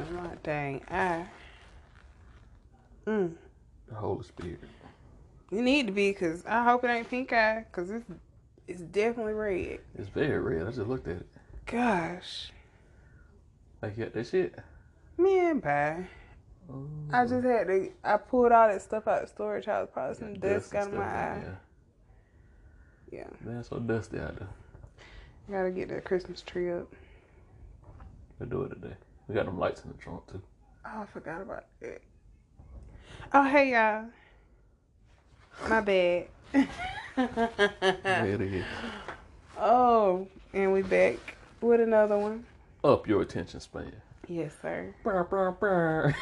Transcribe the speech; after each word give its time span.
front 0.00 0.08
of 0.08 0.24
my 0.24 0.36
dang 0.42 0.80
eye. 0.90 1.26
Mm. 3.06 3.32
The 3.88 3.94
Holy 3.94 4.24
Spirit. 4.24 4.60
You 5.50 5.60
need 5.62 5.86
to 5.86 5.92
be, 5.92 6.12
cause 6.14 6.44
I 6.46 6.64
hope 6.64 6.84
it 6.84 6.88
ain't 6.88 7.10
pink 7.10 7.32
eye, 7.32 7.66
cause 7.72 7.90
it's 7.90 8.04
it's 8.66 8.80
definitely 8.80 9.34
red. 9.34 9.80
It's 9.98 10.08
very 10.08 10.38
red. 10.40 10.66
I 10.66 10.70
just 10.70 10.88
looked 10.88 11.08
at 11.08 11.16
it. 11.16 11.26
Gosh, 11.66 12.50
Like 13.82 13.96
you 13.98 14.04
got 14.04 14.14
that 14.14 14.26
shit. 14.26 14.54
man, 15.18 15.58
bye. 15.60 16.06
Oh, 16.72 16.86
I 17.12 17.26
just 17.26 17.44
had 17.44 17.66
to. 17.66 17.90
I 18.04 18.16
pulled 18.16 18.52
all 18.52 18.68
that 18.68 18.80
stuff 18.80 19.06
out 19.06 19.24
of 19.24 19.28
storage. 19.28 19.68
I 19.68 19.80
was 19.80 19.90
probably 19.92 20.14
some 20.16 20.34
dust 20.34 20.72
dust 20.72 20.74
and 20.74 20.82
out 20.82 20.88
of 20.88 20.94
my 20.94 21.04
eye. 21.04 21.42
Yeah. 21.44 21.54
Yeah, 23.18 23.26
Man, 23.44 23.58
it's 23.58 23.68
so 23.68 23.78
dusty 23.78 24.18
out 24.20 24.36
there. 24.38 24.48
gotta 25.50 25.70
get 25.70 25.88
that 25.90 26.04
Christmas 26.04 26.40
tree 26.40 26.70
up. 26.72 26.90
I'll 28.40 28.46
do 28.46 28.62
it 28.62 28.70
today. 28.70 28.94
We 29.32 29.36
got 29.36 29.46
them 29.46 29.58
lights 29.58 29.82
in 29.82 29.90
the 29.90 29.96
trunk 29.96 30.26
too. 30.30 30.42
Oh, 30.84 31.00
I 31.00 31.06
forgot 31.06 31.40
about 31.40 31.64
that. 31.80 32.02
Oh, 33.32 33.44
hey 33.44 33.72
y'all. 33.72 34.04
My 35.70 35.80
bad. 35.80 36.26
It 36.52 36.68
oh, 39.58 40.28
and 40.52 40.70
we 40.70 40.82
back 40.82 41.16
with 41.62 41.80
another 41.80 42.18
one. 42.18 42.44
Up 42.84 43.08
your 43.08 43.22
attention 43.22 43.60
span. 43.60 43.94
Yes, 44.28 44.52
sir. 44.60 44.94
Brr, 45.02 45.24
brr, 45.24 45.52
brr. 45.52 46.14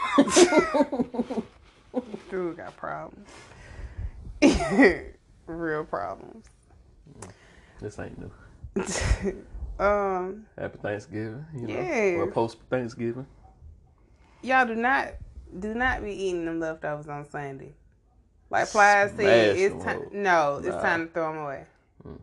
Dude 2.30 2.58
got 2.58 2.76
problems. 2.76 3.28
Real 5.46 5.84
problems. 5.84 6.46
this 7.80 7.98
ain't 7.98 8.20
new. 8.20 8.30
um, 9.80 10.46
Happy 10.58 10.78
Thanksgiving. 10.82 11.44
You 11.54 11.62
know, 11.62 11.68
Yes. 11.68 12.16
or 12.18 12.26
post 12.30 12.58
Thanksgiving. 12.68 13.26
y'all 14.42 14.66
do 14.66 14.74
not 14.74 15.14
do 15.58 15.74
not 15.74 16.02
be 16.02 16.12
eating 16.12 16.44
them 16.44 16.60
leftovers 16.60 17.08
on 17.08 17.28
Sunday. 17.28 17.74
Like 18.50 18.68
Plies 18.70 19.12
said, 19.16 19.56
it's 19.56 19.84
time. 19.84 20.02
No, 20.12 20.56
it's 20.58 20.68
Nah. 20.68 20.80
time 20.82 21.06
to 21.06 21.12
throw 21.12 21.32
them 21.32 21.42
away. 21.42 21.66
Mm. 22.06 22.18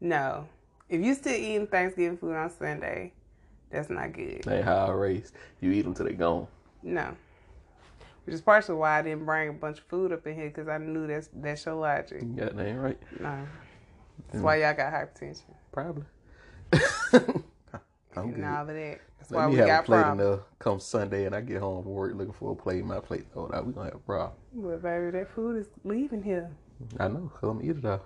No, 0.00 0.48
if 0.88 1.00
you 1.04 1.14
still 1.14 1.34
eating 1.34 1.66
Thanksgiving 1.66 2.16
food 2.18 2.34
on 2.34 2.50
Sunday, 2.50 3.12
that's 3.70 3.90
not 3.90 4.12
good. 4.12 4.42
They 4.44 4.62
how 4.62 4.86
I 4.86 4.90
raised. 4.92 5.34
You 5.60 5.72
eat 5.72 5.82
them 5.82 5.94
till 5.94 6.06
they 6.06 6.12
gone. 6.14 6.46
No. 6.82 7.16
Which 8.24 8.34
is 8.34 8.40
partially 8.42 8.76
why 8.76 8.98
I 8.98 9.02
didn't 9.02 9.24
bring 9.24 9.48
a 9.48 9.52
bunch 9.54 9.78
of 9.78 9.84
food 9.84 10.12
up 10.12 10.26
in 10.26 10.34
here 10.34 10.48
because 10.48 10.68
I 10.68 10.76
knew 10.78 11.06
that's 11.06 11.28
that's 11.32 11.64
your 11.64 11.74
logic. 11.76 12.22
You 12.22 12.28
got 12.34 12.54
that 12.56 12.72
right. 12.74 12.98
No, 13.18 13.46
that's 14.26 14.40
Mm. 14.40 14.42
why 14.42 14.56
y'all 14.56 14.74
got 14.74 14.92
hypertension 14.92 15.42
Probably. 15.72 16.04
I'm 18.16 18.32
good. 18.32 18.44
all 18.44 18.66
that. 18.66 19.00
That's 19.18 19.30
Let 19.30 19.38
why 19.38 19.46
me 19.46 19.52
we 19.52 19.58
have 19.58 19.68
a 19.68 19.78
plate 19.78 20.00
problems. 20.00 20.22
enough 20.22 20.40
come 20.58 20.80
Sunday 20.80 21.24
and 21.26 21.34
I 21.34 21.40
get 21.40 21.60
home 21.60 21.82
from 21.82 21.92
work 21.92 22.14
looking 22.14 22.32
for 22.32 22.52
a 22.52 22.56
plate. 22.56 22.84
My 22.84 23.00
plate 23.00 23.26
thrown 23.32 23.54
out. 23.54 23.66
We 23.66 23.72
gonna 23.72 23.86
have 23.86 23.96
a 23.96 23.98
problem. 23.98 24.32
But 24.54 24.82
baby, 24.82 25.10
that 25.12 25.30
food 25.34 25.56
is 25.58 25.68
leaving 25.84 26.22
here. 26.22 26.50
I 26.98 27.08
know. 27.08 27.30
Cause 27.40 27.50
I'm 27.50 27.62
eat 27.62 27.76
it 27.76 27.84
all. 27.84 28.02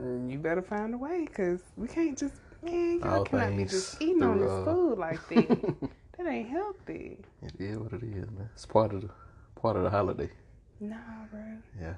Mm, 0.00 0.30
You 0.30 0.38
better 0.38 0.62
find 0.62 0.94
a 0.94 0.98
way 0.98 1.26
because 1.26 1.60
we 1.76 1.88
can't 1.88 2.18
just 2.18 2.34
man, 2.62 3.00
y'all 3.00 3.14
All 3.18 3.24
cannot 3.24 3.56
be 3.56 3.64
just 3.64 4.02
eating 4.02 4.22
on 4.22 4.40
this 4.40 4.52
uh, 4.52 4.64
food 4.64 4.98
like 4.98 5.26
that. 5.28 5.48
that 6.18 6.26
ain't 6.26 6.48
healthy. 6.48 7.18
It 7.42 7.54
is 7.58 7.78
what 7.78 7.92
it 7.92 8.02
is, 8.02 8.30
man. 8.30 8.50
It's 8.54 8.66
part 8.66 8.92
of 8.94 9.02
the 9.02 9.10
part 9.60 9.76
of 9.76 9.82
the 9.84 9.90
holiday. 9.90 10.30
Nah, 10.80 10.96
bro. 11.30 11.40
Yeah. 11.80 11.94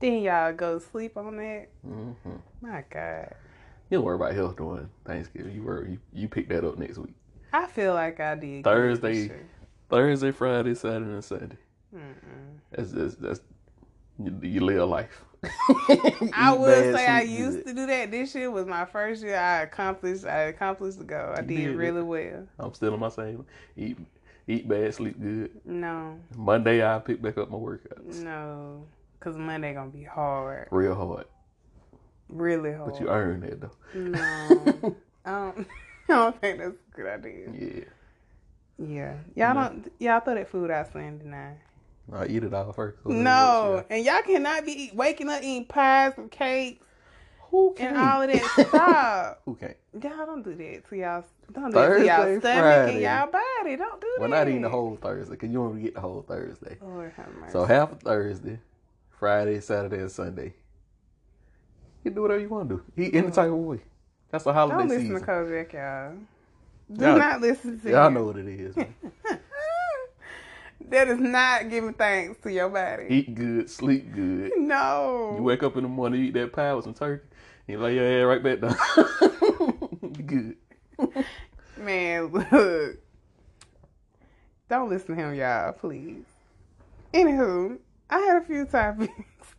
Then 0.00 0.22
y'all 0.22 0.52
go 0.52 0.78
sleep 0.78 1.16
on 1.16 1.36
that. 1.38 1.68
hmm 1.84 2.12
My 2.60 2.84
God, 2.90 3.34
You 3.90 3.98
don't 3.98 4.04
worry 4.04 4.16
about 4.16 4.34
health 4.34 4.56
during 4.56 4.88
Thanksgiving. 5.04 5.54
You 5.54 5.62
worry. 5.62 5.92
You, 5.92 5.98
you 6.12 6.28
pick 6.28 6.48
that 6.50 6.64
up 6.64 6.78
next 6.78 6.98
week. 6.98 7.14
I 7.52 7.66
feel 7.66 7.94
like 7.94 8.20
I 8.20 8.34
did 8.34 8.64
Thursday. 8.64 9.14
year. 9.14 9.46
Thursday, 9.88 10.30
Friday, 10.30 10.74
Saturday, 10.74 11.10
and 11.10 11.24
Sunday. 11.24 11.56
Mm-mm. 11.94 12.58
That's 12.70 12.92
that's, 12.92 13.14
that's 13.14 13.40
you, 14.18 14.38
you 14.42 14.60
live 14.60 14.88
life. 14.88 15.24
I 16.34 16.52
would 16.58 16.94
say 16.94 17.06
I 17.06 17.22
used 17.22 17.66
to 17.66 17.72
do 17.72 17.86
that. 17.86 18.10
This 18.10 18.34
year 18.34 18.50
was 18.50 18.66
my 18.66 18.84
first 18.84 19.22
year. 19.22 19.36
I 19.36 19.62
accomplished. 19.62 20.24
I 20.24 20.42
accomplished 20.42 20.98
the 20.98 21.04
goal. 21.04 21.32
I 21.32 21.40
did 21.40 21.56
did 21.56 21.76
really 21.76 22.02
well. 22.02 22.46
I'm 22.58 22.74
still 22.74 22.92
on 22.92 23.00
my 23.00 23.08
same. 23.08 23.46
Eat 23.76 23.96
eat 24.46 24.68
bad, 24.68 24.94
sleep 24.94 25.20
good. 25.20 25.50
No, 25.64 26.18
Monday 26.36 26.84
I 26.84 26.98
pick 26.98 27.22
back 27.22 27.38
up 27.38 27.50
my 27.50 27.56
workouts. 27.56 28.22
no, 28.22 28.84
cause 29.20 29.36
Monday 29.36 29.74
gonna 29.74 29.90
be 29.90 30.02
hard, 30.02 30.68
Real 30.70 30.94
hard, 30.94 31.26
really 32.28 32.72
hard. 32.72 32.92
but 32.92 33.00
you 33.00 33.08
earn 33.08 33.42
it 33.42 33.60
though. 33.60 33.70
No, 33.94 34.96
I 35.24 35.30
don't. 35.30 35.66
I 36.10 36.14
don't 36.14 36.40
think 36.40 36.58
that's 36.58 36.70
a 36.72 36.96
good 36.96 37.06
idea. 37.06 37.48
Yeah. 37.52 37.84
Yeah, 38.80 39.14
y'all 39.34 39.54
No. 39.54 39.68
don't. 39.68 39.92
Y'all 39.98 40.20
throw 40.20 40.34
that 40.36 40.48
food 40.48 40.70
out 40.70 40.92
Sunday 40.92 41.24
night. 41.24 41.58
I 42.12 42.26
eat 42.26 42.42
it 42.44 42.54
all 42.54 42.72
first. 42.72 43.02
So 43.02 43.10
No, 43.10 43.84
and 43.90 44.04
y'all 44.04 44.22
cannot 44.22 44.64
be 44.64 44.84
eat- 44.84 44.94
waking 44.94 45.28
up 45.28 45.42
eating 45.42 45.66
pies 45.66 46.14
and 46.16 46.30
cakes 46.30 46.82
Who 47.50 47.74
can? 47.76 47.88
and 47.88 47.96
all 47.98 48.22
of 48.22 48.30
that. 48.30 48.44
Stop. 48.68 49.42
Who 49.44 49.56
can't? 49.56 49.76
Y'all 50.00 50.24
don't 50.26 50.42
do 50.42 50.54
that 50.54 50.88
to 50.88 50.96
y'all. 50.96 51.24
Don't 51.52 51.66
do 51.66 51.72
that 51.72 51.98
to 51.98 52.06
y'all 52.06 52.16
Thursday, 52.22 52.38
stomach 52.40 52.62
Friday. 52.62 52.92
and 52.92 53.00
y'all 53.02 53.30
body. 53.62 53.76
Don't 53.76 54.00
do 54.00 54.06
We're 54.20 54.28
that. 54.28 54.36
not 54.36 54.48
eating 54.48 54.62
the 54.62 54.68
whole 54.70 54.96
Thursday 54.96 55.32
because 55.34 55.48
you 55.50 55.56
don't 55.58 55.82
get 55.82 55.94
the 55.94 56.00
whole 56.00 56.22
Thursday. 56.22 56.78
Lord 56.80 57.12
have 57.16 57.34
mercy. 57.34 57.52
So 57.52 57.64
half 57.66 58.00
Thursday, 58.00 58.58
Friday, 59.10 59.60
Saturday, 59.60 59.98
and 59.98 60.10
Sunday. 60.10 60.54
You 62.08 62.14
do 62.14 62.22
whatever 62.22 62.40
you 62.40 62.48
want 62.48 62.68
to 62.70 62.76
do. 62.76 62.82
Eat 63.02 63.14
any 63.14 63.30
type 63.30 63.48
of 63.50 63.54
way. 63.56 63.80
That's 64.30 64.46
a 64.46 64.52
holiday 64.52 64.78
don't 64.78 64.88
listen 64.88 65.02
season. 65.08 65.20
to 65.20 65.26
Co-Jack, 65.26 65.72
y'all. 65.74 66.12
Do 66.90 67.04
Y'all- 67.04 67.18
not 67.18 67.40
listen 67.42 67.78
to 67.80 67.90
Y'all 67.90 68.06
him. 68.06 68.14
know 68.14 68.24
what 68.24 68.36
it 68.38 68.48
is. 68.48 68.74
That 70.90 71.08
is 71.08 71.18
not 71.18 71.68
giving 71.68 71.92
thanks 71.92 72.40
to 72.42 72.50
your 72.50 72.70
body. 72.70 73.08
eat 73.10 73.34
good, 73.34 73.68
sleep 73.68 74.10
good. 74.14 74.52
no. 74.56 75.34
You 75.36 75.42
wake 75.42 75.62
up 75.62 75.76
in 75.76 75.82
the 75.82 75.88
morning, 75.88 76.24
eat 76.24 76.32
that 76.34 76.50
pie 76.52 76.72
with 76.72 76.84
some 76.84 76.94
turkey, 76.94 77.26
and 77.66 77.74
you 77.74 77.78
lay 77.84 77.94
your 77.96 78.04
head 78.04 78.22
right 78.22 78.42
back 78.42 78.60
down. 78.60 78.76
good. 80.26 80.56
Man, 81.76 82.26
look. 82.32 82.96
Don't 84.70 84.88
listen 84.88 85.14
to 85.16 85.22
him, 85.22 85.34
y'all, 85.34 85.72
please. 85.72 86.24
Anywho, 87.12 87.76
I 88.08 88.18
had 88.20 88.42
a 88.42 88.46
few 88.46 88.64
topics 88.64 89.12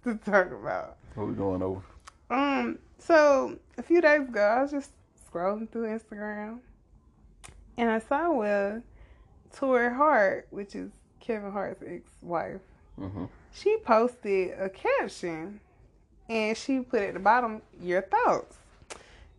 to 0.06 0.16
talk 0.16 0.48
about. 0.52 0.98
What 1.14 1.28
we 1.28 1.36
going 1.36 1.62
over? 1.62 1.82
Um, 2.30 2.80
so 2.98 3.58
a 3.78 3.82
few 3.84 4.02
days 4.02 4.22
ago, 4.28 4.42
I 4.42 4.62
was 4.62 4.72
just 4.72 4.92
scrolling 5.32 5.70
through 5.70 5.88
Instagram, 5.88 6.60
and 7.78 7.90
I 7.90 8.00
saw 8.00 8.32
where 8.32 8.84
Torrei 9.56 9.96
Hart, 9.96 10.48
which 10.52 10.76
is 10.76 10.92
Kevin 11.20 11.52
Hart's 11.52 11.84
ex-wife, 11.86 12.62
hmm 12.98 13.26
she 13.52 13.78
posted 13.78 14.52
a 14.60 14.70
caption, 14.70 15.60
and 16.30 16.56
she 16.56 16.82
put 16.82 17.02
at 17.02 17.16
the 17.16 17.20
bottom 17.20 17.62
your 17.82 18.04
thoughts. 18.04 18.58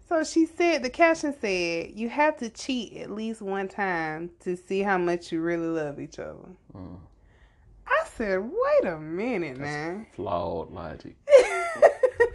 So 0.08 0.24
she 0.24 0.46
said 0.46 0.82
the 0.82 0.90
caption 0.90 1.32
said, 1.40 1.92
"You 1.94 2.08
have 2.08 2.36
to 2.38 2.50
cheat 2.50 2.96
at 2.96 3.10
least 3.10 3.40
one 3.40 3.68
time 3.68 4.30
to 4.40 4.56
see 4.56 4.80
how 4.80 4.98
much 4.98 5.30
you 5.30 5.40
really 5.40 5.68
love 5.68 6.00
each 6.00 6.18
other." 6.18 6.48
Mm. 6.74 6.98
I 7.86 8.04
said, 8.06 8.40
"Wait 8.42 8.90
a 8.90 8.98
minute, 8.98 9.58
That's 9.58 9.60
man." 9.60 10.06
flawed 10.16 10.72
logic. 10.72 11.14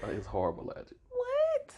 It's 0.09 0.27
horrible 0.27 0.65
logic. 0.75 0.97
what? 1.09 1.73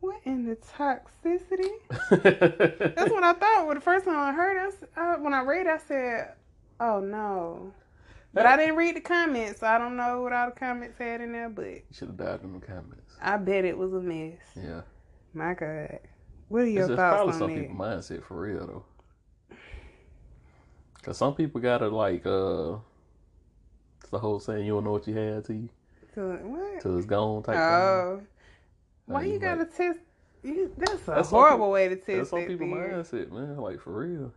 What 0.00 0.20
in 0.24 0.46
the 0.46 0.56
toxicity? 0.56 1.70
That's 2.96 3.10
what 3.10 3.22
I 3.22 3.32
thought. 3.34 3.66
When 3.66 3.76
the 3.76 3.80
first 3.80 4.04
time 4.04 4.18
I 4.18 4.32
heard 4.32 4.68
it, 4.68 4.88
I, 4.96 5.16
when 5.18 5.32
I 5.34 5.42
read, 5.42 5.66
I 5.66 5.78
said, 5.78 6.32
"Oh 6.80 7.00
no." 7.00 7.72
But 8.34 8.46
I 8.46 8.56
didn't 8.56 8.76
read 8.76 8.96
the 8.96 9.00
comments, 9.00 9.60
so 9.60 9.66
I 9.66 9.76
don't 9.78 9.94
know 9.96 10.22
what 10.22 10.32
all 10.32 10.46
the 10.48 10.56
comments 10.58 10.98
had 10.98 11.20
in 11.20 11.32
there. 11.32 11.50
But 11.50 11.66
You 11.66 11.82
should 11.92 12.08
have 12.08 12.16
died 12.16 12.40
in 12.42 12.54
the 12.58 12.66
comments. 12.66 13.14
I 13.20 13.36
bet 13.36 13.64
it 13.66 13.76
was 13.76 13.92
a 13.92 14.00
mess. 14.00 14.38
Yeah. 14.56 14.80
My 15.34 15.52
God. 15.54 15.98
What 16.48 16.62
are 16.62 16.66
your 16.66 16.86
It's 16.86 16.96
thoughts 16.96 17.14
probably 17.16 17.32
on 17.34 17.38
some 17.38 17.54
that? 17.54 17.60
people 17.60 17.76
mindset 17.76 18.24
for 18.24 18.40
real 18.40 18.66
though. 18.66 19.56
Cause 21.02 21.18
some 21.18 21.34
people 21.34 21.60
gotta 21.60 21.88
like 21.88 22.24
uh 22.26 22.76
it's 24.00 24.10
the 24.10 24.18
whole 24.18 24.38
saying 24.40 24.64
you 24.66 24.72
don't 24.74 24.84
know 24.84 24.92
what 24.92 25.06
you 25.08 25.14
had 25.14 25.44
till 25.44 25.56
you 25.56 25.68
So, 26.14 26.30
what? 26.42 26.80
till 26.82 26.96
it's 26.96 27.06
gone 27.06 27.42
type 27.42 27.54
thing. 27.54 27.62
Oh. 27.64 28.22
Why 29.06 29.20
Like, 29.22 29.30
you 29.32 29.38
gotta 29.38 29.58
might- 29.64 29.74
test? 29.74 29.98
You, 30.42 30.72
that's 30.76 31.02
a 31.02 31.06
That's 31.06 31.30
horrible 31.30 31.56
people- 31.58 31.70
way 31.70 31.88
to 31.88 31.96
test 31.96 32.30
some 32.30 32.40
that 32.40 32.48
people 32.48 32.66
theory. 32.66 32.92
mindset, 33.02 33.30
man. 33.30 33.56
Like 33.56 33.80
for 33.80 33.92
real. 33.92 34.32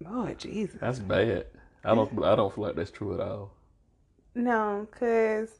Lord 0.00 0.38
Jesus. 0.38 0.78
That's 0.80 0.98
bad. 0.98 1.46
I 1.84 1.94
don't 1.94 2.24
I 2.24 2.34
don't 2.36 2.54
feel 2.54 2.64
like 2.64 2.76
that's 2.76 2.90
true 2.90 3.14
at 3.14 3.20
all. 3.20 3.52
No, 4.34 4.86
because 4.90 5.50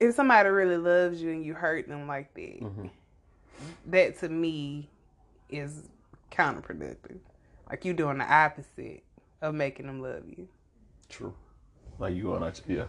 if 0.00 0.14
somebody 0.14 0.48
really 0.48 0.76
loves 0.76 1.22
you 1.22 1.30
and 1.30 1.44
you 1.44 1.54
hurt 1.54 1.88
them 1.88 2.06
like 2.06 2.32
that, 2.34 2.58
hmm 2.60 2.86
that 3.86 4.18
to 4.20 4.28
me 4.28 4.90
is 5.48 5.88
counterproductive. 6.30 7.18
Like 7.70 7.84
you 7.84 7.94
doing 7.94 8.18
the 8.18 8.30
opposite 8.30 9.02
of 9.40 9.54
making 9.54 9.86
them 9.86 10.02
love 10.02 10.24
you. 10.28 10.46
True. 11.08 11.34
Like 11.98 12.14
you 12.14 12.24
going 12.24 12.42
out 12.42 12.60
yeah. 12.66 12.84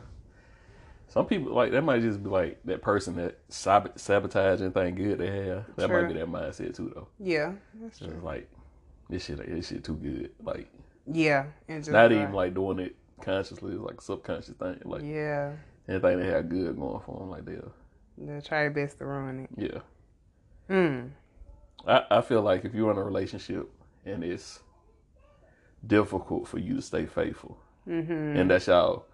Some 1.09 1.25
people 1.25 1.54
like 1.54 1.71
that 1.71 1.81
might 1.83 2.01
just 2.01 2.21
be 2.21 2.30
like 2.30 2.59
that 2.65 2.81
person 2.81 3.15
that 3.15 3.38
sab- 3.50 3.98
sabotage 3.98 4.62
anything 4.62 4.95
good 4.95 5.18
they 5.19 5.27
have. 5.48 5.65
That 5.77 5.88
True. 5.88 6.01
might 6.01 6.13
be 6.13 6.19
that 6.19 6.27
mindset 6.30 6.75
too 6.75 6.92
though. 6.94 7.07
Yeah, 7.19 7.54
that's 7.81 8.00
true. 8.00 8.09
it's 8.09 8.24
like 8.24 8.50
this 9.09 9.25
shit, 9.25 9.38
this 9.50 9.68
shit 9.69 9.83
too 9.83 9.95
good. 9.95 10.31
Like 10.44 10.68
Yeah, 11.09 11.45
not 11.68 12.12
even 12.12 12.33
like 12.33 12.54
doing 12.54 12.80
it 12.80 12.95
consciously. 13.21 13.74
It's 13.74 13.81
like 13.81 14.01
subconscious 14.01 14.56
thing. 14.56 14.81
Like 14.83 15.04
yeah, 15.04 15.54
anything 15.88 16.19
they 16.19 16.27
have 16.27 16.50
good 16.50 16.77
going 16.77 17.01
for 17.06 17.19
them, 17.19 17.30
like 17.30 17.45
they'll 17.45 17.71
they'll 18.18 18.42
try 18.42 18.63
their 18.63 18.71
best 18.71 18.98
to 19.00 19.06
ruin 19.06 19.39
it. 19.42 19.50
yeah. 19.56 19.80
Mm. 20.69 21.12
I, 21.88 22.04
I 22.12 22.21
feel 22.21 22.42
like 22.42 22.65
if 22.65 22.74
you're 22.74 22.92
in 22.92 22.98
a 22.98 23.04
relationship 23.04 23.69
and 24.06 24.24
it's 24.25 24.59
difficult 25.86 26.48
for 26.48 26.59
you 26.59 26.75
to 26.75 26.81
stay 26.81 27.06
faithful, 27.06 27.57
Mm-hmm. 27.88 28.38
and 28.38 28.51
that's 28.51 28.68
y'all 28.68 29.06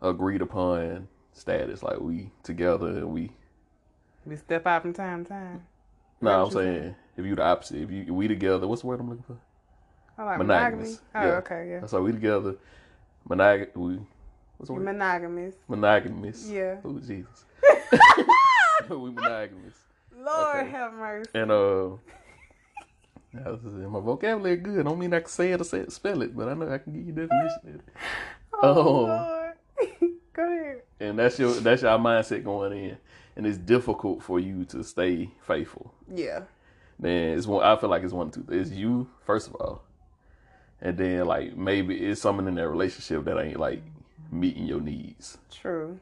agreed 0.00 0.40
upon 0.40 1.08
status, 1.32 1.82
like 1.82 2.00
we 2.00 2.30
together 2.42 2.88
and 2.88 3.10
we. 3.10 3.32
We 4.26 4.36
step 4.36 4.66
out 4.66 4.82
from 4.82 4.92
time 4.92 5.24
to 5.24 5.30
time. 5.30 5.62
No, 6.20 6.30
I'm 6.30 6.40
what 6.42 6.46
you 6.48 6.52
saying 6.60 6.94
if 7.16 7.24
you 7.26 7.34
the 7.34 7.42
opposite, 7.42 7.82
if 7.82 7.90
you 7.90 8.12
we 8.14 8.28
together, 8.28 8.66
what's 8.68 8.82
the 8.82 8.88
word 8.88 9.00
I'm 9.00 9.08
looking 9.08 9.24
for? 9.24 9.36
I 10.18 10.24
like 10.24 10.38
monogamy. 10.38 10.76
Monogamous. 10.76 11.00
Oh, 11.14 11.22
Yeah. 11.22 11.32
okay, 11.38 11.68
yeah. 11.70 11.86
So 11.86 12.02
we 12.02 12.12
together, 12.12 12.56
monog 13.28 13.68
we 13.74 13.98
what's 14.58 14.66
the 14.68 14.72
word? 14.74 14.84
monogamous. 14.84 15.54
Monogamous. 15.68 16.48
Yeah. 16.48 16.76
Oh 16.84 16.98
Jesus. 16.98 17.44
we 18.90 19.10
monogamous. 19.10 19.74
Lord 20.14 20.56
Okay. 20.58 20.68
have 20.70 20.92
mercy. 20.92 21.30
And 21.34 21.50
uh, 21.50 21.88
yeah, 23.32 23.52
this 23.52 23.60
is- 23.64 23.88
my 23.88 24.00
vocabulary 24.00 24.56
good. 24.56 24.80
I 24.80 24.82
Don't 24.82 24.98
mean 24.98 25.14
I 25.14 25.20
can 25.20 25.28
say 25.28 25.52
it 25.52 25.60
or 25.60 25.64
say 25.64 25.78
it, 25.78 25.92
spell 25.92 26.20
it, 26.20 26.36
but 26.36 26.48
I 26.48 26.54
know 26.54 26.70
I 26.70 26.78
can 26.78 26.92
give 26.92 27.06
you 27.06 27.12
definition. 27.12 27.60
of 27.64 27.74
it. 27.76 27.80
Oh, 28.62 29.06
Oh. 29.06 29.39
Go 30.40 30.52
ahead. 30.52 30.82
And 31.00 31.18
that's 31.18 31.38
your 31.38 31.52
that's 31.52 31.82
your 31.82 31.98
mindset 31.98 32.44
going 32.44 32.72
in, 32.72 32.96
and 33.36 33.46
it's 33.46 33.58
difficult 33.58 34.22
for 34.22 34.40
you 34.40 34.64
to 34.66 34.82
stay 34.82 35.30
faithful. 35.42 35.92
Yeah. 36.12 36.42
Then 36.98 37.36
it's 37.36 37.46
one. 37.46 37.64
I 37.64 37.76
feel 37.76 37.90
like 37.90 38.02
it's 38.02 38.12
one 38.12 38.30
two. 38.30 38.46
It's 38.48 38.70
you 38.70 39.08
first 39.24 39.48
of 39.48 39.54
all, 39.56 39.82
and 40.80 40.96
then 40.96 41.26
like 41.26 41.56
maybe 41.56 41.96
it's 41.96 42.20
someone 42.20 42.48
in 42.48 42.54
that 42.54 42.68
relationship 42.68 43.24
that 43.24 43.38
ain't 43.38 43.60
like 43.60 43.82
meeting 44.30 44.66
your 44.66 44.80
needs. 44.80 45.38
True. 45.50 46.00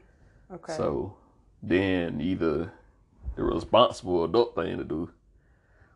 Okay. 0.53 0.73
So 0.73 1.15
then 1.61 2.21
either 2.21 2.71
the 3.35 3.43
responsible 3.43 4.23
adult 4.23 4.55
thing 4.55 4.77
to 4.77 4.83
do 4.85 5.09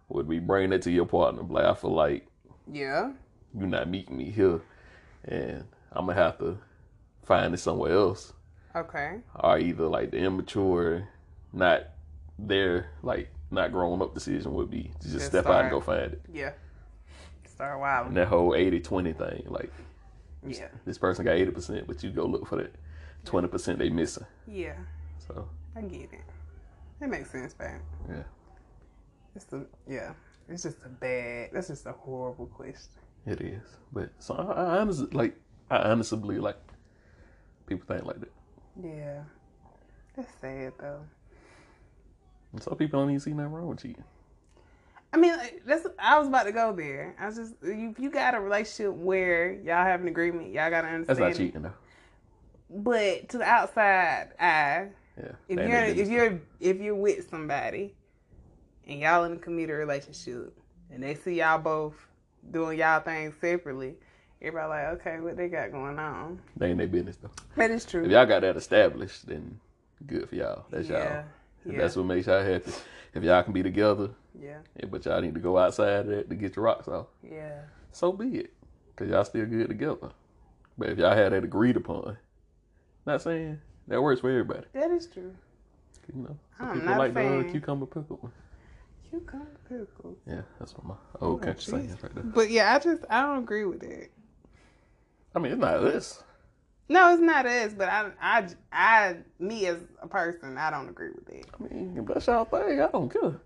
would 0.10 0.28
be 0.28 0.40
bring 0.40 0.70
that 0.72 0.82
to 0.84 0.92
your 0.92 1.06
partner. 1.06 1.44
Like 1.44 1.66
I 1.66 1.74
feel 1.76 1.94
like 1.94 2.28
yeah. 2.72 3.12
you're 3.58 3.68
not 3.68 3.90
meeting 3.90 4.18
me 4.18 4.32
here, 4.32 4.60
and 5.26 5.64
I'm 5.94 6.08
gonna 6.08 6.22
have 6.22 6.38
to 6.40 6.58
find 7.26 7.54
it 7.54 7.58
somewhere 7.58 7.94
else. 7.94 8.34
Okay. 8.76 9.20
Or 9.36 9.60
either 9.60 9.86
like 9.88 10.12
the 10.12 10.18
immature, 10.18 11.08
not 11.52 11.84
there, 12.40 12.90
like 13.04 13.30
not 13.52 13.72
growing 13.72 14.02
up 14.02 14.14
decision 14.14 14.54
would 14.56 14.70
be 14.72 14.84
to 15.00 15.04
just 15.04 15.14
Just 15.14 15.26
step 15.28 15.46
out 15.46 15.62
and 15.62 15.72
go 15.72 15.80
find 15.82 16.14
it. 16.14 16.22
Yeah. 16.34 16.52
Start 17.48 17.74
And 17.74 17.82
wilding. 17.82 18.14
that 18.16 18.28
whole 18.28 18.52
80-20 18.52 19.16
thing, 19.18 19.44
like 19.48 19.72
Yeah. 20.46 20.68
this 20.86 20.98
person 20.98 21.24
got 21.24 21.36
eighty 21.36 21.52
percent, 21.52 21.86
but 21.88 22.02
you 22.04 22.10
go 22.10 22.26
look 22.26 22.48
for 22.48 22.56
that 22.58 22.74
twenty 23.26 23.48
percent 23.48 23.78
they 23.80 23.90
missing. 23.90 24.26
Yeah. 24.48 24.76
So 25.28 25.48
I 25.76 25.82
get 25.82 26.12
it. 26.14 26.20
That 27.00 27.10
makes 27.10 27.30
sense, 27.32 27.54
man. 27.60 27.80
yeah, 28.10 28.24
It's 29.36 29.46
the 29.46 29.68
yeah. 29.88 30.14
It's 30.50 30.64
just 30.64 30.78
a 30.86 30.90
bad. 30.90 31.50
That's 31.54 31.68
just 31.68 31.86
a 31.86 31.92
horrible 31.94 32.48
question. 32.48 32.92
it 33.26 33.40
is. 33.40 33.62
But 33.94 34.10
so 34.20 34.34
I, 34.36 34.64
I 34.76 34.80
honestly 34.80 35.08
like 35.12 35.36
I 35.70 35.78
honestly 35.92 36.18
believe 36.18 36.42
like 36.42 36.58
people 37.68 37.86
think 37.88 38.06
like 38.06 38.20
that. 38.20 38.32
Yeah. 38.84 39.24
That's 40.16 40.32
sad 40.42 40.74
though. 40.80 41.02
And 42.52 42.62
some 42.62 42.76
people 42.76 43.00
don't 43.00 43.10
even 43.10 43.20
see 43.20 43.34
nothing 43.34 43.52
wrong 43.52 43.68
with 43.68 43.82
cheating. 43.82 44.04
I 45.12 45.18
mean, 45.18 45.36
that's. 45.66 45.86
I 46.00 46.18
was 46.18 46.28
about 46.28 46.44
to 46.44 46.52
go 46.52 46.74
there. 46.74 47.16
I 47.20 47.28
was 47.28 47.36
just. 47.36 47.54
You, 47.64 47.94
you 48.00 48.10
got 48.10 48.34
a 48.34 48.40
relationship 48.40 48.94
where 48.94 49.54
y'all 49.54 49.86
have 49.86 50.02
an 50.02 50.08
agreement. 50.08 50.52
Y'all 50.54 50.70
gotta 50.72 50.88
understand. 50.88 51.20
That's 51.20 51.38
not 51.38 51.44
cheating 51.46 51.62
though. 51.62 51.74
But 52.70 53.30
to 53.30 53.38
the 53.38 53.44
outside 53.44 54.30
eye, 54.40 54.88
Yeah. 55.18 55.32
if 55.48 55.60
you're 55.60 55.84
if 55.84 56.10
you're 56.10 56.42
if 56.60 56.78
you're 56.82 56.96
with 56.96 57.30
somebody 57.30 57.94
and 58.88 59.00
y'all 59.00 59.24
in 59.26 59.34
a 59.34 59.38
committed 59.38 59.78
relationship 59.78 60.58
and 60.92 61.04
they 61.04 61.14
see 61.14 61.36
y'all 61.36 61.60
both 61.60 61.94
doing 62.50 62.80
y'all 62.80 63.00
things 63.00 63.36
separately, 63.40 63.96
everybody 64.44 64.70
like, 64.70 64.86
okay, 65.00 65.20
what 65.20 65.38
they 65.38 65.48
got 65.48 65.72
going 65.72 65.98
on? 66.00 66.40
That 66.58 66.68
ain't 66.68 66.78
their 66.78 66.88
business 66.88 67.18
though. 67.18 67.32
That 67.56 67.72
is 67.72 67.86
true. 67.86 68.04
If 68.06 68.12
y'all 68.12 68.26
got 68.26 68.42
that 68.42 68.56
established, 68.58 69.28
then 69.28 69.60
good 70.06 70.28
for 70.30 70.36
y'all. 70.36 70.66
That's 70.70 70.90
yeah, 70.90 70.98
y'all. 71.16 71.24
If 71.66 71.74
yeah, 71.74 71.80
That's 71.80 71.96
what 71.96 72.06
makes 72.06 72.28
y'all 72.28 72.44
happy. 72.44 72.72
If 73.14 73.24
y'all 73.24 73.44
can 73.44 73.54
be 73.54 73.64
together, 73.64 74.10
yeah, 74.42 74.58
yeah, 74.80 74.86
but 74.90 75.06
y'all 75.06 75.22
need 75.22 75.36
to 75.36 75.40
go 75.40 75.58
outside 75.58 76.00
of 76.02 76.08
that 76.08 76.30
to 76.30 76.36
get 76.36 76.56
your 76.56 76.66
rocks 76.66 76.88
off. 76.88 77.08
yeah. 77.24 77.62
So 77.92 78.12
be 78.12 78.40
it, 78.40 78.54
cause 78.96 79.08
y'all 79.08 79.24
still 79.24 79.46
good 79.46 79.68
together. 79.68 80.10
But 80.78 80.90
if 80.90 80.98
y'all 80.98 81.16
had 81.16 81.32
that 81.32 81.44
agreed 81.44 81.78
upon, 81.78 82.18
not 83.06 83.22
saying 83.22 83.60
that 83.88 84.02
works 84.02 84.22
for 84.22 84.32
everybody. 84.32 84.66
That 84.74 84.90
is 84.90 85.06
true. 85.08 85.34
You 86.14 86.24
know, 86.24 86.38
some 86.58 86.68
I'm 86.70 86.74
people 86.74 86.90
not 86.90 86.98
a 86.98 87.00
like 87.00 87.14
the 87.14 87.48
cucumber 87.52 87.86
pickle. 87.86 88.32
Cucumber 89.10 89.46
pickles. 89.70 90.18
Yeah, 90.28 90.42
that's 90.60 90.74
what 90.74 90.86
my 90.88 90.96
old 91.22 91.40
Oh, 91.42 91.46
country 91.46 91.62
jeez. 91.62 91.70
saying 91.70 91.98
right 92.02 92.16
there. 92.16 92.24
But 92.24 92.50
yeah, 92.50 92.74
I 92.74 92.80
just 92.80 93.04
I 93.10 93.22
don't 93.22 93.38
agree 93.44 93.66
with 93.66 93.80
that. 93.82 94.10
I 95.36 95.40
mean, 95.40 95.52
it's 95.54 95.62
not 95.62 95.82
this. 95.82 96.24
No, 96.90 97.14
it's 97.14 97.22
not 97.22 97.46
us, 97.46 97.74
but 97.74 97.90
I, 97.90 98.12
I, 98.22 98.48
I, 98.72 99.16
me 99.40 99.66
as 99.68 99.78
a 100.02 100.08
person, 100.08 100.58
I 100.58 100.70
don't 100.70 100.90
agree 100.90 101.10
with 101.12 101.26
that. 101.26 101.46
I 101.60 101.64
mean, 101.74 102.06
that's 102.06 102.28
y'all 102.28 102.46
thing, 102.46 102.82
I 102.82 102.88
don't 102.88 103.10
care. 103.10 103.40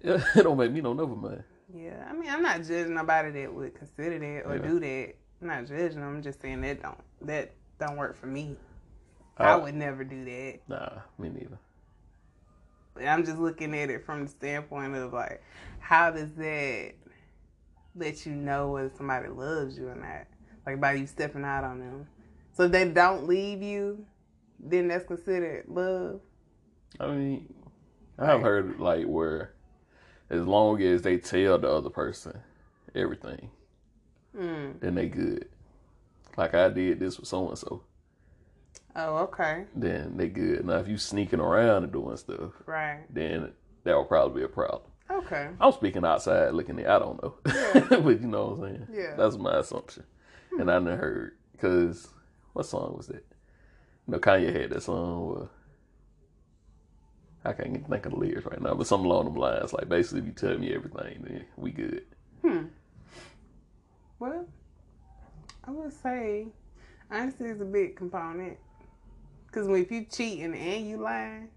It 0.04 0.42
don't 0.44 0.56
make 0.56 0.70
me 0.70 0.80
no 0.80 0.92
never 0.92 1.16
mind. 1.16 1.42
Yeah, 1.74 2.06
I 2.08 2.12
mean, 2.12 2.30
I'm 2.30 2.40
not 2.40 2.58
judging 2.58 2.94
nobody 2.94 3.30
that 3.42 3.52
would 3.52 3.74
consider 3.74 4.18
that 4.18 4.48
or 4.48 4.56
Yeah. 4.56 4.62
do 4.62 4.78
that. 4.80 5.14
I'm 5.42 5.48
not 5.48 5.66
judging 5.66 6.00
them. 6.00 6.16
I'm 6.16 6.22
just 6.22 6.40
saying 6.40 6.60
that 6.60 6.80
don't 6.82 7.00
that 7.22 7.52
don't 7.80 7.96
work 7.96 8.16
for 8.16 8.26
me. 8.26 8.56
I 9.36 9.54
Uh, 9.54 9.58
would 9.58 9.74
never 9.74 10.04
do 10.04 10.24
that. 10.24 10.60
Nah, 10.68 11.00
me 11.18 11.30
neither. 11.30 11.58
But 12.94 13.06
I'm 13.06 13.24
just 13.24 13.38
looking 13.38 13.76
at 13.76 13.90
it 13.90 14.04
from 14.04 14.22
the 14.24 14.30
standpoint 14.30 14.94
of 14.94 15.12
like, 15.12 15.42
how 15.80 16.10
does 16.12 16.32
that 16.36 16.92
let 17.96 18.24
you 18.24 18.32
know 18.36 18.70
whether 18.70 18.90
somebody 18.96 19.28
loves 19.28 19.76
you 19.76 19.88
or 19.88 19.94
not? 19.96 20.26
Like 20.68 20.80
by 20.82 20.92
you 20.92 21.06
stepping 21.06 21.44
out 21.46 21.64
on 21.64 21.78
them. 21.78 22.06
So 22.52 22.64
if 22.64 22.72
they 22.72 22.86
don't 22.86 23.26
leave 23.26 23.62
you, 23.62 24.04
then 24.60 24.88
that's 24.88 25.06
considered 25.06 25.64
love. 25.66 26.20
I 27.00 27.06
mean, 27.06 27.54
I've 28.18 28.42
heard 28.42 28.78
like 28.78 29.06
where 29.06 29.54
as 30.28 30.42
long 30.46 30.82
as 30.82 31.00
they 31.00 31.16
tell 31.16 31.56
the 31.58 31.70
other 31.70 31.88
person 31.88 32.38
everything, 32.94 33.50
Mm. 34.36 34.78
then 34.80 34.94
they 34.94 35.08
good. 35.08 35.48
Like 36.36 36.52
I 36.54 36.68
did 36.68 37.00
this 37.00 37.18
with 37.18 37.28
so 37.28 37.48
and 37.48 37.56
so, 37.56 37.82
Oh, 38.94 39.16
okay. 39.24 39.64
then 39.74 40.18
they 40.18 40.28
good. 40.28 40.66
Now 40.66 40.74
if 40.80 40.88
you 40.88 40.98
sneaking 40.98 41.40
around 41.40 41.84
and 41.84 41.92
doing 41.92 42.18
stuff, 42.18 42.52
Right. 42.66 43.04
then 43.08 43.52
that 43.84 43.94
will 43.96 44.04
probably 44.04 44.42
be 44.42 44.44
a 44.44 44.48
problem. 44.48 44.82
Okay. 45.10 45.48
I'm 45.58 45.72
speaking 45.72 46.04
outside 46.04 46.52
looking 46.52 46.78
in. 46.78 46.86
I 46.86 46.98
don't 46.98 47.22
know, 47.22 47.36
Yeah. 47.46 47.80
but 48.02 48.20
you 48.20 48.26
know 48.28 48.48
what 48.48 48.68
I'm 48.68 48.76
saying. 48.76 48.88
Yeah. 48.92 49.14
that's 49.16 49.38
my 49.38 49.58
assumption, 49.60 50.04
and 50.58 50.70
I 50.70 50.78
never 50.78 50.96
heard 50.96 51.32
because 51.52 52.08
what 52.52 52.66
song 52.66 52.94
was 52.96 53.06
that? 53.08 53.24
You 54.06 54.12
know, 54.12 54.18
Kanye 54.18 54.52
had 54.58 54.70
that 54.70 54.82
song. 54.82 55.28
Where, 55.34 55.48
I 57.44 57.52
can't 57.52 57.68
even 57.70 57.84
think 57.84 58.04
of 58.06 58.12
the 58.12 58.18
lyrics 58.18 58.46
right 58.46 58.60
now, 58.60 58.74
but 58.74 58.86
something 58.86 59.06
along 59.08 59.26
them 59.26 59.34
lines. 59.36 59.72
Like 59.72 59.88
basically, 59.88 60.20
if 60.20 60.26
you 60.26 60.32
tell 60.32 60.58
me 60.58 60.74
everything, 60.74 61.24
then 61.26 61.44
we 61.56 61.70
good. 61.70 62.02
Hmm. 62.42 62.64
Well, 64.18 64.46
I 65.64 65.70
would 65.70 65.92
say 65.92 66.48
honesty 67.10 67.44
is 67.44 67.60
a 67.60 67.64
big 67.64 67.96
component. 67.96 68.58
Cause 69.52 69.66
when 69.66 69.80
if 69.82 69.90
you 69.90 70.04
cheating 70.04 70.54
and 70.54 70.86
you 70.88 70.98
lying, 70.98 71.48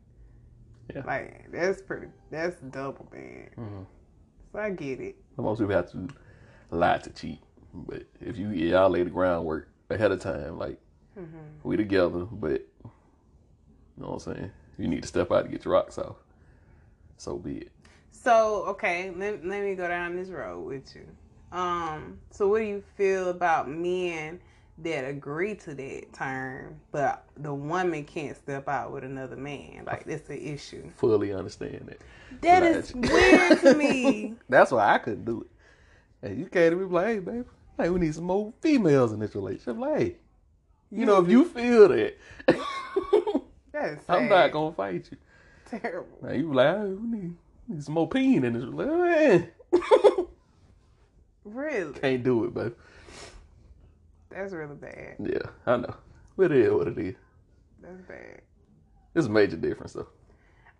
Yeah. 0.93 1.03
like 1.05 1.51
that's 1.51 1.81
pretty, 1.81 2.07
that's 2.29 2.55
double 2.61 3.05
bad. 3.11 3.49
Mhm. 3.57 3.85
So 4.53 4.59
I 4.59 4.69
get 4.69 4.99
it. 5.01 5.15
Most 5.37 5.59
people 5.59 5.75
have 5.75 5.91
to 5.91 6.07
lie 6.69 6.99
to 6.99 7.09
cheat, 7.09 7.39
but 7.73 8.03
if 8.19 8.37
you 8.37 8.49
y'all 8.49 8.89
lay 8.89 9.03
the 9.03 9.09
groundwork 9.09 9.69
ahead 9.89 10.11
of 10.11 10.19
time, 10.19 10.57
like 10.57 10.79
Mm-hmm. 11.19 11.37
we 11.63 11.75
together, 11.75 12.19
but 12.25 12.61
you 12.83 12.91
know 13.97 14.11
what 14.11 14.25
I'm 14.27 14.33
saying. 14.35 14.51
You 14.77 14.87
need 14.87 15.01
to 15.01 15.07
step 15.07 15.31
out 15.31 15.43
to 15.43 15.49
get 15.49 15.65
your 15.65 15.73
rocks 15.73 15.97
off. 15.97 16.15
So 17.17 17.37
be 17.37 17.57
it. 17.57 17.71
So 18.11 18.63
okay, 18.67 19.11
let, 19.15 19.45
let 19.45 19.63
me 19.63 19.75
go 19.75 19.87
down 19.87 20.15
this 20.15 20.29
road 20.29 20.65
with 20.65 20.95
you. 20.95 21.05
Um, 21.51 22.19
so 22.29 22.47
what 22.47 22.59
do 22.59 22.65
you 22.65 22.83
feel 22.95 23.29
about 23.29 23.69
men 23.69 24.39
that 24.77 25.03
agree 25.05 25.53
to 25.55 25.73
that 25.75 26.13
term, 26.13 26.79
but 26.91 27.25
the 27.37 27.53
woman 27.53 28.05
can't 28.05 28.37
step 28.37 28.67
out 28.69 28.91
with 28.91 29.03
another 29.03 29.35
man? 29.35 29.83
Like 29.85 30.05
that's 30.05 30.29
an 30.29 30.37
issue. 30.39 30.89
Fully 30.95 31.33
understand 31.33 31.87
that. 31.87 32.01
That 32.41 32.63
is 32.63 32.95
weird 32.95 33.59
to 33.61 33.75
me. 33.75 34.35
That's 34.49 34.71
why 34.71 34.93
I 34.93 34.97
couldn't 34.99 35.25
do 35.25 35.41
it. 35.41 36.27
And 36.27 36.39
you 36.39 36.45
came 36.45 36.71
to 36.71 36.77
me 36.77 36.85
like, 36.85 37.07
hey, 37.07 37.19
baby, 37.19 37.43
we 37.89 37.99
need 37.99 38.15
some 38.15 38.25
more 38.25 38.53
females 38.61 39.11
in 39.11 39.19
this 39.19 39.35
relationship. 39.35 39.77
Like, 39.77 39.97
hey, 39.97 40.15
you 40.91 41.05
know, 41.05 41.17
if 41.23 41.29
you 41.29 41.45
feel 41.45 41.87
that, 41.89 42.17
That 43.71 43.99
I'm 44.09 44.27
not 44.29 44.51
gonna 44.51 44.73
fight 44.75 45.07
you. 45.11 45.17
terrible. 45.65 46.17
Now 46.21 46.33
you 46.33 46.53
like, 46.53 46.77
hey, 46.77 46.83
we 46.83 47.07
need, 47.07 47.33
we 47.67 47.75
need 47.75 47.83
some 47.83 47.93
more 47.93 48.09
peen 48.09 48.43
in 48.43 48.53
this 48.53 48.63
relationship. 48.65 49.55
Really? 51.43 51.93
Can't 51.93 52.23
do 52.23 52.45
it, 52.45 52.53
baby. 52.53 52.75
That's 54.29 54.53
really 54.53 54.75
bad. 54.75 55.15
Yeah, 55.19 55.49
I 55.65 55.77
know. 55.77 55.95
But 56.37 56.51
it 56.51 56.59
is 56.59 56.71
what 56.71 56.87
it 56.87 56.97
is. 56.97 57.15
That's 57.81 58.01
bad. 58.07 58.41
It's 59.15 59.27
a 59.27 59.29
major 59.29 59.57
difference 59.57 59.93
though. 59.93 60.07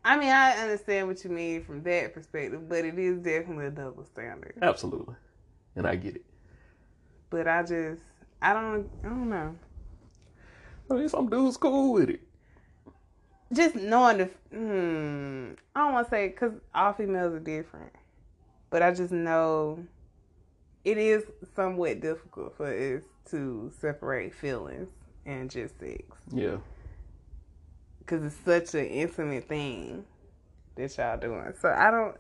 I 0.06 0.18
mean, 0.18 0.30
I 0.30 0.52
understand 0.52 1.08
what 1.08 1.24
you 1.24 1.30
mean 1.30 1.64
from 1.64 1.84
that 1.84 2.14
perspective, 2.14 2.68
but 2.70 2.86
it 2.86 2.98
is 2.98 3.18
definitely 3.20 3.68
a 3.68 3.72
double 3.72 4.06
standard. 4.06 4.54
Absolutely. 4.62 5.16
And 5.76 5.86
I 5.86 5.96
get 5.96 6.16
it. 6.18 6.26
But 7.32 7.48
I 7.48 7.64
just, 7.64 8.02
I 8.42 8.54
don't, 8.54 8.88
I 9.04 9.08
don't 9.08 9.30
know. 9.30 9.56
I 10.92 10.94
mean, 10.94 11.10
some 11.10 11.30
dudes 11.30 11.58
cool 11.58 11.94
with 11.94 12.10
it. 12.12 12.22
Just 13.54 13.76
knowing 13.76 14.18
the, 14.20 14.26
hmm, 14.56 15.54
I 15.76 15.80
don't 15.80 15.94
want 15.94 16.08
to 16.08 16.10
say 16.12 16.28
because 16.28 16.54
all 16.76 16.94
females 16.94 17.34
are 17.34 17.40
different, 17.40 17.92
but 18.70 18.82
I 18.84 18.94
just 18.94 19.12
know 19.12 19.84
it 20.86 20.98
is 20.98 21.24
somewhat 21.56 22.02
difficult 22.02 22.56
for 22.56 22.68
us 22.68 23.04
to 23.32 23.72
separate 23.80 24.34
feelings 24.34 24.90
and 25.26 25.50
just 25.50 25.80
sex 25.80 26.04
Yeah. 26.34 26.58
because 28.00 28.24
it's 28.24 28.36
such 28.46 28.74
an 28.80 28.88
intimate 28.88 29.48
thing 29.48 30.06
that 30.76 30.98
y'all 30.98 31.18
doing. 31.18 31.54
So 31.62 31.70
I 31.70 31.92
don't, 31.92 32.16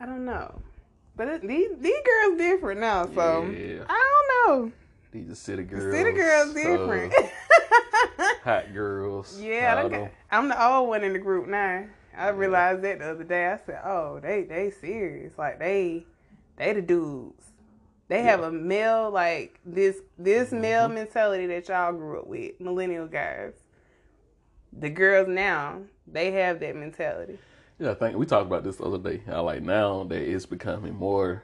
I 0.00 0.06
don't 0.06 0.24
know. 0.24 0.60
But 1.16 1.28
it, 1.28 1.42
these 1.46 1.70
these 1.78 2.00
girls 2.04 2.38
different 2.38 2.80
now, 2.80 3.06
so 3.06 3.44
Yeah. 3.50 3.84
I 3.88 4.24
don't 4.48 4.62
know. 4.66 4.72
These 5.12 5.30
are 5.30 5.34
city 5.36 5.62
The 5.62 5.76
girls. 5.76 5.94
city 5.94 6.12
girls 6.12 6.50
uh, 6.50 6.54
different. 6.54 7.14
hot 8.42 8.72
girls. 8.74 9.40
yeah, 9.40 9.82
I 9.84 9.88
got-. 9.88 10.10
I'm 10.30 10.48
the 10.48 10.66
old 10.68 10.88
one 10.88 11.04
in 11.04 11.12
the 11.12 11.18
group 11.18 11.46
now. 11.46 11.84
I 12.16 12.28
realized 12.28 12.82
that 12.82 12.98
the 13.00 13.10
other 13.10 13.24
day. 13.24 13.46
I 13.48 13.58
said, 13.64 13.80
"Oh, 13.84 14.20
they 14.20 14.42
they 14.44 14.70
serious. 14.70 15.36
Like 15.38 15.58
they 15.58 16.04
they 16.56 16.72
the 16.72 16.82
dudes. 16.82 17.44
They 18.08 18.22
have 18.22 18.42
a 18.42 18.50
male 18.52 19.10
like 19.10 19.58
this 19.64 19.96
this 20.18 20.52
male 20.52 20.84
Mm-hmm. 20.86 20.94
mentality 20.94 21.46
that 21.46 21.68
y'all 21.68 21.92
grew 21.92 22.20
up 22.20 22.26
with, 22.26 22.60
millennial 22.60 23.06
guys. 23.06 23.54
The 24.72 24.90
girls 24.90 25.28
now 25.28 25.80
they 26.06 26.32
have 26.32 26.60
that 26.60 26.76
mentality. 26.76 27.38
Yeah, 27.84 27.90
I 27.90 27.94
think 27.94 28.16
we 28.16 28.24
talked 28.24 28.46
about 28.46 28.64
this 28.64 28.76
the 28.76 28.84
other 28.84 28.96
day. 28.96 29.20
How 29.26 29.42
like 29.42 29.62
now 29.62 30.04
that 30.04 30.16
it's 30.22 30.46
becoming 30.46 30.94
more 30.94 31.42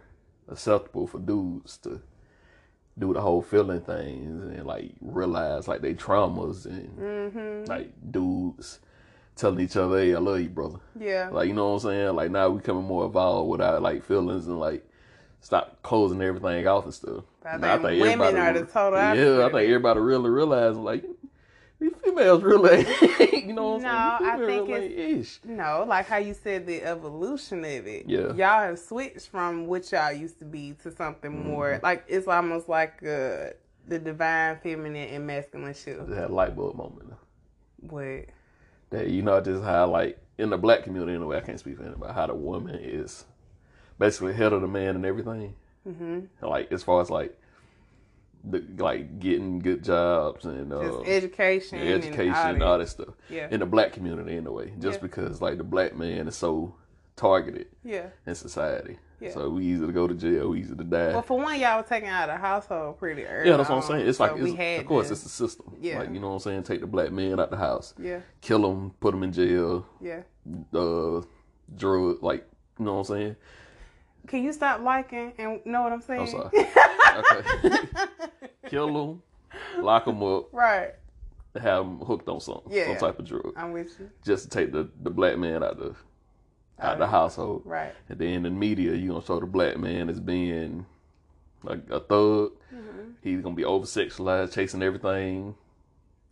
acceptable 0.49 1.06
for 1.06 1.18
dudes 1.18 1.76
to 1.78 2.00
do 2.99 3.12
the 3.12 3.20
whole 3.20 3.42
feeling 3.42 3.82
things 3.82 4.42
and 4.42 4.66
like 4.66 4.92
realize 5.02 5.68
like 5.68 5.82
they 5.82 5.92
traumas 5.92 6.64
and 6.64 6.99
Mm-hmm. 6.99 7.64
like 7.70 7.92
dudes 8.11 8.78
telling 9.37 9.61
each 9.61 9.76
other, 9.76 9.99
"Hey, 9.99 10.14
I 10.14 10.18
love 10.18 10.40
you, 10.40 10.49
brother." 10.49 10.78
Yeah, 10.99 11.28
Like 11.30 11.49
you 11.49 11.52
know 11.52 11.68
what 11.75 11.85
I'm 11.85 11.90
saying? 11.90 12.16
Like 12.16 12.30
now 12.30 12.49
we're 12.49 12.61
becoming 12.61 12.85
more 12.85 13.04
involved 13.04 13.50
with 13.50 13.61
our 13.61 13.78
like 13.78 14.02
feelings 14.02 14.47
and 14.47 14.59
like 14.59 14.82
stop 15.42 15.82
closing 15.82 16.23
everything 16.23 16.66
off 16.66 16.85
and 16.85 16.94
stuff. 16.94 17.25
I 17.44 17.50
And 17.56 17.66
I 17.66 17.76
think 17.76 18.02
women 18.02 18.37
are 18.37 18.54
the 18.54 18.64
total 18.64 18.99
Yeah, 18.99 19.44
I 19.44 19.50
think 19.50 19.68
everybody 19.68 20.00
really 20.00 20.30
realizing 20.30 20.85
like 20.85 21.04
these 21.80 21.92
females 22.04 22.42
really, 22.42 22.87
you 23.46 23.52
know 23.54 23.78
No? 23.78 23.88
I 23.88 24.37
think 24.44 24.68
ish. 24.68 25.40
No, 25.44 25.84
like 25.88 26.06
how 26.06 26.18
you 26.18 26.34
said 26.34 26.66
the 26.66 26.82
evolution 26.82 27.60
of 27.60 27.87
it. 27.87 28.04
Yeah. 28.06 28.32
Y'all 28.34 28.60
have 28.60 28.78
switched 28.78 29.28
from 29.28 29.66
what 29.66 29.90
y'all 29.90 30.12
used 30.12 30.38
to 30.40 30.44
be 30.44 30.75
to 30.82 30.92
something 30.92 31.30
Mm-hmm. 31.32 31.49
more 31.49 31.80
like 31.82 32.04
it's 32.08 32.28
almost 32.28 32.68
like 32.68 33.02
uh, 33.02 33.50
the 33.88 33.99
divine 33.99 34.58
feminine 34.62 35.08
and 35.08 35.26
masculine 35.26 35.75
shift. 35.75 36.08
That 36.10 36.32
light 36.32 36.54
bulb 36.54 36.76
moment. 36.76 37.14
What? 37.80 38.26
That 38.90 39.08
you 39.08 39.22
know 39.22 39.40
just 39.40 39.64
how 39.64 39.87
like 39.88 40.18
in 40.38 40.50
the 40.50 40.58
black 40.58 40.82
community 40.84 41.14
anyway, 41.14 41.37
I 41.38 41.40
can't 41.40 41.58
speak 41.58 41.78
for 41.78 41.84
anybody. 41.84 42.12
How 42.12 42.26
the 42.26 42.34
woman 42.34 42.76
is 42.76 43.25
basically 43.99 44.34
head 44.34 44.52
of 44.52 44.60
the 44.60 44.68
man 44.68 44.96
and 44.96 45.06
everything. 45.06 45.54
Mm-hmm. 45.88 46.46
Like 46.46 46.70
as 46.72 46.82
far 46.82 47.00
as 47.00 47.08
like 47.10 47.38
like 48.78 49.18
getting 49.18 49.59
good 49.59 49.85
jobs 49.85 50.44
and 50.47 50.73
uh, 50.73 51.00
education, 51.02 51.78
Yeah, 51.78 51.94
education 51.94 52.35
and 52.35 52.54
and 52.54 52.62
all 52.62 52.73
all 52.73 52.78
that. 52.78 52.88
stuff 52.88 53.14
Yeah. 53.28 53.49
in 53.50 53.61
the 53.61 53.66
black 53.66 53.92
community 53.92 54.37
anyway 54.37 54.73
just 54.78 54.99
Yeah. 54.99 55.02
because 55.02 55.42
like 55.42 55.59
the 55.59 55.64
black 55.64 55.94
man 55.97 56.26
is 56.28 56.37
so 56.37 56.75
targeted 57.16 57.66
Yeah. 57.85 58.06
in 58.26 58.35
society 58.35 58.99
Yeah. 59.20 59.32
so 59.32 59.50
we 59.50 59.66
easy 59.66 59.85
to 59.87 59.92
go 59.92 60.06
to 60.09 60.14
jail 60.14 60.49
we 60.50 60.61
easy 60.61 60.75
to 60.75 60.85
die 60.85 61.09
Well, 61.09 61.20
for 61.23 61.38
one, 61.38 61.61
y'all 61.61 61.76
were 61.76 61.82
taken 61.87 62.09
out 62.09 62.30
of 62.30 62.37
the 62.37 62.40
household 62.40 62.99
pretty 62.99 63.26
early. 63.26 63.50
yeah 63.50 63.59
that's 63.59 63.68
what 63.68 63.76
i'm 63.76 63.82
saying 63.82 64.06
it's 64.09 64.16
so 64.16 64.25
like 64.25 64.37
we 64.37 64.54
had 64.54 64.80
of 64.80 64.87
course 64.87 65.09
to- 65.09 65.12
it's 65.12 65.23
the 65.25 65.28
system 65.28 65.76
Yeah. 65.78 65.99
like 65.99 66.11
you 66.14 66.18
know 66.20 66.28
what 66.28 66.35
i'm 66.35 66.40
saying 66.40 66.62
take 66.62 66.80
the 66.80 66.87
black 66.87 67.12
man 67.12 67.38
out 67.38 67.50
the 67.50 67.59
house 67.59 67.92
Yeah. 67.99 68.20
kill 68.40 68.64
him 68.70 68.92
put 69.00 69.12
him 69.14 69.23
in 69.23 69.32
jail 69.32 69.85
Yeah. 70.00 70.23
uh 70.73 71.20
drug 71.76 72.23
like 72.23 72.47
you 72.78 72.87
know 72.87 72.94
what 72.94 73.00
i'm 73.00 73.16
saying 73.16 73.37
Can 74.27 74.45
you 74.45 74.53
stop 74.53 74.81
liking 74.83 75.33
and 75.39 75.65
know 75.67 75.83
what 75.83 75.93
I'm 75.93 76.00
saying? 76.03 76.21
i'm 76.21 76.27
sorry 76.29 76.50
okay 77.17 77.79
kill 78.69 78.93
them, 78.93 79.23
lock 79.83 80.05
them 80.05 80.23
up 80.23 80.49
right. 80.53 80.95
have 81.61 81.85
them 81.85 81.99
hooked 81.99 82.29
on 82.29 82.41
something 82.41 82.73
Yeah. 82.73 82.87
some 82.87 82.97
type 83.09 83.19
of 83.19 83.27
drug 83.27 83.53
I'm 83.57 83.73
with 83.73 83.99
you. 83.99 84.11
just 84.25 84.45
to 84.45 84.50
take 84.50 84.73
the, 84.73 84.89
the 85.03 85.11
black 85.11 85.39
man 85.39 85.62
out 85.65 85.79
the 85.79 85.95
out 86.79 86.99
the 86.99 87.07
household 87.07 87.62
Right. 87.65 87.93
And 88.09 88.19
then 88.19 88.29
in 88.29 88.43
the 88.45 88.50
media, 88.50 88.95
you're 88.95 89.15
gonna 89.15 89.25
show 89.27 89.39
the 89.41 89.47
black 89.47 89.79
man 89.79 90.09
as 90.09 90.19
being 90.21 90.87
like 91.62 91.81
a 91.91 92.00
thug. 92.00 92.53
Mm-hmm. 92.75 93.11
He's 93.23 93.43
gonna 93.43 93.55
be 93.55 93.65
over 93.67 93.85
sexualized, 93.85 94.55
chasing 94.55 94.83
everything. 94.83 95.55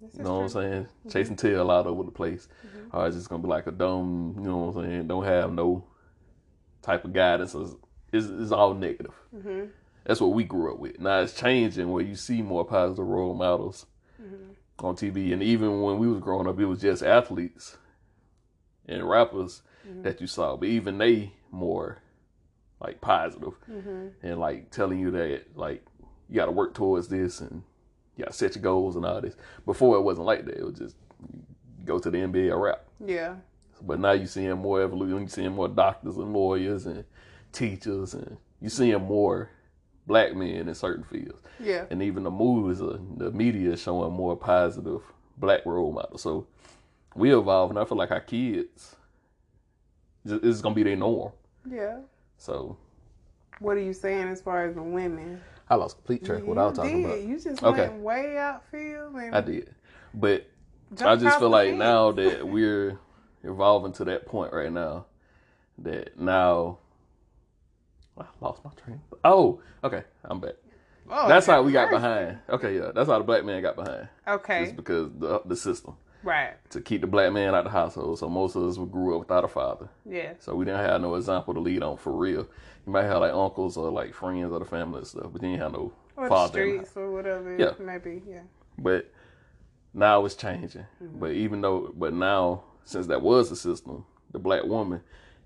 This 0.01 0.15
You 0.17 0.23
know 0.23 0.37
what 0.37 0.43
I'm 0.45 0.49
saying? 0.49 0.87
Chasing 1.11 1.37
tail 1.37 1.71
all 1.71 1.87
over 1.89 2.05
the 2.05 2.11
place. 2.11 2.49
Mm-hmm. 2.67 2.97
Or 2.97 3.07
it's 3.07 3.17
just 3.17 3.29
gonna 3.29 3.43
be 3.43 3.49
like 3.49 3.67
a 3.67 3.73
dumb, 3.73 4.37
you 4.39 4.45
know 4.49 4.57
what 4.59 4.77
I'm 4.77 4.85
saying? 4.91 5.09
Don't 5.09 5.25
have 5.25 5.53
no 5.53 5.85
type 6.83 7.05
of 7.05 7.13
guidance. 7.13 7.55
It's, 7.55 7.75
it's, 8.13 8.27
it's 8.27 8.53
all 8.53 8.75
negative. 8.75 9.15
Mm-hmm. 9.35 9.67
That's 10.05 10.21
what 10.21 10.33
we 10.33 10.45
grew 10.45 10.73
up 10.73 10.79
with. 10.79 10.99
Now 11.01 11.21
it's 11.21 11.35
changing 11.35 11.91
where 11.91 12.03
you 12.05 12.15
see 12.15 12.41
more 12.43 12.65
positive 12.65 13.07
role 13.07 13.35
models 13.35 13.87
Mm-hmm. 14.21 14.85
on 14.87 14.97
TV. 14.97 15.33
And 15.33 15.43
even 15.45 15.81
when 15.83 15.99
we 15.99 16.09
was 16.09 16.19
growing 16.21 16.49
up, 16.49 16.59
it 16.59 16.65
was 16.67 16.81
just 16.81 17.03
athletes 17.03 17.77
and 18.87 19.09
rappers 19.09 19.63
Mm-hmm. 19.89 20.03
that 20.03 20.21
you 20.21 20.27
saw. 20.27 20.57
But 20.57 20.69
even 20.69 20.99
they 20.99 21.33
more 21.51 21.99
like 22.81 23.01
positive 23.01 23.55
Mm-hmm. 23.71 24.07
and 24.27 24.39
like 24.41 24.71
telling 24.71 24.99
you 24.99 25.11
that 25.13 25.57
like 25.57 25.85
you 26.29 26.35
got 26.37 26.47
to 26.47 26.51
work 26.53 26.75
towards 26.75 27.09
this 27.09 27.41
and 27.41 27.63
you 28.17 28.25
got 28.25 28.33
to 28.33 28.37
set 28.37 28.55
your 28.57 28.63
goals 28.63 28.97
and 28.97 29.07
all 29.07 29.21
this. 29.21 29.37
Before 29.65 29.97
it 29.97 30.03
wasn't 30.03 30.27
like 30.27 30.45
that. 30.47 30.57
It 30.59 30.65
was 30.65 30.75
just 30.79 30.97
go 31.85 31.99
to 32.01 32.11
the 32.11 32.19
NBA 32.19 32.51
or 32.51 32.59
rap. 32.65 32.85
Yeah. 33.05 33.37
But 33.83 34.01
now 34.01 34.13
you're 34.13 34.27
seeing 34.27 34.57
more 34.59 34.83
evolution. 34.83 35.19
You're 35.21 35.29
seeing 35.29 35.53
more 35.55 35.69
doctors 35.69 36.17
and 36.17 36.33
lawyers 36.33 36.87
and 36.87 37.05
teachers, 37.53 38.15
and 38.15 38.37
you're 38.61 38.71
seeing 38.71 39.01
more 39.03 39.51
black 40.07 40.35
men 40.35 40.69
in 40.69 40.75
certain 40.75 41.05
fields. 41.05 41.43
Yeah. 41.61 41.85
And 41.91 42.03
even 42.03 42.23
the 42.23 42.31
movies, 42.31 42.81
uh, 42.81 42.99
the 43.17 43.31
media 43.31 43.73
is 43.73 43.83
showing 43.83 44.13
more 44.13 44.37
positive 44.37 45.03
black 45.37 45.65
role 45.67 45.93
models. 45.93 46.23
So 46.23 46.47
we 47.15 47.35
evolving. 47.35 47.77
I 47.77 47.85
feel 47.85 47.99
like 47.99 48.11
our 48.11 48.21
kids, 48.21 48.97
this 50.25 50.41
is 50.43 50.63
gonna 50.63 50.75
be 50.75 50.83
their 50.83 50.97
norm. 50.97 51.33
Yeah. 51.69 52.01
So 52.37 52.77
What 53.61 53.77
are 53.77 53.81
you 53.83 53.93
saying 53.93 54.29
as 54.29 54.41
far 54.41 54.67
as 54.67 54.75
the 54.77 54.83
women? 54.83 55.41
I 55.69 55.75
lost 55.75 55.97
complete 55.97 56.25
track 56.25 56.41
of 56.43 56.49
what 56.49 56.57
I 56.59 56.67
was 56.67 56.77
talking 56.77 57.03
did. 57.03 57.05
about. 57.05 57.21
You 57.21 57.39
just 57.41 57.63
Okay. 57.63 57.89
went 57.89 58.03
way 58.03 58.39
outfield 58.39 59.15
and 59.17 59.35
I 59.35 59.41
did, 59.43 59.75
but 60.15 60.47
I 61.05 61.17
just 61.17 61.39
feel 61.39 61.51
like 61.51 61.71
fence. 61.71 61.79
now 61.79 62.13
that 62.13 62.47
we're 62.49 62.99
evolving 63.43 63.93
to 63.95 64.05
that 64.05 64.27
point 64.27 64.53
right 64.53 64.73
now, 64.73 65.07
that 65.79 66.19
now 66.19 66.79
I 68.19 68.25
lost 68.41 68.65
my 68.65 68.71
train. 68.83 69.01
Oh, 69.25 69.61
okay, 69.85 70.03
I'm 70.25 70.41
back. 70.41 70.55
Oh, 71.11 71.27
That's 71.29 71.47
how 71.47 71.63
we 71.63 71.73
got 71.73 71.91
behind. 71.91 72.39
Okay, 72.51 72.77
yeah, 72.77 72.91
that's 72.95 73.09
how 73.09 73.19
the 73.19 73.25
black 73.25 73.45
man 73.45 73.63
got 73.63 73.77
behind. 73.77 74.09
Okay. 74.27 74.65
It's 74.65 74.73
because 74.73 75.11
the 75.19 75.41
the 75.47 75.57
system 75.57 75.97
Right. 76.23 76.55
to 76.71 76.81
keep 76.83 77.01
the 77.01 77.07
black 77.07 77.33
man 77.33 77.55
out 77.55 77.59
of 77.61 77.65
the 77.65 77.71
household. 77.71 78.19
So 78.19 78.29
most 78.29 78.57
of 78.57 78.65
us 78.65 78.77
grew 78.77 79.15
up 79.15 79.21
without 79.21 79.45
a 79.45 79.49
father, 79.49 79.89
Yeah. 80.05 80.33
so 80.41 80.55
we 80.55 80.65
didn't 80.67 80.81
have 80.85 81.01
no 81.01 81.15
example 81.15 81.55
to 81.55 81.61
lead 81.61 81.83
on 81.83 81.97
for 81.97 82.13
real. 82.13 82.47
You 82.87 82.93
might 82.93 83.05
have 83.05 83.21
like 83.21 83.33
uncles 83.33 83.77
or 83.77 83.91
like 83.91 84.13
friends 84.13 84.53
or 84.53 84.59
the 84.59 84.65
family 84.67 84.99
and 84.99 85.07
stuff, 85.07 85.29
but 85.33 85.41
then 85.41 85.51
you 85.51 85.57
didn't 85.57 85.73
have 85.73 85.81
no 85.81 85.93
Or 86.17 86.29
father. 86.29 86.61
in 86.63 86.69
the 86.69 86.85
streets 86.85 86.97
or 86.97 87.11
whatever. 87.13 87.57
Yeah. 87.57 87.73
Maybe. 87.79 88.23
Yeah. 88.29 88.43
But 88.77 89.11
now 89.95 90.25
it's 90.27 90.35
changing. 90.35 90.85
Mm-hmm. 91.03 91.19
But 91.21 91.33
even 91.33 91.61
though, 91.63 91.93
but 91.97 92.13
now 92.13 92.65
since 92.85 93.07
that 93.09 93.23
was 93.23 93.51
the 93.51 93.57
system, 93.57 94.05
the 94.33 94.39
black 94.39 94.65
woman, 94.65 95.01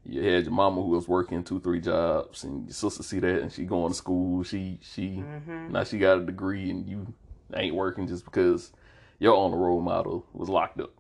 you 0.05 0.23
had 0.23 0.45
your 0.45 0.53
mama 0.53 0.83
who 0.83 0.89
was 0.89 1.07
working 1.09 1.45
two, 1.45 1.61
three 1.61 1.81
jobs, 1.81 2.45
and 2.45 2.65
your 2.67 2.73
sister 2.75 3.03
see 3.03 3.21
that, 3.21 3.41
and 3.41 3.53
she 3.53 3.65
going 3.65 3.93
to 3.93 3.95
school. 3.97 4.43
She 4.43 4.79
she 4.83 5.23
Mm-hmm. 5.25 5.73
now 5.73 5.85
she 5.85 5.99
got 5.99 6.19
a 6.19 6.25
degree, 6.25 6.71
and 6.71 6.89
you 6.89 7.12
ain't 7.55 7.75
working 7.75 8.07
just 8.09 8.25
because 8.25 8.73
your 9.19 9.35
own 9.35 9.53
role 9.53 9.81
model 9.81 10.27
was 10.33 10.49
locked 10.49 10.81
up. 10.81 10.91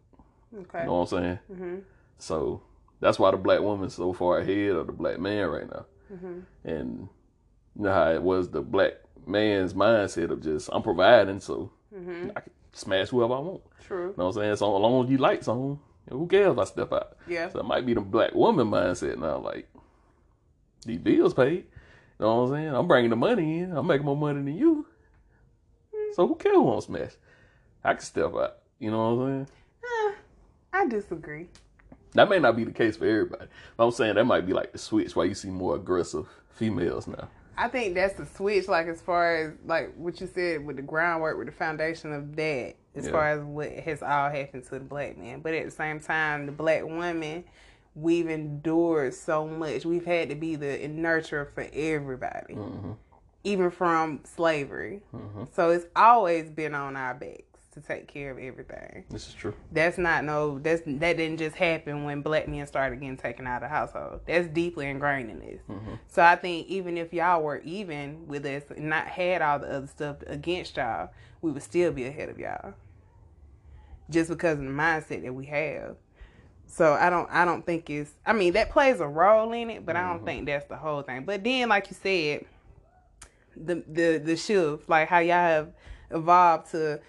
Okay. 0.56 0.80
You 0.80 0.86
know 0.86 0.94
what 1.00 1.12
I'm 1.12 1.18
saying? 1.22 1.38
Mm-hmm. 1.52 1.76
So 2.18 2.62
that's 3.00 3.18
why 3.18 3.30
the 3.32 3.36
black 3.38 3.60
woman's 3.60 3.94
so 3.94 4.12
far 4.12 4.38
ahead 4.38 4.70
of 4.76 4.86
the 4.86 4.92
black 4.92 5.18
man 5.18 5.48
right 5.48 5.68
now. 5.68 5.86
Mm-hmm. 6.12 6.38
And 6.64 7.08
you 7.74 7.82
know 7.82 7.92
how 7.92 8.12
it 8.12 8.22
was 8.22 8.50
the 8.50 8.60
black 8.60 8.92
man's 9.26 9.74
mindset 9.74 10.30
of 10.30 10.42
just 10.42 10.68
I'm 10.72 10.82
providing, 10.82 11.40
so 11.40 11.70
Mm-hmm. 11.94 12.30
I 12.36 12.40
can 12.40 12.52
smash 12.72 13.08
whoever 13.08 13.34
I 13.34 13.38
want. 13.40 13.60
True. 13.86 13.98
You 14.10 14.14
know 14.16 14.26
what 14.26 14.36
I'm 14.36 14.42
saying? 14.42 14.56
So 14.56 14.74
as 14.76 14.80
long 14.80 15.04
as 15.04 15.10
you 15.10 15.18
like 15.18 15.42
something, 15.42 15.78
who 16.08 16.26
cares 16.26 16.52
if 16.52 16.58
I 16.58 16.64
step 16.64 16.92
out? 16.92 17.16
Yeah. 17.26 17.48
So 17.50 17.60
it 17.60 17.66
might 17.66 17.86
be 17.86 17.94
the 17.94 18.00
black 18.00 18.34
woman 18.34 18.68
mindset 18.68 19.18
now, 19.18 19.38
like 19.38 19.68
these 20.84 20.98
bills 20.98 21.34
paid. 21.34 21.66
You 22.18 22.26
know 22.26 22.42
what 22.42 22.42
I'm 22.42 22.54
saying? 22.54 22.74
I'm 22.74 22.88
bringing 22.88 23.10
the 23.10 23.16
money 23.16 23.60
in. 23.60 23.76
I'm 23.76 23.86
making 23.86 24.06
more 24.06 24.16
money 24.16 24.42
than 24.42 24.56
you. 24.56 24.86
So 26.14 26.26
who 26.28 26.34
cares 26.34 26.54
who 26.54 26.62
won't 26.62 26.84
smash? 26.84 27.12
I 27.82 27.94
can 27.94 28.02
step 28.02 28.34
out. 28.34 28.58
You 28.78 28.90
know 28.90 29.14
what 29.14 29.22
I'm 29.22 29.46
saying? 29.46 29.48
Eh, 29.84 30.14
I 30.72 30.86
disagree. 30.86 31.48
That 32.14 32.28
may 32.28 32.38
not 32.38 32.56
be 32.56 32.64
the 32.64 32.72
case 32.72 32.96
for 32.96 33.06
everybody. 33.06 33.46
But 33.76 33.84
I'm 33.84 33.90
saying 33.90 34.16
that 34.16 34.24
might 34.24 34.46
be 34.46 34.52
like 34.52 34.72
the 34.72 34.78
switch 34.78 35.16
why 35.16 35.24
you 35.24 35.34
see 35.34 35.48
more 35.48 35.76
aggressive 35.76 36.28
females 36.50 37.06
now. 37.06 37.28
I 37.56 37.68
think 37.68 37.94
that's 37.94 38.14
the 38.14 38.26
switch, 38.26 38.68
like 38.68 38.86
as 38.86 39.00
far 39.00 39.36
as 39.36 39.52
like 39.66 39.94
what 39.96 40.20
you 40.20 40.26
said 40.26 40.64
with 40.64 40.76
the 40.76 40.82
groundwork, 40.82 41.38
with 41.38 41.46
the 41.46 41.52
foundation 41.52 42.12
of 42.12 42.36
that, 42.36 42.74
as 42.94 43.06
Yeah. 43.06 43.12
far 43.12 43.28
as 43.30 43.40
what 43.42 43.70
has 43.72 44.02
all 44.02 44.30
happened 44.30 44.64
to 44.64 44.70
the 44.70 44.80
black 44.80 45.16
man. 45.16 45.40
But 45.40 45.54
at 45.54 45.64
the 45.64 45.70
same 45.70 46.00
time, 46.00 46.46
the 46.46 46.52
black 46.52 46.84
women, 46.84 47.44
we've 47.94 48.28
endured 48.28 49.14
so 49.14 49.46
much. 49.46 49.84
We've 49.84 50.04
had 50.04 50.28
to 50.28 50.34
be 50.34 50.56
the 50.56 50.78
nurturer 50.88 51.52
for 51.52 51.66
everybody, 51.72 52.54
hmm 52.54 52.92
even 53.44 53.72
from 53.72 54.20
slavery. 54.24 55.00
hmm 55.10 55.44
So 55.52 55.70
it's 55.70 55.86
always 55.96 56.48
been 56.48 56.74
on 56.76 56.96
our 56.96 57.12
backs 57.12 57.42
to 57.72 57.80
take 57.80 58.06
care 58.06 58.30
of 58.30 58.38
everything. 58.38 59.02
This 59.10 59.26
is 59.26 59.34
true. 59.34 59.54
That's 59.72 59.98
not 59.98 60.24
no. 60.24 60.58
That's 60.60 60.82
that 60.86 61.16
didn't 61.16 61.38
just 61.38 61.56
happen 61.56 62.04
when 62.04 62.22
black 62.22 62.46
men 62.46 62.64
started 62.68 63.00
getting 63.00 63.16
taken 63.16 63.46
out 63.48 63.56
of 63.56 63.62
the 63.62 63.74
household. 63.74 64.20
That's 64.26 64.46
deeply 64.46 64.88
ingrained 64.88 65.30
in 65.30 65.40
this. 65.40 65.60
hmm 65.66 65.94
So 66.06 66.22
I 66.22 66.36
think 66.36 66.68
even 66.68 66.96
if 66.96 67.12
y'all 67.12 67.42
were 67.42 67.58
even 67.64 68.28
with 68.28 68.44
us 68.46 68.62
and 68.70 68.88
not 68.90 69.06
had 69.08 69.42
all 69.42 69.58
the 69.58 69.74
other 69.74 69.86
stuff 69.88 70.16
against 70.26 70.76
y'all, 70.76 71.10
we 71.40 71.50
would 71.50 71.62
still 71.64 71.90
be 71.90 72.04
ahead 72.04 72.28
of 72.28 72.38
y'all. 72.38 72.74
Just 74.12 74.30
because 74.30 74.58
of 74.58 74.64
the 74.64 74.70
mindset 74.70 75.22
that 75.22 75.34
we 75.34 75.46
have. 75.46 75.96
So 76.66 76.92
I 76.94 77.10
don't 77.10 77.28
I 77.30 77.44
don't 77.44 77.64
think 77.66 77.90
it's 77.90 78.12
I 78.24 78.32
mean 78.32 78.54
that 78.54 78.70
plays 78.70 79.00
a 79.00 79.06
role 79.06 79.52
in 79.52 79.70
it, 79.70 79.84
but 79.84 79.96
I 79.96 80.08
don't 80.08 80.22
Mhm. 80.22 80.24
think 80.24 80.46
that's 80.46 80.66
the 80.66 80.76
whole 80.76 81.02
thing. 81.02 81.24
But 81.24 81.44
then 81.44 81.68
like 81.68 81.90
you 81.90 81.96
said, 82.00 82.46
the 83.56 83.82
the 83.86 84.18
the 84.18 84.36
shift, 84.36 84.88
like 84.88 85.08
how 85.08 85.18
y'all 85.18 85.34
have 85.34 85.68
evolved 86.10 86.70
to 86.72 87.00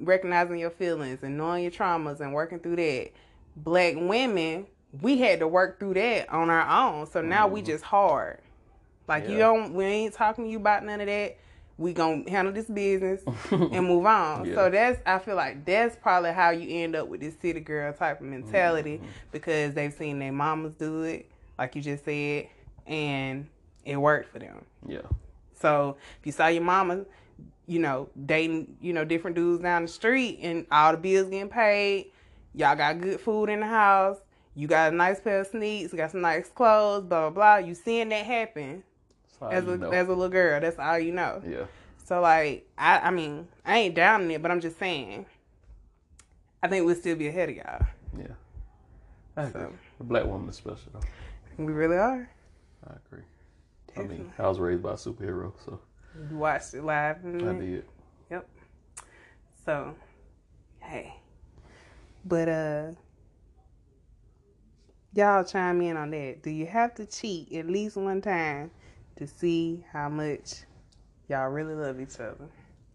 recognizing 0.00 0.58
your 0.58 0.70
feelings 0.70 1.22
and 1.22 1.36
knowing 1.36 1.62
your 1.62 1.72
traumas 1.72 2.20
and 2.20 2.32
working 2.32 2.58
through 2.60 2.76
that. 2.76 3.10
Black 3.56 3.94
women, 3.96 4.66
we 5.00 5.18
had 5.18 5.40
to 5.40 5.48
work 5.48 5.78
through 5.78 5.94
that 5.94 6.28
on 6.30 6.48
our 6.48 6.88
own. 6.88 7.06
So 7.06 7.20
now 7.20 7.46
we 7.48 7.60
Mhm. 7.60 7.66
just 7.66 7.84
hard. 7.84 8.38
Like 9.08 9.28
you 9.28 9.38
don't 9.38 9.74
we 9.74 9.84
ain't 9.84 10.14
talking 10.14 10.44
to 10.44 10.50
you 10.50 10.58
about 10.58 10.84
none 10.84 11.00
of 11.00 11.06
that. 11.08 11.36
We 11.78 11.92
gonna 11.92 12.28
handle 12.30 12.52
this 12.52 12.66
business 12.66 13.22
and 13.50 13.86
move 13.86 14.06
on. 14.06 14.44
Yeah. 14.44 14.54
So 14.54 14.70
that's 14.70 15.00
I 15.06 15.18
feel 15.18 15.36
like 15.36 15.64
that's 15.64 15.96
probably 15.96 16.32
how 16.32 16.50
you 16.50 16.82
end 16.82 16.94
up 16.94 17.08
with 17.08 17.20
this 17.20 17.34
city 17.40 17.60
girl 17.60 17.92
type 17.92 18.20
of 18.20 18.26
mentality 18.26 18.98
Mhm. 18.98 19.06
because 19.32 19.74
they've 19.74 19.92
seen 19.92 20.18
their 20.18 20.32
mamas 20.32 20.74
do 20.74 21.02
it, 21.02 21.30
like 21.58 21.74
you 21.74 21.82
just 21.82 22.04
said, 22.04 22.48
and 22.86 23.46
it 23.84 23.96
worked 23.96 24.30
for 24.32 24.38
them. 24.38 24.64
Yeah. 24.86 25.00
So 25.60 25.96
if 26.20 26.26
you 26.26 26.32
saw 26.32 26.48
your 26.48 26.62
mama, 26.62 27.04
you 27.66 27.78
know, 27.78 28.08
dating, 28.26 28.76
you 28.80 28.92
know, 28.92 29.04
different 29.04 29.36
dudes 29.36 29.62
down 29.62 29.82
the 29.82 29.88
street 29.88 30.40
and 30.42 30.66
all 30.70 30.92
the 30.92 30.98
bills 30.98 31.28
getting 31.30 31.48
paid, 31.48 32.10
y'all 32.54 32.76
got 32.76 33.00
good 33.00 33.20
food 33.20 33.48
in 33.48 33.60
the 33.60 33.66
house, 33.66 34.18
you 34.54 34.66
got 34.68 34.92
a 34.92 34.96
nice 34.96 35.20
pair 35.20 35.40
of 35.40 35.46
sneaks, 35.46 35.94
got 35.94 36.10
some 36.10 36.20
nice 36.20 36.48
clothes, 36.50 37.04
blah 37.04 37.30
blah 37.30 37.56
blah. 37.58 37.66
You 37.66 37.74
seeing 37.74 38.10
that 38.10 38.26
happen 38.26 38.82
as 39.50 39.66
a 39.66 39.76
know. 39.76 39.90
as 39.90 40.06
a 40.08 40.10
little 40.10 40.28
girl. 40.28 40.60
That's 40.60 40.78
all 40.78 40.98
you 40.98 41.12
know. 41.12 41.42
yeah. 41.46 41.64
So 42.04 42.20
like 42.20 42.68
I 42.76 42.98
I 43.00 43.10
mean, 43.10 43.48
I 43.64 43.78
ain't 43.78 43.94
down 43.94 44.30
it, 44.30 44.42
but 44.42 44.50
I'm 44.50 44.60
just 44.60 44.78
saying 44.78 45.26
I 46.62 46.68
think 46.68 46.86
we'll 46.86 46.94
still 46.94 47.16
be 47.16 47.28
ahead 47.28 47.48
of 47.50 47.56
y'all. 47.56 47.86
Yeah. 48.16 48.26
I 49.36 49.44
agree. 49.44 49.62
So 49.62 49.72
The 49.98 50.04
black 50.04 50.24
woman 50.26 50.48
is 50.50 50.56
special 50.56 50.92
though. 50.92 51.00
we 51.64 51.72
really 51.72 51.96
are. 51.96 52.28
I 52.86 52.92
agree. 53.06 53.22
I 53.24 53.92
Definitely. 53.94 54.18
mean, 54.18 54.32
I 54.38 54.48
was 54.48 54.58
raised 54.58 54.82
by 54.82 54.92
a 54.92 54.94
superhero, 54.94 55.52
so 55.64 55.80
You 56.30 56.36
watched 56.36 56.74
it 56.74 56.82
live. 56.82 57.16
I 57.24 57.28
mhm. 57.28 57.82
Yep. 58.30 58.48
So, 59.64 59.94
hey. 60.80 61.14
But 62.24 62.48
uh 62.48 62.90
y'all 65.14 65.44
chime 65.44 65.80
in 65.82 65.96
on 65.96 66.10
that. 66.10 66.42
Do 66.42 66.50
you 66.50 66.66
have 66.66 66.94
to 66.96 67.06
cheat 67.06 67.52
at 67.52 67.66
least 67.66 67.96
one 67.96 68.20
time 68.20 68.70
to 69.16 69.26
see 69.26 69.84
how 69.92 70.08
much 70.08 70.62
y'all 71.28 71.48
really 71.48 71.74
love 71.74 72.00
each 72.00 72.16
other? 72.20 72.48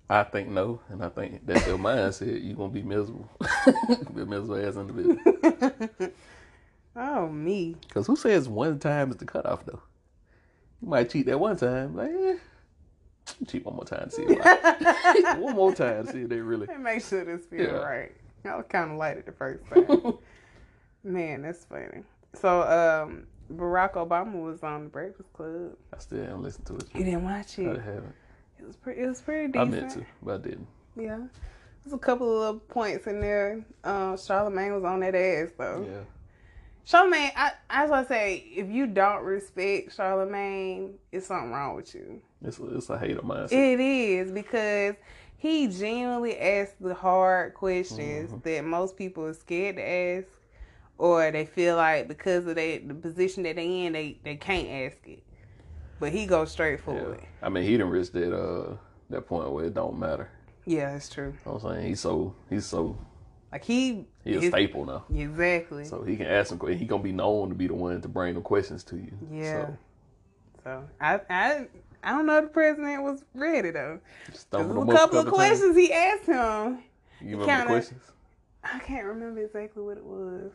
I 0.09 0.23
think 0.23 0.47
no, 0.49 0.79
and 0.89 1.03
I 1.03 1.09
think 1.09 1.45
that's 1.45 1.67
your 1.67 1.77
mindset. 1.77 2.41
You're 2.43 2.55
gonna 2.55 2.69
be 2.71 2.81
miserable. 2.83 3.29
be 4.15 4.21
a 4.21 4.25
miserable 4.25 4.55
ass 4.65 4.75
individual. 4.77 5.17
oh 6.95 7.27
me. 7.27 7.75
Because 7.87 8.07
who 8.07 8.15
says 8.15 8.47
one 8.47 8.79
time 8.79 9.11
is 9.11 9.17
the 9.17 9.25
cutoff 9.25 9.65
though? 9.65 9.81
You 10.81 10.87
might 10.89 11.09
cheat 11.09 11.25
that 11.25 11.39
one 11.39 11.57
time, 11.57 11.95
like 11.95 12.11
eh, 12.11 12.37
cheat 13.47 13.65
one 13.65 13.75
more 13.75 13.83
time 13.85 14.05
to 14.09 14.11
see 14.11 14.23
if 14.23 14.39
I, 14.41 15.35
one 15.39 15.55
more 15.55 15.73
time 15.73 16.07
see 16.07 16.21
if 16.21 16.29
they 16.29 16.39
really. 16.39 16.67
Me 16.67 16.77
make 16.77 17.03
sure 17.03 17.25
this 17.25 17.45
feel 17.45 17.63
Yeah. 17.63 17.71
right. 17.71 18.11
I 18.45 18.55
was 18.55 18.65
kinda 18.69 18.95
light 18.95 19.17
at 19.17 19.25
the 19.25 19.33
first 19.33 19.65
time. 19.67 20.13
Man, 21.03 21.41
that's 21.41 21.65
funny. 21.65 22.03
So 22.33 22.61
um 22.61 23.27
Barack 23.53 23.93
Obama 23.93 24.41
was 24.43 24.63
on 24.63 24.85
the 24.85 24.89
Breakfast 24.89 25.31
Club. 25.33 25.75
I 25.93 25.97
still 25.99 26.21
haven't 26.23 26.43
listened 26.43 26.65
to 26.67 26.75
it. 26.77 26.85
You 26.93 27.03
didn't 27.03 27.23
watch 27.23 27.57
it? 27.59 27.67
I 27.67 27.81
haven't. 27.81 28.13
It 28.59 28.65
was 28.65 28.75
pretty 28.75 29.01
it 29.01 29.07
was 29.07 29.21
pretty 29.21 29.57
I 29.57 29.63
meant 29.63 29.91
to, 29.91 30.05
but 30.21 30.35
I 30.35 30.37
didn't. 30.37 30.67
Yeah. 30.95 31.19
There's 31.83 31.93
a 31.93 31.97
couple 31.97 32.29
of 32.31 32.37
little 32.39 32.59
points 32.59 33.07
in 33.07 33.21
there. 33.21 33.63
Um, 33.83 34.15
Charlamagne 34.15 34.75
was 34.75 34.83
on 34.83 34.99
that 35.01 35.15
ass 35.15 35.51
though. 35.57 35.87
Yeah. 35.89 36.01
Charlamagne, 36.85 37.31
I 37.35 37.51
as 37.69 37.91
I 37.91 38.03
say, 38.05 38.35
if 38.55 38.69
you 38.69 38.87
don't 38.87 39.23
respect 39.23 39.95
Charlamagne, 39.95 40.93
it's 41.11 41.27
something 41.27 41.51
wrong 41.51 41.75
with 41.75 41.93
you. 41.93 42.21
It's 42.43 42.59
a, 42.59 42.75
it's 42.77 42.89
a 42.89 42.97
hater 42.97 43.21
mindset. 43.21 43.51
It 43.53 43.79
is 43.79 44.31
because 44.31 44.95
he 45.37 45.67
genuinely 45.67 46.37
asked 46.37 46.81
the 46.81 46.93
hard 46.95 47.53
questions 47.53 48.31
Mhm. 48.31 48.43
that 48.43 48.65
most 48.65 48.97
people 48.97 49.25
are 49.25 49.33
scared 49.33 49.75
to 49.77 49.81
ask, 49.87 50.27
or 50.97 51.29
they 51.31 51.45
feel 51.45 51.75
like 51.75 52.07
because 52.07 52.45
of 52.47 52.55
they, 52.55 52.79
the 52.79 52.93
position 52.93 53.43
that 53.43 53.55
they 53.55 53.85
in, 53.85 53.93
they 53.93 54.17
they 54.23 54.35
can't 54.35 54.67
ask 54.69 54.97
it. 55.07 55.23
But 55.99 56.11
he 56.11 56.25
goes 56.25 56.51
straight 56.51 56.79
for 56.81 56.93
Yeah. 56.95 57.13
it. 57.15 57.23
I 57.41 57.49
mean, 57.49 57.63
he 57.63 57.71
didn't 57.71 57.89
reach 57.89 58.11
that 58.11 58.35
uh 58.35 58.75
that 59.09 59.21
point 59.27 59.51
where 59.51 59.65
it 59.65 59.73
don't 59.73 59.97
matter. 59.99 60.29
Yeah, 60.65 60.91
that's 60.93 61.09
true. 61.09 61.27
You 61.27 61.33
know 61.45 61.53
what 61.53 61.63
I'm 61.65 61.75
saying 61.77 61.87
he's 61.87 61.99
so 61.99 62.35
he's 62.49 62.65
so 62.65 62.97
Like 63.51 63.63
he, 63.63 64.05
he's 64.23 64.43
a 64.43 64.47
staple 64.49 64.85
now. 64.85 65.05
exactly. 65.13 65.85
So 65.85 66.03
he 66.03 66.17
can 66.17 66.27
ask 66.27 66.49
some 66.49 66.57
questions. 66.57 66.81
He 66.81 66.87
gonna 66.87 67.03
be 67.03 67.11
known 67.13 67.49
to 67.49 67.55
be 67.55 67.67
the 67.67 67.73
one 67.73 68.01
to 68.01 68.07
bring 68.07 68.35
the 68.35 68.41
questions 68.41 68.83
to 68.85 68.97
you. 68.97 69.11
Yeah. 69.31 69.65
So 69.67 69.77
So 70.63 70.83
I 70.99 71.19
I 71.29 71.67
I 72.03 72.11
don't 72.11 72.25
know 72.25 72.37
if 72.37 72.43
the 72.45 72.49
president 72.49 73.01
was 73.03 73.23
ready 73.33 73.71
though. 73.71 73.99
just 74.27 74.51
There 74.51 74.61
stumble 74.61 74.75
was 74.85 74.87
them 74.87 74.95
a 74.95 74.99
up 74.99 74.99
couple 75.11 75.19
of 75.19 75.27
questions 75.33 75.75
he 75.75 75.91
asked 75.93 76.25
him. 76.25 76.83
You 77.21 77.37
remember 77.39 77.45
kinda- 77.45 77.63
the 77.63 77.67
questions? 77.69 78.03
I 78.63 78.79
can't 78.79 79.05
remember 79.05 79.41
exactly 79.41 79.81
what 79.81 79.97
it 79.97 80.03
was. 80.05 80.51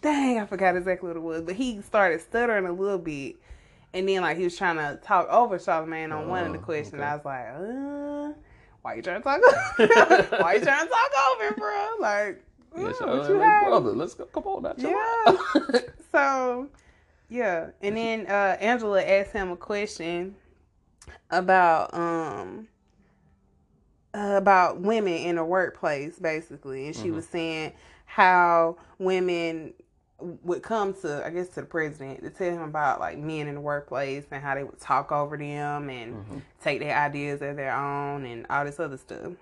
Dang, 0.00 0.38
I 0.40 0.46
forgot 0.46 0.76
exactly 0.76 1.08
what 1.08 1.16
it 1.16 1.22
was. 1.22 1.42
But 1.42 1.56
he 1.56 1.80
started 1.82 2.20
stuttering 2.20 2.66
a 2.66 2.72
little 2.72 2.98
bit. 2.98 3.36
And 3.94 4.08
then 4.08 4.22
like 4.22 4.36
he 4.36 4.44
was 4.44 4.56
trying 4.56 4.76
to 4.76 4.98
talk 5.02 5.28
over 5.28 5.58
Charlamagne 5.58 6.12
on 6.14 6.28
one 6.28 6.44
of 6.44 6.52
the 6.52 6.58
Oh, 6.58 6.62
questions. 6.62 6.94
okay. 6.94 7.02
I 7.02 7.16
was 7.16 7.24
like, 7.24 7.46
uh, 8.36 8.40
why 8.82 8.94
you 8.94 9.02
trying 9.02 9.20
to 9.20 9.24
talk 9.24 9.40
over 9.42 10.42
Why 10.42 10.54
you 10.54 10.60
trying 10.60 10.86
to 10.86 10.90
talk 10.92 11.10
over 11.32 11.54
bro? 11.56 11.88
Like, 12.00 12.44
Yeah, 12.76 12.84
what 12.84 12.96
so, 12.96 13.32
you 13.34 13.40
have? 13.40 13.64
brother, 13.64 13.90
let's 13.92 14.14
go. 14.14 14.24
Come 14.26 14.44
on 14.44 14.62
now. 14.62 14.74
Yeah. 14.76 15.80
So, 16.12 16.68
yeah, 17.28 17.70
and 17.82 17.94
then 17.96 18.26
uh, 18.26 18.56
Angela 18.60 19.02
asked 19.02 19.32
him 19.32 19.50
a 19.50 19.56
question 19.56 20.36
about 21.30 21.92
um 21.92 22.68
uh, 24.14 24.34
about 24.38 24.80
women 24.80 25.12
in 25.12 25.36
the 25.36 25.44
workplace, 25.44 26.18
basically, 26.18 26.86
and 26.86 26.96
she 26.96 27.08
Mhm. 27.08 27.14
was 27.14 27.28
saying 27.28 27.72
how 28.06 28.76
women 28.98 29.74
would 30.20 30.62
come 30.62 30.94
to, 31.02 31.24
I 31.24 31.30
guess, 31.30 31.48
to 31.50 31.60
the 31.60 31.66
president 31.66 32.22
to 32.24 32.30
tell 32.30 32.50
him 32.52 32.62
about 32.62 32.98
like 33.00 33.18
men 33.18 33.46
in 33.46 33.54
the 33.54 33.60
workplace 33.60 34.24
and 34.30 34.42
how 34.42 34.54
they 34.56 34.64
would 34.64 34.80
talk 34.80 35.12
over 35.12 35.36
them 35.36 35.88
and 35.90 36.14
Mhm. 36.16 36.42
take 36.60 36.80
their 36.80 36.96
ideas 36.96 37.40
as 37.40 37.54
their 37.56 37.72
own 37.72 38.24
and 38.26 38.44
all 38.50 38.64
this 38.64 38.80
other 38.80 38.96
stuff. 38.96 39.32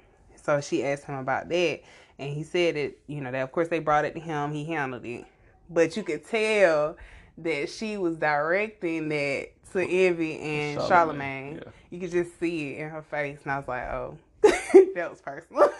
So 0.43 0.61
she 0.61 0.85
asked 0.85 1.05
him 1.05 1.15
about 1.17 1.49
that, 1.49 1.81
and 2.19 2.31
he 2.31 2.43
said 2.43 2.77
it. 2.77 2.99
You 3.07 3.21
know 3.23 3.33
that 3.33 3.43
of 3.43 3.53
course 3.53 3.69
they 3.69 3.79
brought 3.79 4.05
it 4.05 4.15
to 4.15 4.21
him. 4.21 4.53
He 4.53 4.65
handled 4.67 5.05
it, 5.07 5.25
but 5.71 5.97
you 5.97 6.03
could 6.03 6.27
tell 6.27 6.97
that 7.39 7.69
she 7.71 7.97
was 7.97 8.17
directing 8.17 9.09
that 9.09 9.49
to 9.73 9.81
Envy 9.81 10.39
and 10.39 10.79
Charlamagne, 10.79 10.89
Charlemagne. 10.89 11.55
yeah. 11.65 11.71
You 11.91 12.01
could 12.01 12.11
just 12.13 12.39
see 12.39 12.75
it 12.75 12.81
in 12.81 12.91
her 12.91 13.03
face, 13.03 13.39
and 13.45 13.53
I 13.53 13.59
was 13.59 13.69
like, 13.69 13.83
oh, 13.85 14.17
that 14.43 15.11
was 15.11 15.21
personal. 15.21 15.71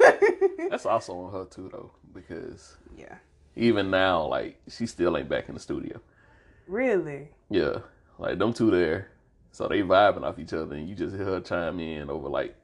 That's 0.71 0.85
also 0.87 1.15
on 1.19 1.33
her 1.33 1.45
too, 1.45 1.69
though, 1.73 1.93
because 2.13 2.77
yeah, 2.97 3.15
even 3.57 3.91
now, 3.91 4.27
like 4.27 4.61
she 4.69 4.87
still 4.87 5.17
ain't 5.17 5.29
back 5.29 5.49
in 5.49 5.55
the 5.55 5.61
studio. 5.61 6.01
really. 6.69 7.29
Yeah, 7.51 7.79
like 8.19 8.39
them 8.39 8.53
two 8.53 8.71
there, 8.71 9.09
so 9.53 9.69
they 9.69 9.81
vibing 9.83 10.23
off 10.25 10.39
each 10.39 10.53
other, 10.53 10.75
and 10.75 10.89
you 10.89 10.95
just 10.95 11.15
hear 11.15 11.25
her 11.25 11.41
chime 11.41 11.79
in 11.81 12.11
over 12.11 12.29
like 12.29 12.55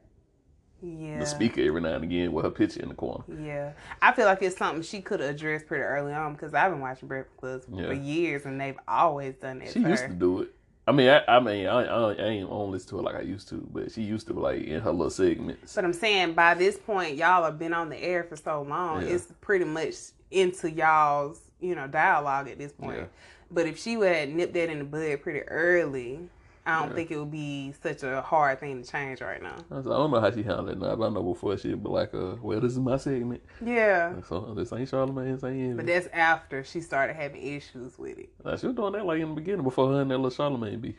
Yeah. 0.83 1.21
the 1.21 1.27
speaker 1.27 1.61
every 1.63 1.81
now 1.81 1.95
and 1.95 2.03
again 2.05 2.33
with 2.33 2.45
her 2.45 2.51
picture 2.51 2.83
in 2.83 2.89
the 2.89 2.95
corner. 2.97 3.23
Yeah, 3.41 3.73
I 4.01 4.13
feel 4.13 4.27
like 4.27 4.43
it's 4.43 4.57
something 4.57 4.83
she 4.83 5.01
could 5.01 5.21
have 5.21 5.31
addressed 5.37 5.67
pretty 5.67 5.85
early 5.85 6.13
on 6.13 6.33
because 6.33 6.53
I've 6.55 6.73
been 6.73 6.81
watching 6.81 7.07
Breakfast 7.09 7.39
Club 7.39 7.63
Yeah. 7.73 7.87
for 7.87 7.93
years 7.93 8.45
and 8.45 8.61
they've 8.61 8.79
always 8.89 9.35
done 9.35 9.63
it. 9.63 9.73
She 9.73 9.81
used 9.81 10.03
her. 10.03 10.09
to 10.09 10.15
do 10.15 10.43
it. 10.43 10.55
I 10.85 10.91
mean, 10.91 11.09
I, 11.09 11.23
I 11.29 11.39
mean, 11.39 11.69
I, 11.69 11.85
I, 11.85 12.13
I 12.13 12.25
ain't 12.25 12.51
don't 12.51 12.73
listen 12.73 12.89
to 12.91 12.99
it 12.99 13.03
like 13.03 13.15
I 13.15 13.21
used 13.21 13.49
to, 13.51 13.65
but 13.73 13.93
she 13.93 14.03
used 14.03 14.27
to 14.27 14.33
like 14.33 14.65
in 14.65 14.81
her 14.81 14.91
little 14.91 15.11
segments. 15.11 15.77
But 15.77 15.85
I'm 15.85 15.93
saying 15.93 16.33
by 16.35 16.55
this 16.55 16.77
point, 16.77 17.15
y'all 17.15 17.45
have 17.45 17.57
been 17.61 17.73
on 17.73 17.89
the 17.89 17.97
air 18.03 18.25
for 18.25 18.35
so 18.35 18.63
long, 18.63 19.03
Yeah. 19.03 19.15
it's 19.15 19.29
pretty 19.41 19.65
much 19.65 19.95
into 20.33 20.71
y'all's, 20.71 21.41
you 21.61 21.75
know, 21.75 21.87
dialogue 21.87 22.49
at 22.49 22.59
this 22.59 22.73
point. 22.73 22.99
Yeah. 22.99 23.05
But 23.51 23.67
if 23.67 23.79
she 23.79 23.97
would 23.97 24.15
have 24.15 24.29
nipped 24.31 24.55
that 24.55 24.71
in 24.71 24.79
the 24.79 24.85
bud 24.85 25.23
pretty 25.23 25.41
early, 25.43 26.29
I 26.65 26.79
don't 26.81 26.91
Yeah. 26.91 26.95
think 26.95 27.11
it 27.11 27.19
would 27.19 27.31
be 27.31 27.75
such 27.83 28.03
a 28.05 28.23
hard 28.23 28.61
thing 28.61 28.83
to 28.83 28.89
change 28.91 29.21
right 29.21 29.43
now. 29.43 29.57
I, 29.71 29.75
was 29.77 29.85
like, 29.87 29.95
I 29.95 29.99
don't 29.99 30.11
know 30.13 30.21
how 30.21 30.31
she 30.31 30.43
handled 30.45 30.71
it 30.71 30.79
now, 30.79 30.95
but 30.95 31.07
I 31.07 31.11
know 31.11 31.23
before 31.23 31.57
she'd 31.59 31.83
be 31.83 31.89
like, 31.89 32.15
uh, 32.15 32.37
"Well, 32.41 32.61
this 32.61 32.73
is 32.73 32.79
my 32.79 32.97
segment, 32.99 33.43
Yeah. 33.61 34.21
so 34.29 34.55
this 34.55 34.73
ain't 34.73 34.89
Charlamagne, 34.89 35.35
this 35.35 35.45
ain't." 35.45 35.77
But 35.77 35.87
that's 35.87 36.07
after 36.13 36.63
she 36.63 36.81
started 36.81 37.15
having 37.15 37.43
issues 37.43 37.99
with 37.99 38.17
it. 38.19 38.29
Now, 38.45 38.57
she 38.57 38.69
was 38.69 38.77
doing 38.77 38.93
that 38.93 39.05
like 39.05 39.21
in 39.21 39.31
the 39.31 39.35
beginning 39.35 39.65
before 39.65 39.93
her 39.93 40.01
and 40.03 40.11
that 40.13 40.19
little 40.19 40.31
Charlamagne 40.51 40.81
beef. 40.81 40.95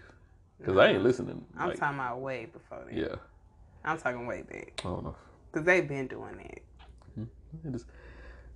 Cause 0.65 0.77
I 0.77 0.87
ain't 0.89 1.03
listening. 1.03 1.43
I'm 1.57 1.69
like, 1.69 1.79
talking 1.79 1.97
about 1.99 2.19
way 2.21 2.45
before 2.51 2.83
that. 2.85 2.93
Yeah, 2.93 3.15
I'm 3.83 3.97
talking 3.97 4.27
way 4.27 4.43
back. 4.43 4.79
I 4.79 4.89
don't 4.89 5.03
know. 5.03 5.15
Because 5.51 5.65
they've 5.65 5.87
been 5.87 6.07
doing 6.07 6.37
that. 6.37 6.59
It 7.65 7.71
just, 7.71 7.85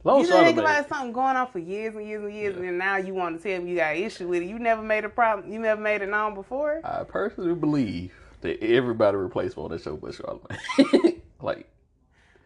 long 0.07 0.21
You 0.21 0.27
think 0.27 0.57
about 0.57 0.89
something 0.89 1.11
going 1.11 1.35
on 1.35 1.47
for 1.51 1.59
years 1.59 1.95
and 1.95 2.07
years 2.07 2.23
and 2.23 2.33
years, 2.33 2.55
and 2.55 2.65
then 2.65 2.77
now 2.77 2.97
you 2.97 3.13
want 3.13 3.41
to 3.41 3.49
tell 3.49 3.61
me 3.61 3.71
you 3.71 3.77
got 3.77 3.95
an 3.95 4.03
issue 4.03 4.27
with 4.27 4.41
it. 4.41 4.45
You 4.47 4.59
never 4.59 4.81
made 4.81 5.05
a 5.05 5.09
problem. 5.09 5.51
You 5.51 5.59
never 5.59 5.79
made 5.81 6.01
it 6.01 6.09
known 6.09 6.33
before. 6.33 6.81
I 6.83 7.03
personally 7.03 7.53
believe 7.55 8.13
that 8.41 8.61
everybody 8.63 9.17
replaced 9.17 9.57
on 9.57 9.71
that 9.71 9.81
show 9.81 9.97
but 9.97 10.11
Charlamagne. 10.11 11.21
like 11.41 11.67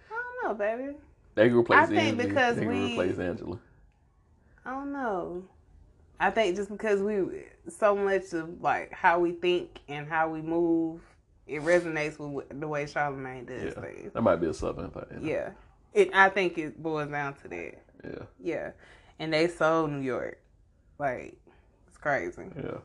I 0.09 0.13
don't 0.43 0.49
know, 0.49 0.53
baby. 0.53 0.97
they 1.35 1.49
could 1.49 1.57
replace 1.57 1.79
I 1.79 1.85
think 1.85 2.01
Envy, 2.19 2.27
because 2.27 2.55
they 2.57 2.65
we- 2.65 2.91
replace 2.93 3.19
Angela. 3.19 3.59
I 4.65 4.71
don't 4.71 4.93
know. 4.93 5.43
I 6.19 6.29
think 6.29 6.55
just 6.55 6.69
because 6.69 7.01
we 7.01 7.45
so 7.67 7.95
much 7.95 8.31
of 8.33 8.61
like 8.61 8.91
how 8.91 9.19
we 9.19 9.31
think 9.31 9.79
and 9.87 10.07
how 10.07 10.29
we 10.29 10.41
move, 10.41 11.01
it 11.47 11.61
resonates 11.63 12.19
with 12.19 12.59
the 12.59 12.67
way 12.67 12.85
Charlamagne 12.85 13.47
does 13.47 13.73
Yeah, 13.75 13.81
things. 13.81 14.13
that 14.13 14.21
might 14.21 14.35
be 14.37 14.47
a 14.47 14.53
southern 14.53 14.91
thing. 14.91 15.21
Yeah, 15.23 15.49
it. 15.93 16.09
I 16.13 16.29
think 16.29 16.57
it 16.57 16.81
boils 16.81 17.09
down 17.09 17.33
to 17.41 17.47
that. 17.49 17.83
yeah, 18.03 18.23
Yeah, 18.39 18.71
and 19.19 19.33
they 19.33 19.47
sold 19.47 19.91
New 19.91 20.01
York, 20.01 20.39
like 20.97 21.37
it's 21.87 21.97
crazy. 21.97 22.43
yeah. 22.57 22.77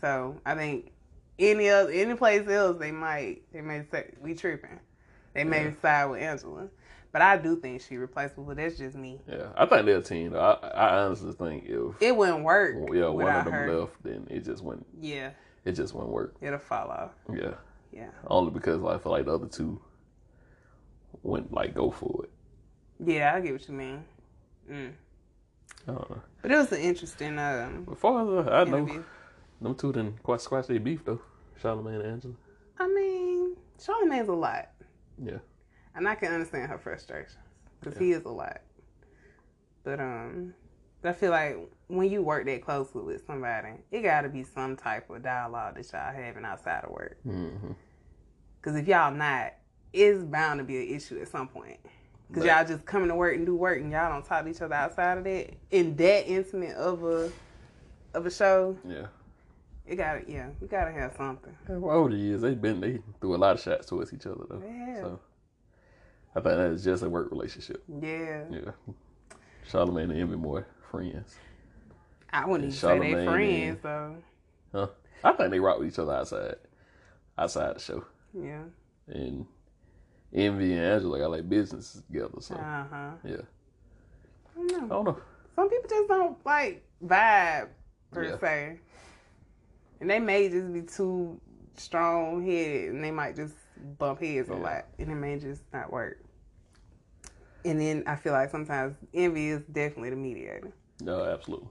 So 0.00 0.40
I 0.44 0.54
think 0.54 0.92
any 1.38 1.68
other 1.70 1.90
any 1.90 2.14
place 2.14 2.46
else 2.48 2.78
they 2.78 2.92
might 2.92 3.42
they 3.52 3.60
may 3.60 3.82
say 3.90 4.12
we 4.20 4.34
tripping. 4.34 4.78
They 5.32 5.44
may 5.44 5.64
Yeah. 5.64 5.72
side 5.82 6.04
with 6.06 6.22
Angela, 6.22 6.68
but 7.10 7.22
I 7.22 7.36
do 7.38 7.56
think 7.56 7.80
she 7.80 7.96
replaceable. 7.96 8.44
But 8.44 8.58
that's 8.58 8.78
just 8.78 8.94
me. 8.96 9.20
Yeah, 9.28 9.48
I 9.56 9.66
think 9.66 9.86
they're 9.86 9.98
a 9.98 10.02
team. 10.02 10.32
Though. 10.32 10.40
I, 10.40 10.68
I 10.68 10.98
honestly 11.04 11.32
think 11.32 11.64
if 11.66 12.00
It 12.00 12.16
wouldn't 12.16 12.44
work. 12.44 12.76
yeah 12.92 13.08
one 13.08 13.26
of 13.34 13.44
them 13.44 13.52
her. 13.54 13.80
left, 13.80 14.02
then 14.04 14.26
it 14.30 14.44
just 14.44 14.62
wouldn't. 14.62 14.86
Yeah, 15.00 15.30
It 15.64 15.72
just 15.72 15.92
wouldn't 15.94 16.12
work. 16.12 16.36
it'll 16.40 16.58
fall 16.60 16.88
off. 16.90 17.10
Yeah, 17.32 17.54
Yeah, 17.90 18.10
only 18.28 18.52
because 18.52 18.80
like, 18.80 18.94
I 18.94 18.98
feel 19.02 19.10
like 19.12 19.24
the 19.24 19.34
other 19.34 19.46
two 19.48 19.80
wouldn't 21.22 21.52
like 21.52 21.74
go 21.74 21.90
for 21.90 22.24
it. 22.24 22.30
Yeah, 23.04 23.34
I 23.34 23.40
get 23.40 23.52
what 23.52 23.68
you 23.68 23.74
mean. 23.74 24.04
Mm. 24.70 24.92
I. 25.88 26.16
But 26.42 26.50
it 26.50 26.56
was 26.56 26.72
an 26.72 26.80
interesting 26.80 27.38
um, 27.38 27.86
as 27.88 28.04
uh, 28.04 28.50
I 28.50 28.64
know, 28.64 29.04
them 29.60 29.74
two 29.74 29.92
didn't 29.92 30.22
quite 30.22 30.40
squash 30.40 30.66
their 30.66 30.80
beef 30.80 31.04
though. 31.04 31.20
Charlamagne 31.62 32.00
and 32.00 32.06
Angela. 32.12 32.34
I 32.78 32.88
mean, 32.88 33.56
Charlamagne's 33.78 34.28
a 34.28 34.32
lot, 34.32 34.68
Yeah, 35.22 35.38
and 35.94 36.08
I 36.08 36.14
can 36.14 36.32
understand 36.32 36.70
her 36.70 36.78
frustrations 36.78 37.36
because 37.80 37.98
he 37.98 38.12
is 38.12 38.24
a 38.24 38.30
lot. 38.30 38.60
But 39.84 40.00
um, 40.00 40.54
I 41.04 41.12
feel 41.12 41.30
like 41.30 41.56
when 41.88 42.10
you 42.10 42.22
work 42.22 42.46
that 42.46 42.62
closely 42.62 43.02
with 43.02 43.26
somebody, 43.26 43.68
it 43.90 44.02
got 44.02 44.22
to 44.22 44.28
be 44.28 44.42
some 44.42 44.76
type 44.76 45.10
of 45.10 45.22
dialogue 45.22 45.76
that 45.76 45.92
y'all 45.92 46.12
having 46.12 46.44
outside 46.44 46.84
of 46.84 46.90
work. 46.90 47.18
hmm 47.22 47.72
Because 48.60 48.76
if 48.76 48.88
y'all 48.88 49.12
not, 49.12 49.52
it's 49.92 50.24
bound 50.24 50.58
to 50.58 50.64
be 50.64 50.78
an 50.78 50.96
issue 50.96 51.20
at 51.20 51.28
some 51.28 51.48
point. 51.48 51.78
Because 52.34 52.48
y'all 52.48 52.66
just 52.66 52.84
coming 52.84 53.08
to 53.08 53.14
work 53.14 53.36
and 53.36 53.46
do 53.46 53.54
work, 53.54 53.80
and 53.80 53.92
y'all 53.92 54.10
don't 54.10 54.24
talk 54.24 54.44
to 54.44 54.50
each 54.50 54.60
other 54.60 54.74
outside 54.74 55.18
of 55.18 55.24
that. 55.24 55.54
In 55.70 55.94
that 55.96 56.26
intimate 56.26 56.76
of 56.76 57.04
a 57.04 57.30
of 58.12 58.26
a 58.26 58.30
show, 58.30 58.76
yeah. 58.84 59.06
it 59.86 59.96
got 59.96 60.14
to 60.14 60.32
yeah, 60.32 60.48
you 60.60 60.66
gotta 60.66 60.90
have 60.90 61.14
something. 61.16 61.54
Yeah, 61.68 61.76
well, 61.76 61.96
over 61.96 62.10
the 62.10 62.16
years, 62.16 62.40
they've 62.40 62.60
been 62.60 62.80
they 62.80 63.00
threw 63.20 63.34
a 63.34 63.38
lot 63.38 63.54
of 63.54 63.60
shots 63.60 63.86
towards 63.86 64.12
each 64.12 64.26
other 64.26 64.44
though. 64.48 64.60
Have. 64.60 64.98
So 64.98 65.20
I 66.34 66.40
think 66.40 66.56
that 66.56 66.70
is 66.72 66.82
just 66.82 67.04
a 67.04 67.08
work 67.08 67.30
relationship. 67.30 67.84
Yeah, 68.00 68.44
Yeah, 68.50 68.70
Charlamagne 69.70 70.10
and 70.10 70.20
Envy 70.20 70.36
more 70.36 70.66
friends. 70.90 71.36
I 72.32 72.46
wouldn't 72.46 72.74
even 72.74 72.76
say 72.76 72.98
they 72.98 73.24
friends 73.24 73.78
though. 73.80 74.16
Huh? 74.72 74.88
I 75.22 75.32
think 75.32 75.50
they 75.50 75.60
rock 75.60 75.78
with 75.78 75.88
each 75.88 75.98
other 76.00 76.14
outside, 76.14 76.56
outside 77.38 77.76
the 77.76 77.80
show. 77.80 78.04
Yeah. 78.36 78.64
And 79.06 79.46
Envy 80.34 80.72
and 80.72 80.80
Angela 80.84 81.18
got 81.18 81.30
like 81.30 81.48
businesses 81.48 82.02
together. 82.02 82.40
So 82.40 82.54
Uh 82.54 82.84
huh. 82.90 83.10
yeah, 83.24 83.36
I 84.56 84.56
don't 84.56 84.72
I 84.72 84.78
know. 84.80 84.88
don't 84.88 85.04
know. 85.04 85.18
Some 85.56 85.70
people 85.70 85.88
just 85.88 86.08
don't 86.08 86.46
like 86.46 86.84
vibe 87.04 87.68
per 88.10 88.24
Yeah. 88.30 88.38
se, 88.38 88.80
and 90.00 90.10
they 90.10 90.18
may 90.18 90.48
just 90.48 90.72
be 90.72 90.82
too 90.82 91.40
strong 91.76 92.44
headed, 92.44 92.90
and 92.92 93.02
they 93.04 93.10
might 93.10 93.36
just 93.36 93.54
bump 93.98 94.20
heads 94.20 94.50
a 94.50 94.54
lot, 94.54 94.86
and 94.98 95.10
it 95.10 95.14
may 95.14 95.38
just 95.38 95.62
not 95.72 95.92
work. 95.92 96.18
And 97.64 97.80
then 97.80 98.02
I 98.06 98.16
feel 98.16 98.32
like 98.32 98.50
sometimes 98.50 98.96
Envy 99.14 99.48
is 99.48 99.62
definitely 99.72 100.10
the 100.10 100.16
mediator, 100.16 100.72
No, 101.00 101.24
absolutely. 101.24 101.68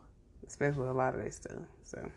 especially 0.48 0.82
with 0.82 0.90
a 0.90 0.94
lot 0.94 1.14
of 1.16 1.24
that 1.24 1.34
stuff. 1.34 1.60
So, 1.84 2.10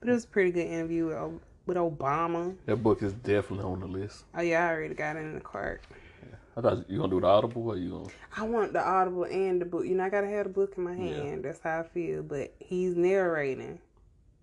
but 0.00 0.08
it 0.08 0.12
was 0.12 0.24
a 0.24 0.28
pretty 0.28 0.50
good 0.50 0.66
interview 0.66 1.06
with, 1.06 1.40
with 1.70 1.76
Obama. 1.76 2.56
That 2.66 2.82
book 2.82 3.00
is 3.00 3.12
definitely 3.12 3.64
on 3.64 3.78
the 3.78 3.86
list. 3.86 4.24
Oh 4.34 4.40
yeah, 4.40 4.66
I 4.66 4.72
already 4.72 4.94
got 4.94 5.14
it 5.14 5.20
in 5.20 5.34
the 5.34 5.40
cart. 5.40 5.82
Yeah. 6.20 6.36
I 6.56 6.60
thought 6.60 6.90
you 6.90 6.98
gonna 6.98 7.10
do 7.10 7.20
the 7.20 7.28
Audible 7.28 7.68
or 7.68 7.76
you 7.76 7.90
gonna? 7.90 8.08
I 8.36 8.42
want 8.42 8.72
the 8.72 8.84
audible 8.84 9.24
and 9.24 9.60
the 9.60 9.64
book. 9.64 9.86
You 9.86 9.94
know, 9.94 10.04
I 10.04 10.08
gotta 10.08 10.26
have 10.26 10.44
the 10.46 10.52
book 10.52 10.74
in 10.76 10.82
my 10.82 10.96
Yeah. 10.96 11.22
hand. 11.22 11.44
That's 11.44 11.60
how 11.60 11.80
I 11.80 11.82
feel. 11.84 12.24
But 12.24 12.52
he's 12.58 12.96
narrating 12.96 13.78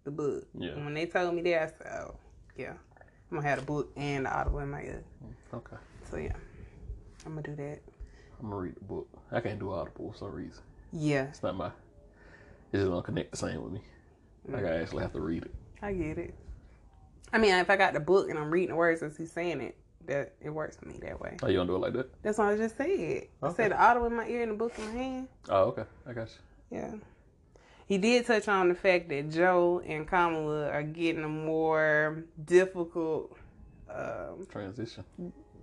the 0.05 0.11
book. 0.11 0.47
Yeah. 0.57 0.69
And 0.71 0.85
when 0.85 0.93
they 0.93 1.05
told 1.05 1.35
me 1.35 1.41
that, 1.41 1.61
I 1.63 1.67
said, 1.67 2.01
"Oh, 2.01 2.15
yeah, 2.55 2.75
I'm 3.29 3.37
gonna 3.37 3.47
have 3.49 3.59
the 3.59 3.65
book 3.65 3.91
and 3.97 4.25
the 4.25 4.33
audible 4.33 4.59
in 4.59 4.69
my 4.69 4.83
ear." 4.83 5.03
Okay, 5.53 5.75
So 6.09 6.15
yeah, 6.15 6.33
I'm 7.25 7.35
gonna 7.35 7.41
do 7.41 7.55
that. 7.57 7.79
I'm 8.39 8.49
gonna 8.49 8.61
read 8.61 8.75
the 8.75 8.85
book. 8.85 9.09
I 9.33 9.41
can't 9.41 9.59
do 9.59 9.73
Audible 9.73 10.11
for 10.11 10.17
some 10.17 10.31
reason. 10.31 10.63
Yeah, 10.93 11.23
It's 11.23 11.43
not 11.43 11.57
my. 11.57 11.67
It 12.71 12.77
just 12.77 12.87
don't 12.87 13.03
connect 13.03 13.31
the 13.31 13.37
same 13.37 13.61
with 13.63 13.73
me. 13.73 13.81
Like 14.47 14.63
I 14.63 14.67
mm. 14.69 14.81
actually 14.81 15.01
have 15.01 15.13
to 15.13 15.19
read 15.19 15.43
it. 15.43 15.53
I 15.81 15.91
get 15.93 16.17
it. 16.17 16.33
I 17.33 17.37
mean, 17.37 17.53
if 17.55 17.69
I 17.69 17.75
got 17.75 17.93
the 17.93 17.99
book 17.99 18.29
and 18.29 18.39
I'm 18.39 18.49
reading 18.51 18.69
the 18.69 18.75
words 18.75 19.01
as 19.03 19.17
he's 19.17 19.31
saying 19.31 19.61
it, 19.61 19.75
that 20.05 20.33
it 20.41 20.49
works 20.49 20.77
for 20.77 20.87
me 20.87 20.97
that 21.01 21.19
way. 21.19 21.37
Oh, 21.43 21.47
you 21.47 21.57
gonna 21.57 21.67
do 21.67 21.75
it 21.75 21.79
like 21.79 21.93
that? 21.93 22.09
That's 22.23 22.37
what 22.37 22.47
I 22.47 22.55
just 22.57 22.77
said. 22.77 22.87
I 22.89 23.45
Okay. 23.47 23.55
said 23.55 23.71
the 23.71 23.81
audible 23.83 24.07
in 24.07 24.15
my 24.15 24.27
ear 24.27 24.43
and 24.43 24.51
the 24.51 24.55
book 24.55 24.71
in 24.77 24.85
my 24.85 24.91
hand. 24.91 25.27
Oh, 25.49 25.63
okay. 25.65 25.83
I 26.07 26.13
got 26.13 26.29
you. 26.29 26.77
Yeah. 26.77 26.91
He 27.87 27.97
did 27.97 28.25
touch 28.25 28.47
on 28.47 28.69
the 28.69 28.75
fact 28.75 29.09
that 29.09 29.29
Joe 29.31 29.81
and 29.85 30.07
Kamala 30.07 30.69
are 30.69 30.83
getting 30.83 31.23
a 31.23 31.29
more 31.29 32.23
difficult, 32.45 33.37
um, 33.93 34.45
Transition. 34.49 35.03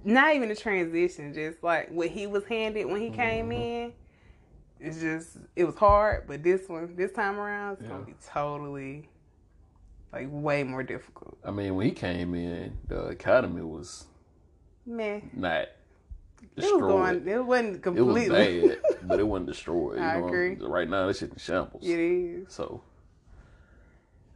not 0.04 0.34
even 0.34 0.50
a 0.50 0.54
transition, 0.56 1.32
just 1.34 1.62
like 1.62 1.90
what 1.90 2.08
he 2.08 2.26
was 2.26 2.44
handed 2.44 2.84
when 2.86 3.00
he 3.00 3.10
came 3.10 3.52
in. 3.52 3.92
It's 4.80 5.00
just, 5.00 5.38
it 5.56 5.64
was 5.64 5.76
hard, 5.76 6.26
but 6.26 6.42
this 6.42 6.68
one, 6.68 6.94
this 6.96 7.12
time 7.12 7.38
around, 7.38 7.74
it's 7.74 7.82
gonna 7.82 8.04
be 8.04 8.14
totally, 8.26 9.08
like, 10.14 10.28
way 10.30 10.62
more 10.62 10.82
difficult. 10.82 11.36
I 11.44 11.50
mean, 11.50 11.74
when 11.74 11.86
he 11.86 11.92
came 11.92 12.34
in, 12.34 12.76
the 12.88 13.06
economy 13.08 13.62
was 13.62 14.06
Man, 14.86 15.30
not 15.34 15.62
it 15.62 15.70
was 16.56 16.64
destroyed. 16.66 16.80
going, 17.24 17.28
it 17.28 17.44
wasn't 17.44 17.68
It 17.68 17.72
was 17.72 18.26
completely. 18.26 18.68
bad, 18.68 18.78
but 19.08 19.18
it 19.20 19.26
wasn't 19.26 19.46
destroyed. 19.48 19.98
You 19.98 20.04
I 20.04 20.20
know? 20.20 20.26
agree. 20.28 20.54
Right 20.56 20.88
now, 20.88 21.06
this 21.06 21.18
shit 21.18 21.30
in 21.32 21.38
shambles. 21.38 21.82
it 21.86 21.98
is. 21.98 22.52
So, 22.52 22.82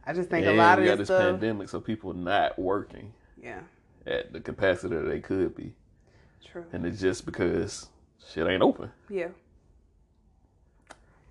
I 0.05 0.13
just 0.13 0.29
think 0.29 0.45
and 0.47 0.55
a 0.55 0.57
lot 0.57 0.79
of 0.79 0.83
we 0.83 0.89
got 0.89 0.97
this 0.97 1.07
stuff. 1.07 1.21
pandemic, 1.21 1.69
so 1.69 1.79
people 1.79 2.13
not 2.13 2.57
working 2.57 3.13
Yeah, 3.41 3.61
at 4.07 4.33
the 4.33 4.39
capacity 4.39 4.95
that 4.95 5.07
they 5.07 5.19
could 5.19 5.55
be, 5.55 5.75
true. 6.43 6.65
and 6.73 6.85
it's 6.85 6.99
just 6.99 7.25
because 7.25 7.87
shit 8.31 8.47
ain't 8.47 8.63
open. 8.63 8.91
Yeah. 9.09 9.27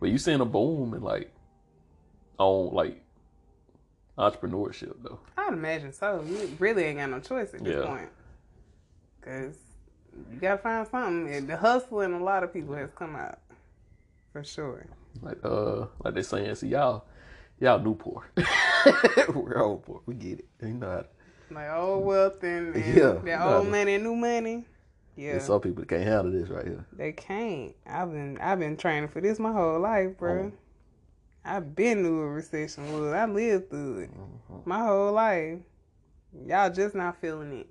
But 0.01 0.11
you 0.11 0.19
seeing 0.19 0.41
a 0.41 0.45
boom 0.45 0.95
in 0.95 1.03
like 1.03 1.33
on 2.39 2.73
like 2.73 3.03
entrepreneurship 4.19 4.95
though. 5.03 5.19
I'd 5.37 5.53
imagine 5.53 5.93
so. 5.93 6.25
You 6.27 6.57
really 6.59 6.85
ain't 6.85 6.99
got 6.99 7.11
no 7.11 7.21
choice 7.21 7.55
at 7.55 7.63
this 7.65 7.77
Yeah. 7.77 7.87
point. 7.87 8.09
Because 9.21 9.57
you 10.33 10.41
got 10.41 10.57
to 10.57 10.59
find 10.59 10.87
something. 10.89 11.33
And 11.33 11.49
the 11.49 11.57
hustle 11.57 12.01
in 12.01 12.13
a 12.13 12.23
lot 12.23 12.43
of 12.43 12.53
people 12.53 12.75
has 12.75 12.91
come 12.95 13.15
out. 13.17 13.39
For 14.33 14.45
sure. 14.45 14.87
Like 15.23 15.39
uh, 15.45 15.87
like 16.05 16.15
they 16.15 16.23
saying, 16.23 16.55
see 16.57 16.69
y'all, 16.69 17.05
y'all 17.59 17.79
Newport. 17.81 18.25
We're 18.37 19.55
Oldport. 19.57 20.03
We 20.07 20.15
get 20.15 20.41
it. 20.41 20.49
You 20.63 20.75
know 20.75 20.89
how. 20.91 21.05
Like 21.51 21.71
old 21.71 22.05
wealth 22.05 22.43
and, 22.43 22.75
and 22.77 22.95
Yeah, 22.97 23.13
that 23.25 23.41
old 23.47 23.65
nah. 23.65 23.71
money 23.71 23.95
and 23.95 24.05
new 24.05 24.15
money. 24.15 24.67
Yeah. 25.17 25.33
And 25.33 25.43
some 25.43 25.61
people 25.63 25.85
can't 25.87 26.03
handle 26.05 26.31
this 26.31 26.49
right 26.51 26.65
here. 26.67 26.85
They 26.93 27.13
can't. 27.13 27.75
I've 27.87 28.13
been 28.13 28.39
I've 28.39 28.59
been 28.59 28.77
training 28.77 29.09
for 29.09 29.21
this 29.21 29.39
my 29.39 29.51
whole 29.53 29.81
life, 29.81 30.17
bro. 30.19 30.53
I've 31.45 31.75
been 31.75 32.03
through 32.05 32.21
a 32.21 32.29
recession. 32.29 32.93
Was 32.93 33.13
I 33.13 33.25
lived 33.27 33.71
through 33.71 33.99
it 34.01 34.11
Mhm. 34.13 34.67
my 34.67 34.85
whole 34.85 35.13
life. 35.13 35.61
Y'all 36.47 36.71
just 36.71 36.95
not 36.95 37.21
feeling 37.21 37.53
it. 37.53 37.71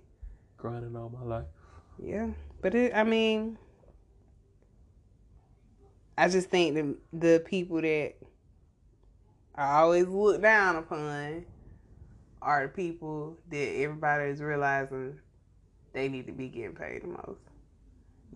Grinding 0.57 0.95
all 0.95 1.09
my 1.09 1.23
life. 1.23 1.45
Yeah, 1.99 2.31
but 2.61 2.73
it. 2.73 2.93
I 2.95 3.03
mean, 3.03 3.57
I 6.17 6.29
just 6.29 6.49
think 6.49 6.75
the 6.75 6.97
the 7.13 7.43
people 7.45 7.81
that 7.81 8.15
are 9.55 9.83
always 9.83 10.07
looked 10.07 10.41
down 10.41 10.75
upon 10.77 11.45
are 12.41 12.63
the 12.63 12.69
people 12.69 13.37
that 13.49 13.75
everybody 13.75 14.29
is 14.29 14.41
realizing 14.41 15.19
they 15.93 16.07
need 16.07 16.27
to 16.27 16.33
be 16.33 16.47
getting 16.47 16.75
paid 16.75 17.03
the 17.03 17.07
most. 17.07 17.41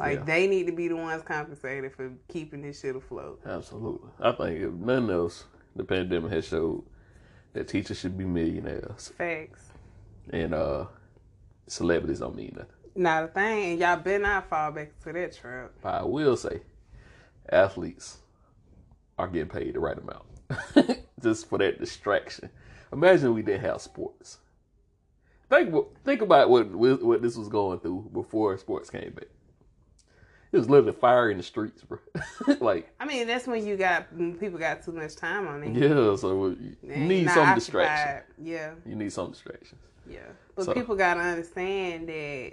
Like 0.01 0.19
Yeah. 0.19 0.23
they 0.25 0.47
need 0.47 0.65
to 0.67 0.71
be 0.73 0.87
the 0.87 0.95
ones 0.95 1.21
compensated 1.23 1.93
for 1.93 2.11
keeping 2.27 2.61
this 2.63 2.79
shit 2.81 2.95
afloat. 2.95 3.39
Absolutely. 3.45 4.09
I 4.19 4.31
think 4.31 4.59
if 4.61 4.73
nothing 4.73 5.09
else, 5.11 5.45
the 5.75 5.83
pandemic 5.83 6.31
has 6.31 6.47
showed 6.47 6.83
that 7.53 7.67
teachers 7.67 7.99
should 7.99 8.17
be 8.17 8.25
millionaires 8.25 9.09
Facts. 9.17 9.69
and 10.31 10.53
uh 10.53 10.85
celebrities 11.67 12.19
don't 12.19 12.35
mean 12.35 12.53
nothing. 12.55 12.71
Not 12.95 13.23
a 13.23 13.27
thing, 13.27 13.71
and 13.71 13.79
y'all 13.79 13.97
better 13.97 14.19
not 14.23 14.49
fall 14.49 14.71
back 14.71 14.99
to 15.03 15.13
that 15.13 15.33
trap. 15.37 15.71
I 15.83 16.03
will 16.03 16.35
say, 16.35 16.61
athletes 17.49 18.17
are 19.17 19.27
getting 19.27 19.47
paid 19.49 19.75
the 19.75 19.79
right 19.79 19.97
amount 19.97 20.97
just 21.21 21.47
for 21.47 21.57
that 21.59 21.79
distraction. 21.79 22.49
Imagine 22.91 23.33
we 23.33 23.41
didn't 23.43 23.61
have 23.61 23.81
sports. 23.81 24.39
Think 25.49 25.73
think 26.03 26.21
about 26.21 26.49
what 26.49 26.67
what 26.73 27.21
this 27.21 27.37
was 27.37 27.47
going 27.49 27.79
through 27.79 28.09
before 28.13 28.57
sports 28.57 28.89
came 28.89 29.11
back. 29.11 29.27
It 30.51 30.57
was 30.57 30.69
literally 30.69 30.91
fire 30.91 31.31
in 31.31 31.37
the 31.37 31.43
streets, 31.43 31.81
bro. 31.83 31.97
like 32.59 32.93
I 32.99 33.05
mean, 33.05 33.25
that's 33.27 33.47
when 33.47 33.65
you 33.65 33.77
got 33.77 34.11
when 34.13 34.35
people 34.37 34.59
got 34.59 34.83
too 34.83 34.91
much 34.91 35.15
time 35.15 35.47
on 35.47 35.63
it. 35.63 35.73
yeah, 35.75 36.15
so 36.17 36.47
you 36.59 36.75
And 36.89 37.07
need 37.07 37.29
some 37.29 37.55
distraction. 37.55 38.23
Yeah. 38.41 38.73
You 38.85 38.95
need 38.95 39.13
some 39.13 39.31
distractions. 39.31 39.81
Yeah. 40.09 40.19
But 40.55 40.65
So- 40.65 40.73
people 40.73 40.95
gotta 40.95 41.21
understand 41.21 42.09
that 42.09 42.51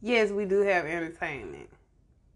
yes, 0.00 0.30
we 0.30 0.44
do 0.44 0.60
have 0.60 0.84
entertainment, 0.84 1.70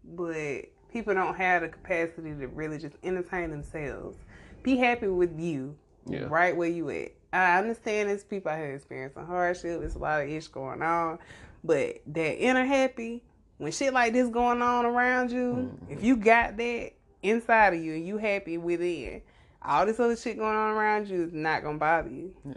but 0.03 0.61
people 0.91 1.13
don't 1.13 1.35
have 1.35 1.61
the 1.63 1.67
capacity 1.69 2.33
to 2.33 2.47
really 2.47 2.77
just 2.77 2.95
entertain 3.03 3.51
themselves. 3.51 4.17
Be 4.63 4.77
happy 4.77 5.07
with 5.07 5.37
you, 5.39 5.75
Yeah. 6.05 6.27
right 6.29 6.55
where 6.55 6.69
you 6.69 6.89
at. 6.91 7.11
I 7.33 7.59
understand 7.59 8.09
there's 8.09 8.23
people 8.23 8.51
out 8.51 8.57
here 8.57 8.73
experiencing 8.73 9.25
hardship. 9.25 9.81
There's 9.81 9.95
a 9.95 9.99
lot 9.99 10.21
of 10.23 10.29
ish 10.29 10.47
going 10.47 10.81
on, 10.81 11.19
but 11.63 12.01
that 12.07 12.37
inner 12.41 12.65
happy 12.65 13.21
when 13.57 13.71
shit 13.71 13.93
like 13.93 14.13
this 14.13 14.29
going 14.29 14.61
on 14.61 14.85
around 14.85 15.31
you, 15.31 15.53
Mm-hmm. 15.83 15.91
if 15.93 16.03
you 16.03 16.15
got 16.17 16.57
that 16.57 16.91
inside 17.23 17.73
of 17.73 17.83
you 17.83 17.93
and 17.95 18.05
you 18.07 18.17
happy 18.17 18.57
within, 18.57 19.21
all 19.61 19.85
this 19.85 19.99
other 19.99 20.15
shit 20.15 20.37
going 20.37 20.55
on 20.55 20.75
around 20.75 21.07
you 21.07 21.23
is 21.23 21.33
not 21.33 21.63
gonna 21.63 21.77
bother 21.77 22.09
you. 22.09 22.33
Yeah. 22.45 22.53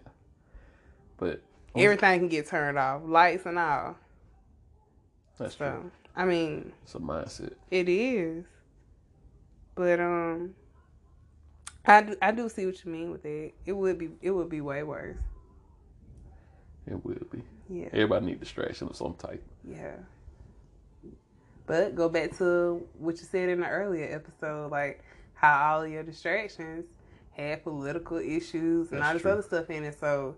But 1.16 1.42
Everything 1.76 2.18
can 2.20 2.28
get 2.28 2.48
turned 2.48 2.78
off, 2.78 3.02
lights 3.04 3.46
and 3.46 3.58
all. 3.58 3.96
that's 5.38 5.54
true. 5.54 5.90
I 6.16 6.24
mean, 6.24 6.72
It's 6.82 6.94
a 6.94 6.98
mindset. 6.98 7.54
it 7.70 7.88
is. 7.88 8.44
But 9.76 10.00
um, 10.00 10.54
I 11.86 12.02
do 12.02 12.16
I 12.20 12.32
do 12.32 12.48
see 12.48 12.66
what 12.66 12.84
you 12.84 12.90
mean 12.90 13.10
with 13.12 13.24
it. 13.24 13.54
It 13.64 13.72
would 13.72 13.96
be 13.98 14.10
it 14.20 14.30
would 14.32 14.48
be 14.50 14.60
way 14.60 14.82
worse. 14.82 15.16
It 16.86 17.02
will 17.04 17.14
be. 17.30 17.42
Yeah, 17.68 17.86
Everybody 17.92 18.26
need 18.26 18.40
distraction 18.40 18.88
of 18.88 18.96
some 18.96 19.14
type. 19.14 19.42
yeah. 19.64 19.94
But 21.70 21.94
go 21.94 22.08
back 22.08 22.36
to 22.38 22.84
what 22.98 23.18
you 23.18 23.22
said 23.22 23.48
in 23.48 23.60
the 23.60 23.68
earlier 23.68 24.12
episode, 24.12 24.72
like 24.72 25.04
how 25.34 25.76
all 25.76 25.86
your 25.86 26.02
distractions 26.02 26.86
had 27.30 27.62
political 27.62 28.16
issues 28.16 28.90
and 28.90 29.00
That's 29.00 29.06
all 29.06 29.12
this 29.12 29.22
true. 29.22 29.30
other 29.30 29.42
stuff 29.42 29.70
in 29.70 29.84
it. 29.84 29.96
So, 30.00 30.34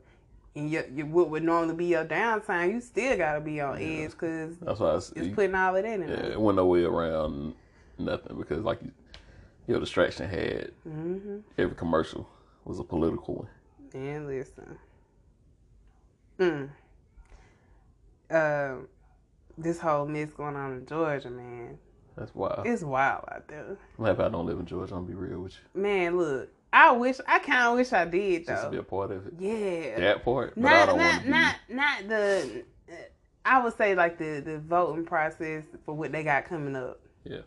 in 0.54 0.68
your, 0.68 0.86
your 0.88 1.06
what 1.06 1.30
would 1.30 1.42
normally 1.42 1.74
be 1.74 1.86
your 1.86 2.04
downtime, 2.04 2.74
you 2.74 2.80
still 2.82 3.16
gotta 3.16 3.40
be 3.40 3.62
on 3.62 3.80
Yeah. 3.80 3.86
edge 4.04 4.10
because 4.10 4.58
That's 4.58 4.78
why 4.78 4.96
it's 4.96 5.10
putting 5.34 5.54
all 5.54 5.74
of 5.74 5.82
that 5.82 6.00
in 6.00 6.06
Yeah, 6.06 6.32
it 6.32 6.38
went 6.38 6.56
no 6.56 6.66
way 6.66 6.84
around 6.84 7.54
nothing 7.96 8.36
because 8.36 8.62
like 8.62 8.80
your 9.66 9.80
distraction 9.80 10.28
had 10.28 10.72
hmm 10.82 11.38
every 11.56 11.76
commercial 11.76 12.28
was 12.66 12.78
a 12.78 12.84
political 12.84 13.36
one. 13.36 13.48
And 13.94 14.26
listen. 14.26 14.78
Mm. 16.38 16.68
Um, 18.30 18.88
this 19.58 19.78
whole 19.78 20.06
mess 20.06 20.30
going 20.32 20.56
on 20.56 20.72
in 20.72 20.86
Georgia, 20.86 21.30
man. 21.30 21.78
That's 22.16 22.34
wild. 22.34 22.66
It's 22.66 22.82
wild 22.82 23.24
out 23.32 23.48
there. 23.48 23.76
I'm 23.98 24.04
happy 24.04 24.22
I 24.22 24.28
don't 24.28 24.46
live 24.46 24.58
in 24.58 24.66
Georgia. 24.66 24.94
I'm 24.94 25.06
gonna 25.06 25.14
be 25.18 25.28
real 25.28 25.40
with 25.40 25.54
you. 25.74 25.80
Man, 25.80 26.18
look. 26.18 26.50
I 26.72 26.92
wish 26.92 27.18
I 27.26 27.38
kinda 27.38 27.74
wish 27.74 27.92
I 27.92 28.04
did 28.06 28.46
Just 28.46 28.64
to 28.64 28.70
be 28.70 28.78
a 28.78 28.82
part 28.82 29.10
of 29.10 29.26
it. 29.26 29.34
Yeah. 29.38 30.00
That 30.00 30.24
part, 30.24 30.56
Not 30.56 30.96
not 30.96 31.26
not 31.26 31.56
not 31.68 32.08
the 32.08 32.64
I 33.44 33.62
would 33.62 33.76
say 33.76 33.94
like 33.94 34.18
the 34.18 34.40
the 34.40 34.58
voting 34.58 35.04
process 35.04 35.64
for 35.84 35.94
what 35.94 36.12
they 36.12 36.22
got 36.22 36.46
coming 36.46 36.76
up. 36.76 37.00
Yeah. 37.24 37.40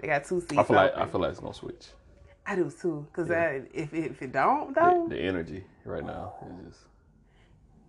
They 0.00 0.08
got 0.08 0.24
two 0.24 0.40
seats. 0.40 0.58
I 0.58 0.62
feel 0.64 0.76
like 0.76 0.96
I 0.96 1.06
feel 1.06 1.20
like 1.20 1.30
it's 1.30 1.40
gonna 1.40 1.54
switch. 1.54 1.88
I 2.46 2.56
do 2.56 2.70
too. 2.70 3.06
Cause 3.12 3.28
Yeah. 3.28 3.42
I, 3.42 3.62
if 3.72 3.92
if 3.94 4.22
it 4.22 4.32
don't 4.32 4.74
The, 4.74 4.80
though, 4.80 5.06
the 5.08 5.18
energy 5.20 5.64
right 5.84 6.04
now 6.04 6.34
is 6.66 6.72
just 6.74 6.84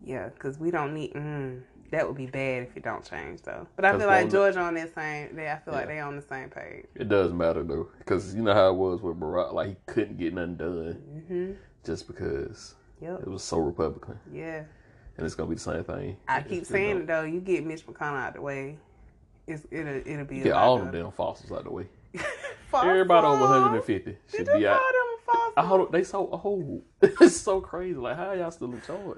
Yeah, 0.04 0.30
because 0.30 0.60
we 0.60 0.70
don't 0.72 0.94
need. 0.94 1.14
Mm, 1.14 1.62
that 1.92 2.08
would 2.08 2.18
be 2.18 2.26
bad 2.28 2.64
if 2.64 2.78
it 2.78 2.84
don't 2.84 3.04
change 3.08 3.42
though. 3.42 3.68
But 3.76 3.86
I 3.86 3.98
feel 3.98 4.08
like 4.08 4.30
Georgia 4.30 4.60
on 4.60 4.74
that 4.76 4.94
same. 4.94 5.36
They, 5.36 5.50
I 5.50 5.58
feel 5.60 5.74
like 5.74 5.88
Yeah. 5.88 5.96
they 5.96 6.00
on 6.00 6.16
the 6.16 6.22
same 6.22 6.50
page. 6.50 6.86
it 6.96 7.10
does 7.10 7.32
matter 7.34 7.64
though 7.64 7.90
because 8.00 8.36
you 8.36 8.42
know 8.44 8.54
how 8.54 8.70
it 8.70 8.76
was 8.76 9.02
with 9.02 9.20
Barack. 9.20 9.54
Like 9.54 9.70
he 9.70 9.76
couldn't 9.88 10.18
get 10.18 10.34
nothing 10.34 10.56
done 10.56 10.94
hmm 11.28 11.52
just 11.84 12.08
because 12.08 12.76
Yep. 13.02 13.22
it 13.22 13.28
was 13.28 13.44
so 13.44 13.58
Republican, 13.60 14.20
Yeah. 14.32 14.64
and 15.18 15.26
it's 15.26 15.34
gonna 15.36 15.50
be 15.50 15.56
the 15.56 15.62
same 15.62 15.84
thing. 15.84 16.18
I 16.28 16.42
keep 16.42 16.66
saying 16.66 16.94
don't- 16.96 17.02
it 17.04 17.08
though. 17.08 17.24
You 17.24 17.40
get 17.40 17.66
Mitch 17.66 17.86
McConnell 17.88 18.20
out 18.20 18.34
the 18.34 18.42
way, 18.42 18.78
it's 19.48 19.66
it'll 19.72 20.02
it'll 20.06 20.26
be. 20.26 20.36
You 20.38 20.42
a 20.42 20.46
get 20.46 20.54
all 20.54 20.78
them 20.78 20.92
damn 20.92 21.12
fossils 21.12 21.52
out 21.52 21.64
the 21.64 21.72
way. 21.72 21.88
Everybody 22.74 23.26
over 23.28 23.42
150 23.42 24.18
should 24.30 24.48
you 24.48 24.54
be 24.54 24.68
out. 24.68 24.78
call 24.80 24.88
them 24.92 25.20
false? 25.26 25.54
I 25.58 25.64
hold, 25.66 25.92
they 25.92 26.04
so 26.04 26.28
old. 26.44 26.84
It's 27.02 27.38
so 27.38 27.62
crazy. 27.62 27.96
Like 27.98 28.16
how 28.18 28.34
y'all 28.34 28.52
still 28.52 28.72
in 28.74 28.82
charge? 28.82 29.18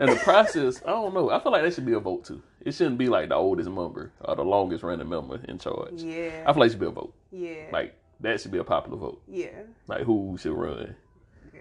And 0.00 0.10
the 0.10 0.16
process, 0.16 0.82
I 0.84 0.90
don't 0.90 1.14
know. 1.14 1.30
I 1.30 1.40
feel 1.42 1.52
like 1.52 1.62
that 1.62 1.74
should 1.74 1.86
be 1.86 1.92
a 1.92 2.00
vote 2.00 2.24
too. 2.24 2.42
It 2.62 2.72
shouldn't 2.72 2.98
be 2.98 3.08
like 3.08 3.28
the 3.28 3.34
oldest 3.36 3.68
member 3.70 4.12
or 4.20 4.34
the 4.34 4.42
longest 4.42 4.82
running 4.82 5.08
member 5.08 5.40
in 5.46 5.58
charge. 5.58 6.02
Yeah. 6.02 6.44
I 6.46 6.52
feel 6.52 6.60
like 6.60 6.68
it 6.68 6.70
should 6.72 6.80
be 6.80 6.86
a 6.86 6.90
vote. 6.90 7.14
yeah. 7.30 7.66
Like 7.72 7.96
that 8.20 8.40
should 8.40 8.50
be 8.50 8.58
a 8.58 8.64
popular 8.64 8.98
vote. 8.98 9.22
yeah. 9.28 9.62
Like 9.86 10.02
who 10.02 10.36
should 10.40 10.52
run? 10.54 10.96
Yeah. 11.54 11.60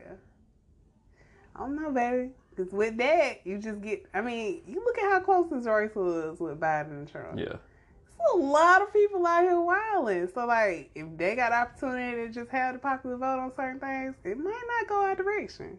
I 1.56 1.60
don't 1.60 1.76
know, 1.82 1.92
baby. 1.92 2.30
Because 2.56 2.74
with 2.74 2.98
that, 2.98 3.42
you 3.46 3.58
just 3.58 3.82
get. 3.82 4.06
I 4.14 4.22
mean, 4.22 4.62
you 4.68 4.84
look 4.84 4.98
at 4.98 5.10
how 5.12 5.20
close 5.22 5.50
this 5.52 5.66
race 5.66 5.96
was 5.96 6.40
with 6.40 6.60
Biden 6.60 6.92
and 6.92 7.08
Trump. 7.08 7.38
Yeah, 7.40 7.46
There's 7.46 8.34
a 8.34 8.38
lot 8.38 8.82
of 8.82 8.92
people 8.92 9.26
out 9.26 9.44
here 9.44 9.60
wilding. 9.62 10.28
So, 10.34 10.46
like, 10.46 10.92
if 10.94 11.06
they 11.18 11.36
got 11.38 11.54
opportunity 11.54 12.28
to 12.28 12.34
just 12.34 12.50
have 12.52 12.74
the 12.74 12.80
popular 12.80 13.16
vote 13.16 13.40
on 13.40 13.52
certain 13.56 13.80
things, 13.80 14.16
it 14.26 14.38
might 14.38 14.62
not 14.80 14.90
go 14.90 15.02
our 15.04 15.16
direction. 15.16 15.78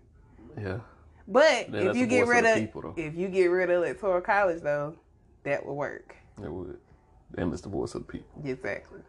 yeah. 0.58 0.78
But 1.28 1.70
Then 1.70 1.88
if 1.88 1.96
you 1.96 2.06
get 2.06 2.26
rid 2.26 2.44
of 2.44 2.52
of, 2.52 2.56
people, 2.56 2.94
if 2.96 3.14
you 3.14 3.28
get 3.28 3.46
rid 3.46 3.70
of 3.70 3.76
electoral 3.76 4.20
college, 4.20 4.62
though, 4.62 4.96
that 5.44 5.64
would 5.64 5.74
work. 5.74 6.16
It 6.42 6.52
would. 6.52 6.78
And 7.36 7.52
it's 7.52 7.62
the 7.62 7.68
voice 7.68 7.94
of 7.94 8.06
the 8.06 8.12
people. 8.12 8.42
Exactly. 8.44 9.00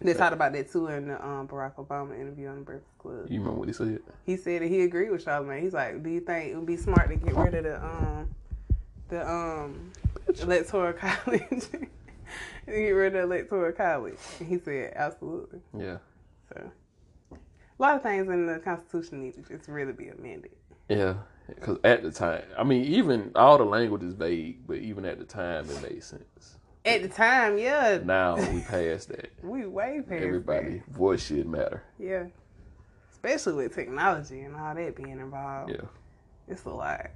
They 0.00 0.14
talked 0.14 0.32
about 0.32 0.52
that 0.52 0.70
too 0.70 0.86
in 0.88 1.08
the 1.08 1.24
um, 1.24 1.46
Barack 1.48 1.74
Obama 1.74 2.18
interview 2.18 2.48
on 2.48 2.56
the 2.56 2.62
Breakfast 2.62 2.98
Club. 2.98 3.26
You 3.28 3.38
remember 3.40 3.60
what 3.60 3.68
he 3.68 3.74
said? 3.74 4.00
He 4.24 4.36
said 4.36 4.62
that 4.62 4.68
he 4.68 4.82
agreed 4.82 5.10
with 5.10 5.24
Charlamagne. 5.24 5.62
He's 5.62 5.72
like, 5.74 6.02
"Do 6.02 6.10
you 6.10 6.20
think 6.20 6.52
it 6.52 6.56
would 6.56 6.66
be 6.66 6.76
smart 6.76 7.08
to 7.08 7.16
get 7.16 7.34
rid 7.34 7.54
of 7.54 7.64
the 7.64 7.84
um 7.84 8.30
the 9.08 9.28
um 9.30 9.92
electoral 10.42 10.92
college? 11.24 11.66
get 12.66 12.90
rid 12.90 13.14
of 13.14 13.24
electoral 13.24 13.72
college?" 13.72 14.18
And 14.38 14.48
he 14.48 14.58
said, 14.58 14.92
"Absolutely." 14.96 15.60
Yeah, 15.78 15.98
So 16.54 16.70
a 17.32 17.36
lot 17.78 17.96
of 17.96 18.02
things 18.02 18.28
in 18.28 18.46
the 18.46 18.58
Constitution 18.58 19.22
need 19.22 19.34
to 19.34 19.42
just 19.42 19.68
really 19.68 19.92
be 19.92 20.08
amended. 20.08 20.52
Yeah. 20.90 21.14
Because 21.48 21.78
at 21.82 22.02
the 22.02 22.12
time, 22.12 22.42
I 22.56 22.62
mean, 22.62 22.84
even 22.84 23.32
all 23.34 23.58
the 23.58 23.64
language 23.64 24.02
is 24.02 24.14
vague, 24.14 24.66
but 24.66 24.76
even 24.78 25.04
at 25.04 25.18
the 25.18 25.24
time, 25.24 25.68
it 25.68 25.82
made 25.82 26.02
sense. 26.02 26.56
At 26.84 27.02
the 27.02 27.08
time, 27.08 27.58
yeah, 27.58 27.98
Now 28.02 28.36
we 28.36 28.60
passed 28.60 29.08
that. 29.08 29.30
we 29.42 29.66
way 29.66 30.00
past 30.00 30.22
Everybody 30.22 30.82
voice 30.88 31.26
should 31.26 31.46
matter. 31.46 31.82
Yeah, 31.98 32.26
especially 33.12 33.64
with 33.64 33.74
technology 33.74 34.40
and 34.40 34.56
all 34.56 34.74
that 34.74 34.96
being 34.96 35.18
involved. 35.20 35.70
Yeah. 35.70 35.88
It's 36.48 36.64
a 36.64 36.70
lot. 36.70 37.10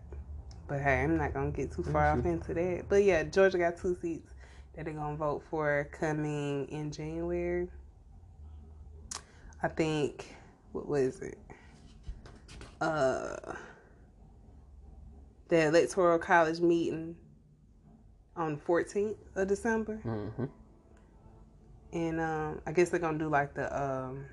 But 0.69 0.81
hey, 0.81 1.03
I'm 1.03 1.17
not 1.17 1.33
gonna 1.33 1.51
get 1.51 1.73
too 1.73 1.83
far 1.83 2.13
off 2.13 2.25
into 2.25 2.55
that. 2.55 2.85
But 2.89 3.05
yeah, 3.05 3.23
Georgia 3.23 3.59
got 3.59 3.79
two 3.79 3.97
seats 4.01 4.35
that 4.75 4.85
they're 4.85 4.95
gonna 4.95 5.17
vote 5.17 5.43
for 5.51 5.89
coming 5.93 6.67
in 6.69 6.91
January. 6.91 7.69
I 9.63 9.69
think 9.69 10.35
what 10.73 10.87
was 10.87 11.21
it? 11.21 11.39
Uh 12.81 13.55
the 15.49 15.67
electoral 15.67 16.19
college 16.19 16.61
meeting 16.61 17.17
on 18.37 18.55
the 18.55 18.61
14th 18.61 19.17
of 19.37 19.47
December, 19.49 19.97
hmm 19.97 20.45
and 21.93 22.21
um, 22.21 22.61
I 22.67 22.73
guess 22.73 22.91
they're 22.91 22.99
gonna 22.99 23.19
do 23.19 23.29
like 23.29 23.55
the 23.55 23.67
um, 23.81 24.25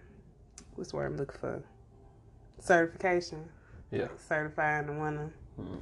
what's 0.75 0.91
the 0.91 0.97
word 0.97 1.11
I'm 1.11 1.17
looking 1.17 1.39
for? 1.39 1.63
Certification, 2.59 3.49
Yeah. 3.91 4.03
like 4.03 4.19
certifying 4.19 4.87
the 4.87 4.93
winner. 4.93 5.31
hmm 5.57 5.75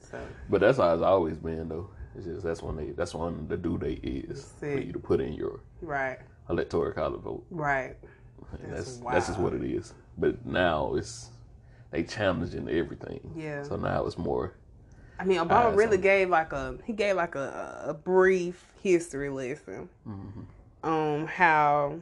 So 0.00 0.18
But 0.48 0.60
that's 0.62 0.78
how 0.78 0.94
it's 0.94 1.02
always 1.02 1.36
been 1.36 1.68
though. 1.68 1.90
It's 2.16 2.24
just 2.24 2.42
that's 2.42 2.62
when 2.62 2.76
they 2.76 2.90
that's 2.92 3.14
when 3.14 3.46
the 3.48 3.56
due 3.58 3.76
date 3.78 4.00
is 4.02 4.54
for 4.58 4.66
you 4.78 4.92
to 4.92 4.98
put 4.98 5.20
in 5.20 5.34
your 5.34 5.60
right, 5.82 6.18
electoral 6.48 6.92
college 6.92 7.20
vote. 7.20 7.44
right, 7.50 7.96
And 8.62 8.72
That's 8.72 8.96
that's 8.96 8.98
that's 9.12 9.26
just 9.26 9.38
what 9.38 9.52
it 9.52 9.62
is. 9.62 9.92
But 10.16 10.46
now 10.46 10.94
it's 10.94 11.28
they 11.90 12.02
challenging 12.02 12.68
everything. 12.68 13.32
yeah. 13.36 13.62
So 13.62 13.76
now 13.76 14.04
it's 14.06 14.18
more 14.18 14.54
I 15.18 15.24
mean, 15.24 15.38
Obama 15.38 15.74
really 15.76 15.96
so- 15.96 16.02
gave 16.02 16.30
like 16.30 16.52
a 16.52 16.78
he 16.84 16.92
gave 16.92 17.16
like 17.16 17.34
a, 17.34 17.84
a 17.88 17.94
brief 17.94 18.64
history 18.82 19.28
lesson 19.30 19.88
mhm. 20.06 20.44
on 20.84 21.26
how 21.26 21.98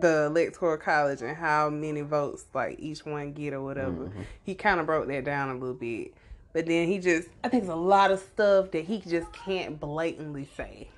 the 0.00 0.26
electoral 0.26 0.76
college 0.76 1.22
and 1.22 1.36
how 1.36 1.70
many 1.70 2.00
votes 2.00 2.44
like 2.54 2.78
each 2.78 3.04
one 3.06 3.32
get 3.32 3.52
or 3.52 3.62
whatever. 3.62 4.06
Mhm. 4.06 4.24
He 4.44 4.54
kind 4.54 4.80
of 4.80 4.86
broke 4.86 5.06
that 5.08 5.24
down 5.24 5.50
a 5.50 5.54
little 5.54 5.74
bit, 5.74 6.12
but 6.52 6.66
then 6.66 6.88
he 6.88 6.98
just 6.98 7.28
I 7.42 7.48
think 7.48 7.64
there's 7.64 7.72
a 7.72 7.80
lot 7.80 8.10
of 8.10 8.20
stuff 8.20 8.70
that 8.72 8.84
he 8.84 9.00
just 9.00 9.32
can't 9.32 9.78
blatantly 9.78 10.48
say 10.56 10.88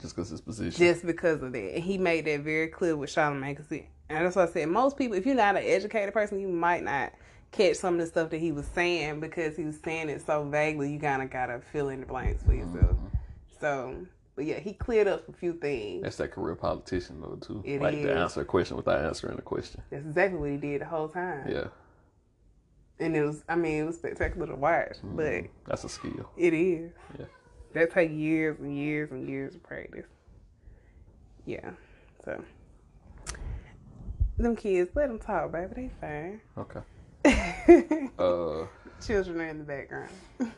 just 0.00 0.16
because 0.16 0.30
his 0.30 0.40
position. 0.40 0.78
just 0.78 1.04
because 1.06 1.42
of 1.42 1.52
that. 1.52 1.74
And 1.76 1.84
he 1.84 1.98
made 1.98 2.26
that 2.26 2.40
very 2.40 2.68
clear 2.68 2.96
with 2.96 3.10
Charlamagne. 3.10 3.56
Cause 3.56 3.70
it, 3.72 3.86
and 4.10 4.26
that's 4.26 4.36
what 4.36 4.48
I 4.48 4.52
said. 4.52 4.68
Most 4.68 4.96
people, 4.98 5.16
if 5.16 5.24
you're 5.24 5.34
not 5.34 5.56
an 5.56 5.62
educated 5.64 6.12
person, 6.12 6.38
you 6.40 6.48
might 6.48 6.82
not 6.82 7.12
catch 7.52 7.76
some 7.76 7.94
of 7.94 8.00
the 8.00 8.06
stuff 8.06 8.30
that 8.30 8.38
he 8.38 8.52
was 8.52 8.66
saying 8.66 9.20
because 9.20 9.56
he 9.56 9.64
was 9.64 9.78
saying 9.84 10.08
it 10.08 10.20
so 10.24 10.44
vaguely. 10.44 10.92
You 10.92 10.98
kind 11.00 11.22
of 11.22 11.30
gotta 11.30 11.60
fill 11.72 11.88
in 11.88 12.00
the 12.00 12.06
blanks 12.06 12.42
for 12.42 12.52
yourself. 12.54 12.92
Mhm. 12.96 13.10
So, 13.60 14.06
but 14.36 14.44
yeah, 14.44 14.58
he 14.58 14.72
cleared 14.72 15.08
up 15.08 15.28
a 15.28 15.32
few 15.32 15.54
things. 15.54 16.02
That's 16.02 16.16
that 16.16 16.32
career 16.32 16.54
politician 16.54 17.20
though 17.20 17.36
too. 17.36 17.62
It 17.64 17.80
like 17.80 17.94
is. 17.94 18.04
to 18.04 18.12
answer 18.16 18.40
a 18.42 18.44
question 18.44 18.76
without 18.76 19.04
answering 19.04 19.36
the 19.36 19.42
question. 19.42 19.82
That's 19.90 20.04
exactly 20.06 20.38
what 20.38 20.50
he 20.50 20.56
did 20.56 20.80
the 20.80 20.86
whole 20.86 21.08
time. 21.08 21.48
Yeah. 21.48 21.68
And 22.98 23.16
it 23.16 23.22
was, 23.24 23.42
I 23.48 23.54
mean, 23.56 23.82
it 23.82 23.86
was 23.86 23.96
spectacular 23.96 24.46
to 24.48 24.54
watch, 24.56 24.96
but 25.02 25.24
Mhm. 25.24 25.48
that's 25.66 25.84
a 25.84 25.88
skill. 25.88 26.30
it 26.36 26.52
is. 26.52 26.92
Yeah. 27.18 27.24
That 27.72 27.92
take 27.92 28.10
years 28.10 28.58
and 28.60 28.76
years 28.76 29.10
and 29.10 29.26
years 29.28 29.54
of 29.54 29.62
practice. 29.62 30.06
Yeah. 31.46 31.70
So, 32.24 32.42
them 34.42 34.56
kids, 34.56 34.90
let 34.94 35.08
them 35.08 35.18
talk, 35.18 35.52
baby. 35.52 35.74
They 35.74 35.90
fine. 36.00 36.40
Okay. 36.58 36.80
Uh 38.18 38.66
Children 39.04 39.40
are 39.40 39.46
in 39.48 39.58
the 39.58 39.64
background. 39.64 40.10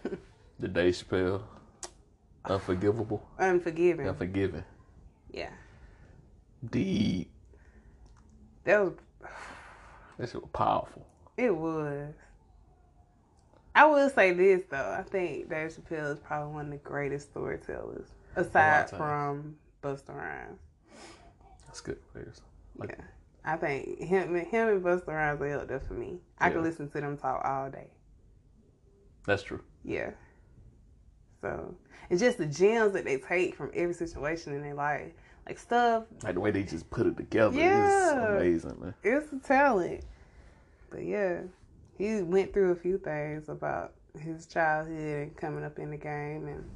the 0.59 0.69
Dave 0.69 0.95
Chappelle. 0.95 1.43
Unforgivable. 2.45 3.25
Unforgiving. 3.39 4.09
Unforgiving. 4.09 4.65
Yeah. 5.31 5.51
Deed. 6.71 7.29
That 8.65 8.81
was, 8.81 8.93
This 10.19 10.35
was 10.35 10.45
powerful. 10.53 11.07
it 11.37 11.55
was. 11.55 12.13
I 13.75 13.87
will 13.87 14.11
say 14.11 14.33
this, 14.33 14.63
though. 14.71 14.97
I 14.99 15.03
think 15.03 15.49
Dave 15.49 15.71
Chappelle 15.73 16.13
is 16.13 16.19
probably 16.19 16.53
one 16.53 16.65
of 16.67 16.71
the 16.73 16.77
greatest 16.79 17.31
storytellers, 17.31 18.07
aside 18.37 18.91
from 18.91 19.57
Busta 19.83 20.15
Rhymes. 20.15 20.59
That's 21.67 21.81
good 21.81 21.99
players. 22.13 22.41
Like 22.77 22.91
Yeah. 22.91 23.05
I 23.45 23.57
think 23.57 23.99
him, 24.01 24.35
him 24.37 24.69
and 24.69 24.83
Busta 24.83 25.09
Rhymes 25.09 25.41
are 25.41 25.59
up 25.61 25.69
there 25.69 25.81
for 25.81 25.95
me. 25.95 26.21
I 26.39 26.49
Yeah. 26.49 26.55
could 26.55 26.63
listen 26.63 26.89
to 26.91 27.01
them 27.01 27.17
talk 27.17 27.45
all 27.45 27.71
day. 27.71 27.91
that's 29.27 29.43
true. 29.43 29.61
Yeah. 29.85 30.11
So 31.41 31.75
it's 32.11 32.21
just 32.21 32.39
the 32.39 32.47
gems 32.47 32.93
that 32.93 33.05
they 33.05 33.19
take 33.19 33.55
from 33.55 33.71
every 33.75 33.95
situation 33.95 34.53
in 34.55 34.63
their 34.63 34.75
life, 34.75 35.13
like 35.47 35.59
stuff. 35.59 36.05
Like 36.23 36.35
the 36.35 36.41
way 36.41 36.51
they 36.51 36.63
just 36.63 36.89
put 36.91 37.07
it 37.07 37.17
together 37.17 37.57
Yeah. 37.59 37.87
is 37.87 38.13
amazing, 38.63 38.81
man. 38.81 38.95
It's 39.03 39.33
a 39.33 39.39
talent. 39.39 40.05
But 40.91 41.05
yeah, 41.05 41.43
he 41.99 42.23
went 42.23 42.53
through 42.53 42.73
a 42.73 42.77
few 42.77 42.99
things 42.99 43.49
about 43.49 43.95
his 44.19 44.47
childhood 44.47 44.99
and 45.29 45.37
coming 45.37 45.65
up 45.65 45.79
in 45.79 45.91
the 45.91 45.97
game 45.97 46.47
and 46.49 46.69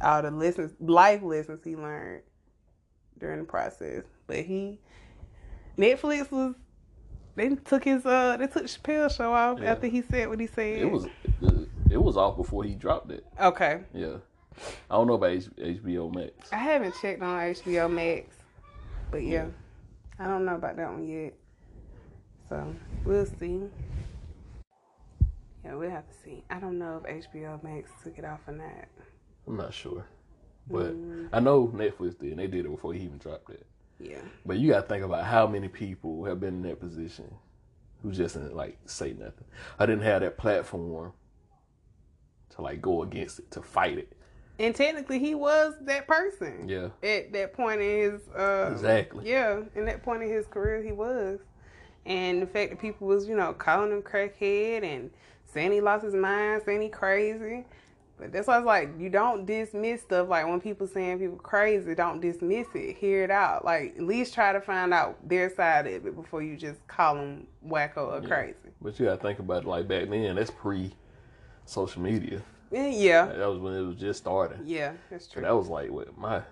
all 0.00 0.22
the 0.22 0.30
lessons, 0.30 0.72
life 0.80 1.22
lessons 1.22 1.60
he 1.64 1.74
learned 1.76 2.22
during 3.18 3.40
the 3.40 3.44
process. 3.46 4.04
But 4.26 4.38
he, 4.44 4.78
Netflix 5.78 6.30
was. 6.30 6.54
They 7.36 7.48
took 7.56 7.82
his 7.84 8.06
uh 8.06 8.36
they 8.36 8.46
took 8.46 8.64
Chappelle 8.66 9.10
show 9.14 9.32
off 9.32 9.58
Yeah. 9.60 9.72
after 9.72 9.88
he 9.88 10.02
said 10.02 10.28
what 10.28 10.38
he 10.38 10.46
said. 10.46 10.78
It 10.78 10.90
was 10.90 11.06
it, 11.90 11.96
was 12.00 12.16
off 12.16 12.36
before 12.36 12.62
he 12.64 12.74
dropped 12.74 13.10
it. 13.10 13.24
okay. 13.40 13.80
Yeah. 13.92 14.16
I 14.88 14.94
don't 14.94 15.08
know 15.08 15.14
about 15.14 15.30
H- 15.32 15.50
HBO 15.58 16.14
Max. 16.14 16.52
I 16.52 16.56
haven't 16.58 16.94
checked 17.02 17.20
on 17.22 17.40
HBO 17.40 17.90
Max, 17.90 18.36
but 19.10 19.24
yeah, 19.24 19.46
I 20.20 20.28
don't 20.28 20.44
know 20.44 20.54
about 20.54 20.76
that 20.76 20.92
one 20.92 21.08
yet. 21.08 21.34
So 22.48 22.72
we'll 23.04 23.26
see. 23.26 23.62
Yeah, 25.64 25.74
we'll 25.74 25.90
have 25.90 26.06
to 26.06 26.14
see. 26.24 26.44
I 26.50 26.60
don't 26.60 26.78
know 26.78 27.02
if 27.04 27.26
HBO 27.32 27.60
Max 27.64 27.90
took 28.04 28.16
it 28.18 28.24
off 28.24 28.40
or 28.46 28.52
not. 28.52 28.86
I'm 29.48 29.56
not 29.56 29.74
sure. 29.74 30.04
But 30.70 30.92
Mm. 30.94 31.28
I 31.32 31.40
know 31.40 31.66
Netflix 31.66 32.18
did 32.18 32.30
and 32.30 32.38
they 32.38 32.46
did 32.46 32.64
it 32.64 32.70
before 32.70 32.92
he 32.94 33.00
even 33.00 33.18
dropped 33.18 33.50
it. 33.50 33.66
Yeah, 34.00 34.18
But 34.44 34.58
you 34.58 34.70
gotta 34.72 34.86
think 34.86 35.04
about 35.04 35.24
how 35.24 35.46
many 35.46 35.68
people 35.68 36.24
have 36.24 36.40
been 36.40 36.54
in 36.54 36.62
that 36.62 36.80
position 36.80 37.32
who 38.02 38.10
just 38.12 38.34
didn't 38.34 38.54
like 38.56 38.76
say 38.86 39.12
nothing. 39.12 39.44
I 39.78 39.86
didn't 39.86 40.02
have 40.02 40.20
that 40.22 40.36
platform 40.36 41.12
to 42.50 42.62
like 42.62 42.82
go 42.82 43.02
against 43.02 43.38
it, 43.38 43.50
to 43.52 43.62
fight 43.62 43.98
it. 43.98 44.12
and 44.58 44.74
technically 44.74 45.18
he 45.18 45.34
was 45.34 45.74
that 45.82 46.06
person 46.06 46.68
Yeah. 46.68 46.88
at 47.02 47.32
that 47.32 47.52
point 47.54 47.80
in 47.80 47.98
his. 48.12 48.28
Uh, 48.28 48.70
Exactly. 48.72 49.28
Yeah, 49.30 49.62
in 49.74 49.84
that 49.86 50.02
point 50.02 50.22
in 50.22 50.28
his 50.28 50.46
career, 50.46 50.82
he 50.82 50.92
was, 50.92 51.38
and 52.06 52.42
the 52.42 52.46
fact 52.46 52.70
that 52.70 52.80
people 52.80 53.06
was 53.06 53.26
you 53.28 53.36
know 53.36 53.52
calling 53.52 53.90
him 53.92 54.02
crackhead 54.02 54.82
and 54.84 55.10
saying 55.52 55.72
he 55.72 55.80
lost 55.80 56.04
his 56.04 56.14
mind, 56.14 56.62
saying 56.66 56.82
he 56.82 56.88
crazy. 56.88 57.64
But 58.16 58.32
that's 58.32 58.46
why 58.46 58.58
it's 58.58 58.66
like 58.66 58.90
you 58.98 59.10
don't 59.10 59.44
dismiss 59.44 60.02
stuff. 60.02 60.28
Like 60.28 60.46
when 60.46 60.60
people 60.60 60.86
saying 60.86 61.18
people 61.18 61.36
crazy, 61.36 61.94
don't 61.96 62.20
dismiss 62.20 62.68
it. 62.74 62.96
Hear 62.96 63.24
it 63.24 63.30
out. 63.30 63.64
Like 63.64 63.94
at 63.96 64.02
least 64.04 64.34
try 64.34 64.52
to 64.52 64.60
find 64.60 64.94
out 64.94 65.16
their 65.28 65.52
side 65.54 65.86
of 65.88 66.06
it 66.06 66.14
before 66.14 66.42
you 66.42 66.56
just 66.56 66.86
call 66.86 67.16
them 67.16 67.46
wacko 67.66 68.12
or 68.12 68.20
Yeah. 68.22 68.28
crazy. 68.28 68.56
But 68.80 68.98
you 69.00 69.06
gotta 69.06 69.20
think 69.20 69.40
about 69.40 69.64
it 69.64 69.68
like 69.68 69.88
back 69.88 70.08
then, 70.08 70.36
that's 70.36 70.50
pre 70.50 70.92
social 71.64 72.02
media. 72.02 72.40
Eh, 72.72 72.88
Yeah, 72.90 73.26
That 73.26 73.46
was 73.48 73.58
when 73.58 73.74
it 73.74 73.82
was 73.82 73.96
just 73.96 74.20
starting. 74.20 74.60
yeah, 74.64 74.92
that's 75.10 75.26
So 75.26 75.34
true. 75.34 75.42
that 75.42 75.54
was 75.56 75.68
like 75.68 75.90
what 75.90 76.16
my 76.16 76.42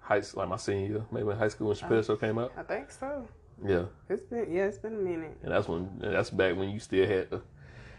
high 0.00 0.22
like 0.34 0.48
my 0.48 0.56
senior 0.56 0.86
year, 0.88 1.04
maybe 1.10 1.28
in 1.30 1.36
high 1.36 1.48
school 1.48 1.68
when 1.68 1.76
Chappelle 1.76 2.06
show 2.06 2.16
came 2.16 2.38
out. 2.38 2.52
I 2.56 2.62
think 2.62 2.90
so. 2.90 3.26
Yeah. 3.64 3.84
It's 4.08 4.22
been 4.22 4.50
yeah, 4.52 4.64
it's 4.64 4.78
been 4.78 4.94
a 4.94 4.98
minute. 4.98 5.36
And 5.42 5.52
that's 5.52 5.68
when 5.68 5.90
that's 5.98 6.30
back 6.30 6.56
when 6.56 6.70
you 6.70 6.78
still 6.80 7.06
had 7.06 7.30
to 7.30 7.42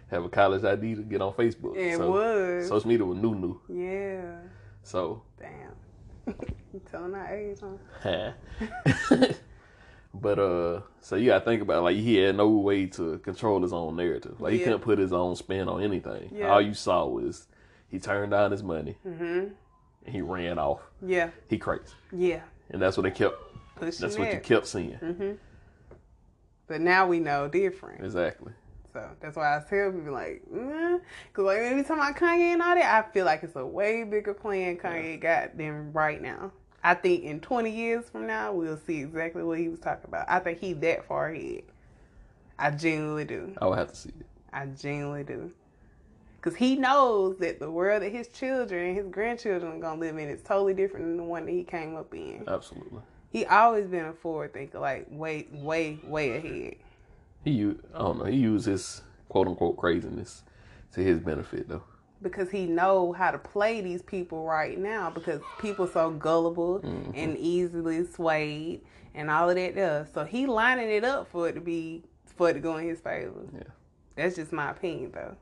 have 0.10 0.24
a 0.24 0.30
college 0.30 0.63
ID 0.63 0.96
to 0.96 1.02
get 1.02 1.22
on 1.22 1.34
Facebook. 1.34 1.76
It 1.78 1.98
so 1.98 2.12
was. 2.12 2.67
social 2.67 2.88
media 2.89 3.06
was 3.06 3.17
new 3.17 3.36
new. 3.36 3.62
yeah. 3.70 4.38
So 4.84 5.22
Damn. 5.39 6.36
you 6.74 6.82
telling 6.91 7.13
our 7.13 7.28
age, 7.36 7.58
huh? 8.02 8.32
but 10.13 10.39
uh 10.39 10.82
so 11.02 11.15
you 11.15 11.28
gotta 11.28 11.43
think 11.46 11.62
about 11.62 11.80
it, 11.80 11.82
like 11.82 11.98
he 11.98 12.15
had 12.17 12.36
no 12.36 12.50
way 12.50 12.86
to 12.88 13.17
control 13.20 13.62
his 13.62 13.74
own 13.74 13.96
narrative. 13.96 14.39
Like 14.39 14.54
he 14.54 14.60
Yeah. 14.60 14.65
couldn't 14.65 14.82
put 14.82 14.98
his 15.00 15.13
own 15.13 15.36
spin 15.36 15.67
on 15.67 15.84
anything. 15.84 16.32
Yeah. 16.34 16.48
All 16.52 16.62
you 16.62 16.74
saw 16.74 17.06
was 17.06 17.48
he 17.89 18.00
turned 18.00 18.32
down 18.32 18.52
his 18.52 18.63
money 18.63 18.98
Mm-hmm. 19.06 19.24
and 20.06 20.15
he 20.15 20.22
ran 20.22 20.58
off. 20.58 20.80
Yeah. 21.06 21.30
He 21.50 21.58
crazy. 21.58 21.84
Yeah. 22.12 22.41
And 22.70 22.82
that's 22.82 22.98
what 22.98 23.04
they 23.04 23.12
kept 23.12 23.36
Pushing 23.76 24.02
that's 24.02 24.17
what 24.17 24.34
you 24.34 24.39
kept 24.39 24.65
seeing. 24.67 24.98
Mm-hmm. 25.02 25.32
But 26.67 26.82
now 26.82 27.08
we 27.08 27.20
know 27.20 27.48
different. 27.48 28.04
Exactly. 28.04 28.54
So 28.98 29.08
that's 29.20 29.36
why 29.36 29.56
I 29.56 29.60
tell 29.60 29.92
people 29.92 30.12
like, 30.12 30.42
mm. 30.52 31.00
cause 31.32 31.46
like 31.46 31.60
every 31.60 31.84
time 31.84 32.02
I 32.02 32.14
Kanye 32.14 32.54
and 32.54 32.64
all 32.64 32.74
that, 32.74 33.06
I 33.06 33.12
feel 33.12 33.26
like 33.26 33.44
it's 33.44 33.56
a 33.56 33.63
way 33.63 34.04
bigger 34.04 34.34
plan 34.34 34.76
Kanye 34.78 35.21
got 35.21 35.56
than 35.56 35.94
right 35.94 36.19
now. 36.19 36.52
I 36.84 36.96
think 36.96 37.24
in 37.24 37.40
20 37.40 37.69
years 37.69 38.10
from 38.10 38.26
now, 38.26 38.54
we'll 38.54 38.78
see 38.78 39.02
exactly 39.02 39.44
what 39.44 39.60
he 39.60 39.69
was 39.69 39.80
talking 39.80 40.06
about. 40.08 40.26
I 40.28 40.40
think 40.40 40.60
he's 40.60 40.78
that 40.78 41.06
far 41.06 41.28
ahead. 41.28 41.62
I 42.58 42.71
genuinely 42.71 43.26
do. 43.26 43.54
I 43.62 43.67
would 43.67 43.78
have 43.78 43.90
to 43.92 43.96
see 43.96 44.10
it. 44.10 44.26
I 44.52 44.65
genuinely 44.65 45.24
do. 45.24 45.52
Cause 46.42 46.56
he 46.56 46.76
knows 46.76 47.38
that 47.38 47.60
the 47.60 47.69
world 47.69 48.02
that 48.02 48.12
his 48.12 48.30
children 48.30 48.88
and 48.88 48.98
his 48.98 49.08
grandchildren 49.10 49.74
are 49.74 49.80
gonna 49.80 50.00
live 50.00 50.17
in 50.17 50.28
is 50.28 50.42
totally 50.42 50.74
different 50.74 51.06
than 51.06 51.17
the 51.17 51.24
one 51.24 51.46
that 51.46 51.52
he 51.52 51.63
came 51.63 51.96
up 51.96 52.12
in. 52.15 52.46
Absolutely. 52.48 53.02
He 53.30 53.46
always 53.46 53.86
been 53.86 54.06
a 54.06 54.13
forward 54.13 54.54
thinker, 54.54 54.80
like 54.80 55.06
way, 55.12 55.46
way, 55.52 56.00
way 56.04 56.38
ahead. 56.38 56.78
He 57.44 57.63
I 57.94 57.98
don't 58.00 58.19
know, 58.19 58.25
he 58.25 58.38
uses 58.38 59.02
quote 59.29 59.48
unquote 59.48 59.77
craziness 59.77 60.44
to 60.94 61.02
his 61.02 61.19
benefit 61.19 61.67
though. 61.69 61.83
because 62.21 62.50
he 62.50 62.65
know 62.65 63.13
how 63.13 63.31
to 63.31 63.38
play 63.38 63.81
these 63.81 64.02
people 64.02 64.44
right 64.46 64.77
now 64.77 65.10
because 65.10 65.42
people 65.60 65.88
so 65.88 66.10
gullible 66.12 66.79
Mm-hmm. 66.79 67.12
and 67.15 67.38
easily 67.38 68.06
swayed 68.06 68.81
and 69.15 69.29
all 69.31 69.50
of 69.50 69.56
that 69.56 69.75
does. 69.75 70.08
So 70.13 70.23
he 70.25 70.46
lining 70.46 70.90
it 70.90 71.04
up 71.04 71.29
for 71.31 71.48
it 71.50 71.54
to 71.54 71.62
be 71.62 72.04
for 72.35 72.50
it 72.50 72.54
to 72.54 72.60
go 72.60 72.77
in 72.77 72.88
his 72.88 73.00
favor. 73.00 73.33
Yeah. 73.54 73.63
That's 74.15 74.35
just 74.35 74.52
my 74.52 74.71
opinion, 74.71 75.12
though. 75.13 75.35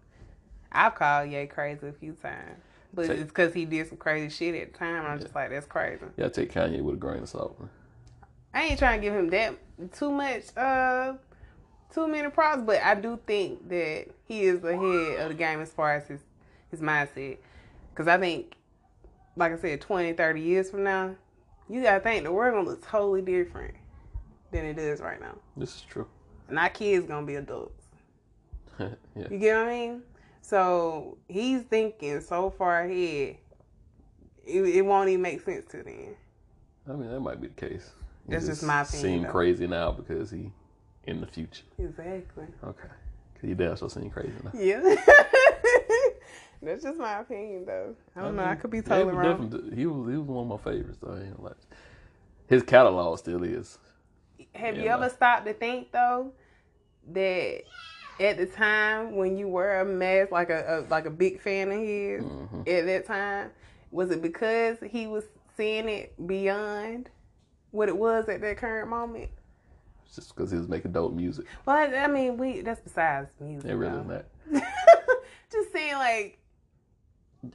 I've 0.71 0.95
called 0.95 1.29
Ye 1.29 1.45
crazy 1.47 1.87
a 1.87 1.91
few 1.93 2.13
times, 2.13 2.61
but 2.93 3.07
Take- 3.07 3.19
it's 3.19 3.29
because 3.29 3.53
he 3.53 3.65
did 3.65 3.87
some 3.87 3.97
crazy 3.97 4.29
shit 4.29 4.55
at 4.61 4.73
the 4.73 4.79
time. 4.79 5.05
I'm 5.05 5.19
just 5.19 5.33
like, 5.33 5.49
that's 5.49 5.65
crazy. 5.65 6.05
Yeah, 6.17 6.27
take 6.29 6.51
Kanye 6.53 6.81
with 6.81 6.95
a 6.95 6.97
grain 6.97 7.23
of 7.23 7.29
salt. 7.29 7.57
man. 7.59 7.69
I 8.53 8.63
ain't 8.65 8.79
trying 8.79 8.99
to 9.01 9.05
give 9.07 9.13
him 9.13 9.29
that 9.29 9.55
too 9.93 10.11
much, 10.11 10.43
uh, 10.57 11.13
too 11.95 12.07
many 12.07 12.29
props, 12.29 12.61
but 12.61 12.83
I 12.83 12.93
do 12.93 13.17
think 13.25 13.69
that 13.69 14.07
he 14.27 14.41
is 14.41 14.63
ahead 14.63 15.21
of 15.21 15.29
the 15.29 15.33
game 15.33 15.61
as 15.61 15.71
far 15.71 15.95
as 15.95 16.05
his 16.07 16.19
his 16.69 16.81
mindset. 16.81 17.37
Because 17.89 18.07
I 18.07 18.17
think, 18.17 18.55
like 19.37 19.53
I 19.53 19.57
said, 19.57 19.79
20, 19.79 20.13
30 20.13 20.41
years 20.41 20.69
from 20.69 20.83
now, 20.83 21.15
you 21.69 21.81
gotta 21.81 22.01
think 22.01 22.25
the 22.25 22.31
world 22.31 22.53
gonna 22.53 22.69
look 22.69 22.85
totally 22.85 23.21
different 23.21 23.73
than 24.51 24.65
it 24.65 24.77
is 24.77 24.99
right 24.99 25.21
now. 25.21 25.35
This 25.55 25.75
is 25.75 25.81
true. 25.81 26.07
And 26.49 26.59
our 26.59 26.69
kids 26.69 27.07
gonna 27.07 27.25
be 27.25 27.35
adults. 27.35 27.83
yeah. 28.79 28.89
You 29.31 29.37
get 29.37 29.55
what 29.55 29.67
I 29.67 29.69
mean? 29.69 30.01
So 30.41 31.17
he's 31.29 31.63
thinking 31.63 32.19
so 32.19 32.49
far 32.49 32.81
ahead, 32.81 33.37
it, 34.45 34.61
it 34.61 34.85
won't 34.85 35.09
even 35.09 35.21
make 35.21 35.41
sense 35.41 35.65
to 35.71 35.81
them. 35.81 36.15
I 36.87 36.91
mean, 36.91 37.09
that 37.09 37.19
might 37.21 37.41
be 37.41 37.47
the 37.47 37.53
case. 37.53 37.89
That's 38.27 38.45
just 38.47 38.63
my 38.63 38.81
opinion, 38.81 39.21
Seem 39.21 39.31
crazy 39.31 39.65
now 39.65 39.91
because 39.91 40.29
he 40.29 40.51
in 41.07 41.21
the 41.21 41.27
future. 41.27 41.63
Exactly. 41.77 42.45
Okay. 42.63 42.87
Cause 43.35 43.43
you 43.43 43.55
damn 43.55 43.75
sure 43.77 43.89
seem 43.89 44.09
crazy 44.09 44.33
now. 44.43 44.51
Yeah. 44.53 44.95
That's 46.61 46.83
just 46.83 46.97
my 46.97 47.19
opinion, 47.19 47.65
though. 47.65 47.95
I 48.15 48.21
don't 48.21 48.35
know. 48.35 48.43
I 48.45 48.55
could 48.55 48.71
be 48.71 48.77
Yeah, 48.77 48.83
totally 48.83 49.13
but 49.13 49.17
wrong. 49.19 49.71
He 49.75 49.85
was 49.85 50.09
he 50.11 50.17
was 50.17 50.27
one 50.27 50.49
of 50.51 50.65
my 50.65 50.71
favorites 50.71 50.97
though. 51.01 51.13
I 51.13 51.21
ain't 51.21 51.37
gonna. 51.41 51.55
His 52.47 52.63
catalog 52.63 53.19
still 53.19 53.43
is. 53.43 53.77
Have 54.55 54.75
you 54.77 54.83
Yeah, 54.83 54.93
ever 54.93 55.03
like- 55.03 55.11
stopped 55.11 55.45
to 55.45 55.53
think 55.53 55.91
though 55.91 56.31
that 57.11 57.61
at 58.19 58.37
the 58.37 58.45
time 58.47 59.15
when 59.15 59.37
you 59.37 59.47
were 59.47 59.79
a 59.81 59.85
mess, 59.85 60.31
like 60.31 60.49
a, 60.49 60.85
a 60.87 60.89
like 60.89 61.05
a 61.05 61.09
big 61.11 61.39
fan 61.41 61.71
of 61.71 61.79
his, 61.79 62.23
hmm 62.23 62.61
at 62.61 62.85
that 62.85 63.05
time, 63.05 63.51
was 63.91 64.09
it 64.11 64.21
because 64.21 64.77
he 64.89 65.05
was 65.07 65.25
seeing 65.57 65.87
it 65.87 66.13
beyond 66.25 67.09
what 67.71 67.89
it 67.89 67.97
was 67.97 68.27
at 68.29 68.41
that 68.41 68.57
current 68.57 68.89
moment? 68.89 69.29
Just 70.13 70.35
because 70.35 70.51
he 70.51 70.57
was 70.57 70.67
making 70.67 70.91
dope 70.91 71.13
music. 71.13 71.45
Well, 71.65 71.75
I 71.95 72.07
mean, 72.07 72.37
we 72.37 72.61
that's 72.61 72.81
besides 72.81 73.29
music. 73.39 73.69
It 73.69 73.75
really 73.75 74.01
though. 74.03 74.23
not. 74.51 74.63
Just 75.51 75.71
saying, 75.71 75.93
like, 75.95 76.37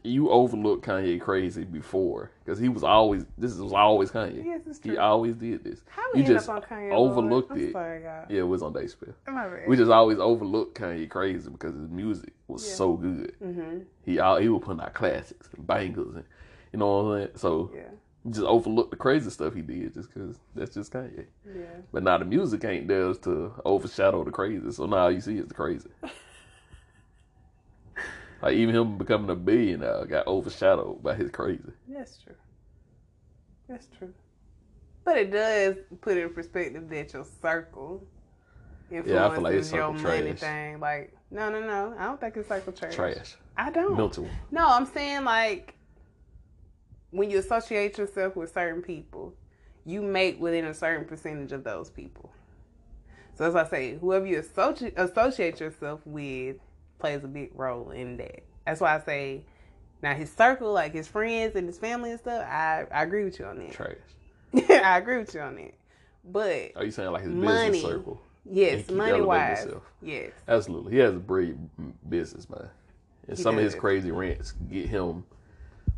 You 0.04 0.30
overlooked 0.30 0.86
Kanye 0.86 1.20
crazy 1.20 1.64
before 1.64 2.30
because 2.44 2.58
he 2.58 2.68
was 2.68 2.82
always. 2.84 3.24
This 3.36 3.54
was 3.56 3.72
always 3.72 4.10
Kanye. 4.10 4.44
yes, 4.44 4.60
it's 4.66 4.78
true. 4.78 4.92
He 4.92 4.98
always 4.98 5.34
did 5.34 5.64
this. 5.64 5.80
How 5.88 6.02
you 6.02 6.10
we 6.14 6.20
end 6.20 6.28
just 6.28 6.48
up 6.48 6.56
on 6.56 6.62
Kanye? 6.62 6.92
overlooked 6.92 7.50
Lord? 7.50 7.62
it. 7.62 7.72
Sorry. 7.72 8.02
Yeah, 8.02 8.24
it 8.40 8.42
was 8.48 8.62
on 8.62 8.72
Dave 8.72 8.90
Chappelle. 8.94 9.14
My 9.32 9.48
bad. 9.48 9.68
We 9.68 9.76
just 9.76 9.90
always 9.90 10.18
overlooked 10.18 10.78
Kanye 10.78 11.08
crazy 11.08 11.50
because 11.50 11.74
his 11.74 11.88
music 11.88 12.32
was 12.48 12.66
Yeah. 12.68 12.74
so 12.74 12.92
good. 12.94 13.34
hmm 13.40 13.78
He 14.04 14.12
he 14.12 14.48
was 14.48 14.62
putting 14.64 14.80
out 14.80 14.94
classics 14.94 15.48
and 15.56 15.66
bangers 15.66 16.14
and 16.14 16.24
you 16.72 16.78
know 16.78 17.02
what 17.02 17.10
I'm 17.12 17.18
saying. 17.26 17.30
So 17.36 17.70
Yeah. 17.74 17.82
Just 18.28 18.42
overlooked 18.46 18.90
the 18.90 18.96
crazy 18.96 19.30
stuff 19.30 19.54
he 19.54 19.62
did 19.62 19.94
just 19.94 20.12
because 20.12 20.36
that's 20.54 20.74
just 20.74 20.92
Kanye. 20.92 21.24
Yeah. 21.46 21.62
But 21.92 22.02
now 22.02 22.18
the 22.18 22.24
music 22.26 22.64
ain't 22.64 22.86
there 22.86 23.14
to 23.14 23.52
overshadow 23.64 24.24
the 24.24 24.30
crazy. 24.30 24.70
So 24.72 24.86
now 24.86 25.08
you 25.08 25.20
see 25.20 25.38
is 25.38 25.46
the 25.48 25.54
crazy. 25.54 25.88
like 28.42 28.54
even 28.54 28.74
him 28.74 28.98
becoming 28.98 29.30
a 29.30 29.34
billionaire 29.34 30.04
got 30.04 30.26
overshadowed 30.26 31.02
by 31.02 31.14
his 31.14 31.30
crazy. 31.30 31.62
That's 31.88 32.18
true. 32.18 32.34
That's 33.68 33.86
true. 33.98 34.12
But 35.04 35.16
it 35.16 35.30
does 35.30 35.76
put 36.02 36.18
in 36.18 36.28
perspective 36.34 36.88
that 36.90 37.12
your 37.14 37.24
circle 37.40 38.06
influences 38.90 39.12
Yeah, 39.14 39.26
I 39.28 39.34
feel 39.34 39.42
like 39.42 39.54
it's 39.54 39.72
your 39.72 39.92
money 39.94 40.30
trash. 40.32 40.40
thing. 40.40 40.80
Like, 40.80 41.16
no, 41.30 41.48
no, 41.48 41.60
no. 41.60 41.94
I 41.98 42.04
don't 42.04 42.20
think 42.20 42.36
it's 42.36 42.48
circle 42.48 42.72
trash. 42.72 42.94
Trash. 42.94 43.36
I 43.56 43.70
don't. 43.70 43.96
Mental. 43.96 44.28
No, 44.50 44.68
I'm 44.68 44.84
saying 44.86 45.24
like 45.24 45.74
when 47.10 47.30
you 47.30 47.38
associate 47.38 47.98
yourself 47.98 48.36
with 48.36 48.52
certain 48.52 48.82
people, 48.82 49.34
you 49.84 50.02
make 50.02 50.40
within 50.40 50.66
a 50.66 50.74
certain 50.74 51.04
percentage 51.06 51.52
of 51.52 51.64
those 51.64 51.90
people. 51.90 52.30
So 53.34 53.44
as 53.46 53.56
I 53.56 53.64
say, 53.66 53.96
whoever 53.98 54.26
you 54.26 54.40
associ- 54.42 54.96
associate 54.96 55.60
yourself 55.60 56.00
with 56.04 56.56
plays 56.98 57.24
a 57.24 57.28
big 57.28 57.50
role 57.58 57.90
in 57.90 58.16
that. 58.18 58.42
That's 58.66 58.80
why 58.80 58.96
I 58.96 59.00
say 59.00 59.42
now 60.02 60.14
his 60.14 60.30
circle, 60.30 60.72
like 60.72 60.92
his 60.92 61.08
friends 61.08 61.56
and 61.56 61.66
his 61.66 61.78
family 61.78 62.10
and 62.10 62.20
stuff, 62.20 62.44
I, 62.46 62.86
I 62.92 63.02
agree 63.02 63.24
with 63.24 63.38
you 63.38 63.46
on 63.46 63.58
that. 63.58 63.72
Trash. 63.72 63.96
I 64.70 64.98
agree 64.98 65.18
with 65.18 65.34
you 65.34 65.40
on 65.40 65.56
that. 65.56 65.74
But 66.24 66.72
Are 66.76 66.84
you 66.84 66.90
saying 66.90 67.10
like 67.12 67.22
his 67.22 67.32
Money. 67.32 67.70
business 67.70 67.90
circle? 67.92 68.20
yes, 68.44 68.90
money 68.90 69.20
wise, 69.22 69.60
himself. 69.60 69.82
yes. 70.02 70.32
Absolutely. 70.46 70.92
He 70.92 70.98
has 70.98 71.14
a 71.14 71.18
brilliant 71.18 72.10
business, 72.10 72.48
man. 72.50 72.68
And 73.28 73.36
He 73.38 73.42
some 73.42 73.56
of 73.56 73.64
his 73.64 73.74
crazy 73.74 74.10
rants 74.10 74.52
get 74.70 74.86
him 74.86 75.24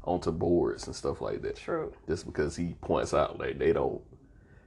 onto 0.04 0.30
boards 0.32 0.86
and 0.86 0.94
stuff 0.96 1.20
like 1.20 1.42
that. 1.42 1.56
True. 1.56 1.92
Just 2.08 2.26
because 2.26 2.56
he 2.56 2.74
points 2.80 3.14
out 3.14 3.38
like 3.38 3.58
they 3.58 3.72
don't 3.72 4.00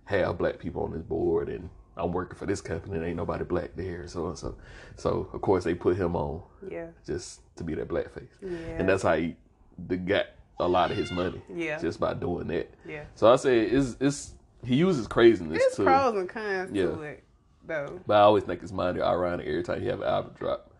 have 0.06 0.38
black 0.38 0.60
people 0.60 0.84
on 0.84 0.92
this 0.92 1.02
board 1.02 1.50
and 1.50 1.70
I'm 1.98 2.12
working 2.12 2.38
for 2.38 2.46
this 2.46 2.60
company 2.62 2.96
and 2.98 3.06
ain't 3.06 3.16
nobody 3.18 3.44
black 3.46 3.72
there, 3.76 4.08
so 4.08 4.28
and 4.28 4.38
so. 4.38 4.56
So 4.98 5.30
of 5.34 5.42
course 5.42 5.64
they 5.64 5.74
put 5.76 5.96
him 5.98 6.16
on 6.16 6.42
Yeah. 6.70 6.88
just 7.06 7.42
to 7.58 7.64
be 7.64 7.74
that 7.76 7.88
black 7.88 8.12
face. 8.14 8.38
Yeah. 8.42 8.50
And 8.78 8.88
that's 8.90 9.04
how 9.04 9.16
he 9.16 9.36
the 9.88 9.98
got 9.98 10.26
a 10.60 10.68
lot 10.68 10.92
of 10.92 10.98
his 10.98 11.12
money. 11.12 11.42
Yeah. 11.54 11.80
Just 11.80 12.00
by 12.00 12.14
doing 12.14 12.48
that. 12.48 12.74
yeah. 12.88 13.04
So 13.16 13.32
I 13.32 13.36
say 13.38 13.60
it's 13.62 13.98
it's 14.00 14.34
he 14.64 14.76
uses 14.76 15.08
craziness 15.08 15.60
There's 15.60 15.76
to 15.76 15.84
pros 15.84 16.16
and 16.16 16.28
cons 16.30 16.72
to 16.74 17.02
it, 17.04 17.24
though. 17.68 18.00
but 18.08 18.16
I 18.18 18.22
always 18.22 18.44
think 18.44 18.64
it's 18.64 18.72
minor 18.72 19.04
ironic 19.04 19.46
every 19.48 19.64
time 19.64 19.84
you 19.84 19.90
have 19.90 20.02
an 20.02 20.08
album 20.08 20.34
drop. 20.40 20.72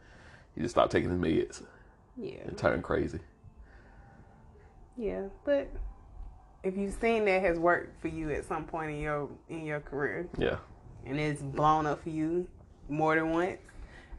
He 0.56 0.62
just 0.62 0.74
stop 0.76 0.90
taking 0.90 1.10
his 1.10 1.20
meds 1.20 1.62
Yeah. 2.18 2.38
and 2.46 2.58
turn 2.58 2.82
crazy. 2.82 3.20
Yeah, 4.98 5.24
but 5.44 5.70
if 6.64 6.76
you've 6.78 6.94
seen 6.94 7.26
that 7.26 7.42
has 7.42 7.60
worked 7.60 8.02
for 8.02 8.08
you 8.08 8.30
at 8.32 8.46
some 8.46 8.66
point 8.66 8.92
in 8.92 9.00
your 9.02 9.30
in 9.50 9.66
your 9.66 9.80
career 9.82 10.28
Yeah. 10.38 10.58
and 11.06 11.20
it's 11.20 11.42
blown 11.42 11.86
up 11.86 12.02
for 12.04 12.10
you 12.10 12.48
more 12.90 13.16
than 13.16 13.32
once, 13.32 13.60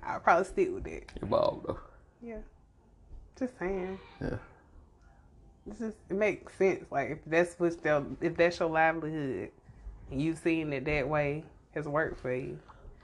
I'll 0.02 0.20
probably 0.20 0.44
stick 0.44 0.72
with 0.74 0.86
it. 0.86 1.10
Evolved 1.22 1.66
though. 1.66 1.78
Yeah. 2.22 2.38
Just 3.38 3.58
saying. 3.58 3.98
Yeah. 4.20 4.36
It's 5.68 5.78
just 5.80 5.96
it 6.08 6.14
makes 6.16 6.54
sense. 6.54 6.84
Like 6.90 7.10
if 7.10 7.18
that's 7.26 7.54
what's 7.58 7.76
their, 7.76 8.04
if 8.20 8.36
that's 8.36 8.58
your 8.60 8.68
livelihood 8.70 9.50
and 10.10 10.22
you've 10.22 10.38
seen 10.38 10.72
it 10.72 10.84
that 10.84 11.08
way 11.08 11.44
has 11.74 11.86
worked 11.88 12.20
for 12.20 12.32
you. 12.32 12.58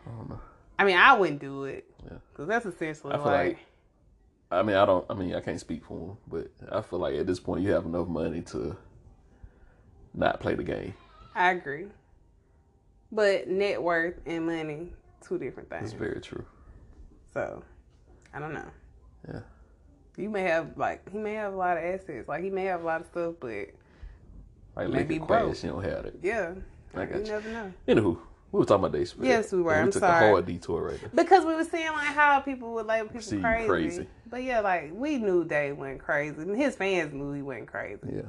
I 0.06 0.10
don't 0.10 0.28
know. 0.30 0.40
I 0.78 0.84
mean, 0.84 0.96
I 0.96 1.14
wouldn't 1.14 1.40
do 1.40 1.64
it. 1.64 1.84
Yeah. 2.04 2.18
Cause 2.34 2.46
that's 2.48 2.66
essentially 2.66 3.14
I 3.14 3.16
feel 3.16 3.26
like, 3.26 3.46
like- 3.48 3.58
I 4.52 4.62
mean, 4.62 4.76
I 4.76 4.84
don't. 4.86 5.04
I 5.10 5.14
mean, 5.14 5.34
I 5.34 5.40
can't 5.40 5.60
speak 5.60 5.84
for 5.84 5.98
him, 5.98 6.16
but 6.28 6.48
I 6.70 6.82
feel 6.82 6.98
like 6.98 7.14
at 7.14 7.26
this 7.26 7.40
point 7.40 7.62
you 7.62 7.70
have 7.72 7.86
enough 7.86 8.08
money 8.08 8.42
to 8.42 8.76
not 10.14 10.40
play 10.40 10.54
the 10.54 10.62
game. 10.64 10.94
I 11.34 11.50
agree. 11.52 11.86
But 13.10 13.48
net 13.48 13.82
worth 13.82 14.20
and 14.26 14.46
money, 14.46 14.92
two 15.20 15.38
different 15.38 15.68
things. 15.70 15.84
It's 15.84 15.92
very 15.92 16.20
true. 16.20 16.44
So, 17.32 17.62
I 18.34 18.38
don't 18.40 18.54
know. 18.54 18.68
Yeah. 19.28 19.40
You 20.16 20.28
may 20.30 20.42
have 20.42 20.76
like 20.76 21.08
he 21.10 21.18
may 21.18 21.34
have 21.34 21.52
a 21.54 21.56
lot 21.56 21.78
of 21.78 21.84
assets, 21.84 22.28
like 22.28 22.42
he 22.42 22.50
may 22.50 22.64
have 22.64 22.82
a 22.82 22.84
lot 22.84 23.00
of 23.00 23.06
stuff, 23.06 23.34
but 23.40 23.68
Like 24.76 24.88
Maybe 24.90 25.18
broke. 25.18 25.62
You 25.62 25.70
don't 25.70 25.84
have 25.84 26.06
it. 26.06 26.18
yeah, 26.22 26.54
Like 26.94 27.10
I 27.10 27.12
got 27.12 27.20
you 27.20 27.26
you. 27.26 27.32
never 27.32 27.48
know. 27.50 27.72
Anywho, 27.88 28.18
we 28.52 28.58
were 28.58 28.66
talking 28.66 28.84
about 28.84 28.92
Dave 28.92 29.08
Chappelle. 29.08 29.24
Yes, 29.24 29.50
we 29.50 29.62
were. 29.62 29.72
And 29.72 29.80
I'm 29.80 29.86
we 29.86 29.92
took 29.92 30.00
sorry. 30.02 30.26
a 30.26 30.30
hard 30.30 30.46
detour 30.46 30.82
right 30.82 31.00
there. 31.00 31.10
Because 31.14 31.44
we 31.46 31.54
were 31.54 31.64
saying 31.64 31.90
like 31.92 32.14
how 32.14 32.38
people 32.40 32.74
would 32.74 32.86
label 32.86 33.08
people 33.08 33.40
crazy. 33.40 33.66
crazy. 33.66 34.06
but 34.26 34.42
yeah, 34.42 34.60
like 34.60 34.90
we 34.92 35.16
knew 35.16 35.44
Dave 35.44 35.78
went 35.78 36.00
crazy, 36.00 36.42
and 36.42 36.54
his 36.54 36.76
fans 36.76 37.14
knew 37.14 37.32
he 37.32 37.40
went 37.40 37.66
crazy. 37.66 38.00
Yeah. 38.14 38.22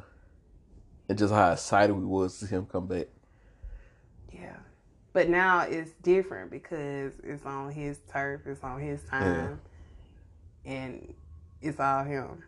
And 1.09 1.17
just 1.17 1.33
how 1.33 1.51
excited 1.51 1.93
we 1.93 2.05
was 2.05 2.39
to 2.39 2.45
see 2.45 2.55
him 2.55 2.65
come 2.65 2.87
back. 2.87 3.07
Yeah, 4.31 4.55
but 5.11 5.27
now 5.27 5.61
it's 5.63 5.91
different 6.01 6.49
because 6.51 7.13
it's 7.21 7.45
on 7.45 7.71
his 7.71 7.99
turf, 8.09 8.41
it's 8.45 8.63
on 8.63 8.79
his 8.79 9.01
time, 9.03 9.59
and 10.63 11.13
it's 11.61 11.81
all 11.81 12.05
him. 12.05 12.43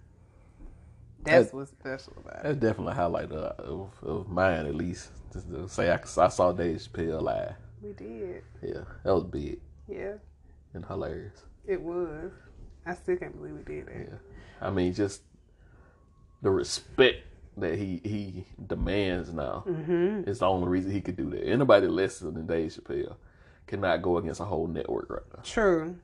That's 1.24 1.50
That- 1.50 1.56
what's 1.56 1.72
special 1.72 2.14
about 2.18 2.38
it. 2.38 2.44
That's 2.44 2.58
definitely 2.58 2.94
a 2.94 2.96
highlight 2.96 3.32
of, 3.34 3.60
of, 3.60 3.90
of 4.08 4.30
mine, 4.30 4.66
at 4.66 4.76
least. 4.76 5.10
Just 5.34 5.50
to 5.50 5.68
say 5.68 5.92
I, 5.92 5.96
I 5.96 6.30
saw 6.30 6.54
Dave 6.54 6.78
Chappelle 6.78 7.22
live. 7.22 7.56
We 7.86 7.94
did, 7.94 8.44
Yeah, 8.64 8.82
that 9.04 9.14
was 9.14 9.24
big 9.26 9.60
yeah, 9.88 10.14
and 10.74 10.84
hilarious. 10.86 11.44
it 11.68 11.80
was. 11.80 12.32
I 12.86 12.96
still 12.96 13.16
can't 13.18 13.36
believe 13.38 13.54
we 13.56 13.64
did 13.76 13.86
that. 13.88 13.94
Yeah, 13.96 14.18
I 14.68 14.72
mean, 14.72 14.92
just 14.94 15.22
the 16.42 16.50
respect 16.50 17.18
that 17.58 17.78
he 17.78 18.02
he 18.04 18.46
demands 18.66 19.32
now 19.32 19.64
Mm-hmm. 19.68 20.28
is 20.30 20.40
the 20.40 20.48
only 20.48 20.68
reason 20.68 20.92
he 20.92 21.02
could 21.02 21.16
do 21.16 21.30
that. 21.30 21.44
Anybody 21.44 21.88
less 21.88 22.20
than 22.20 22.48
Dave 22.48 22.72
Chappelle 22.72 23.16
cannot 23.68 24.02
go 24.02 24.18
against 24.18 24.40
a 24.42 24.46
whole 24.46 24.68
network 24.68 25.10
right 25.10 25.24
now, 25.36 25.42
True. 25.44 25.96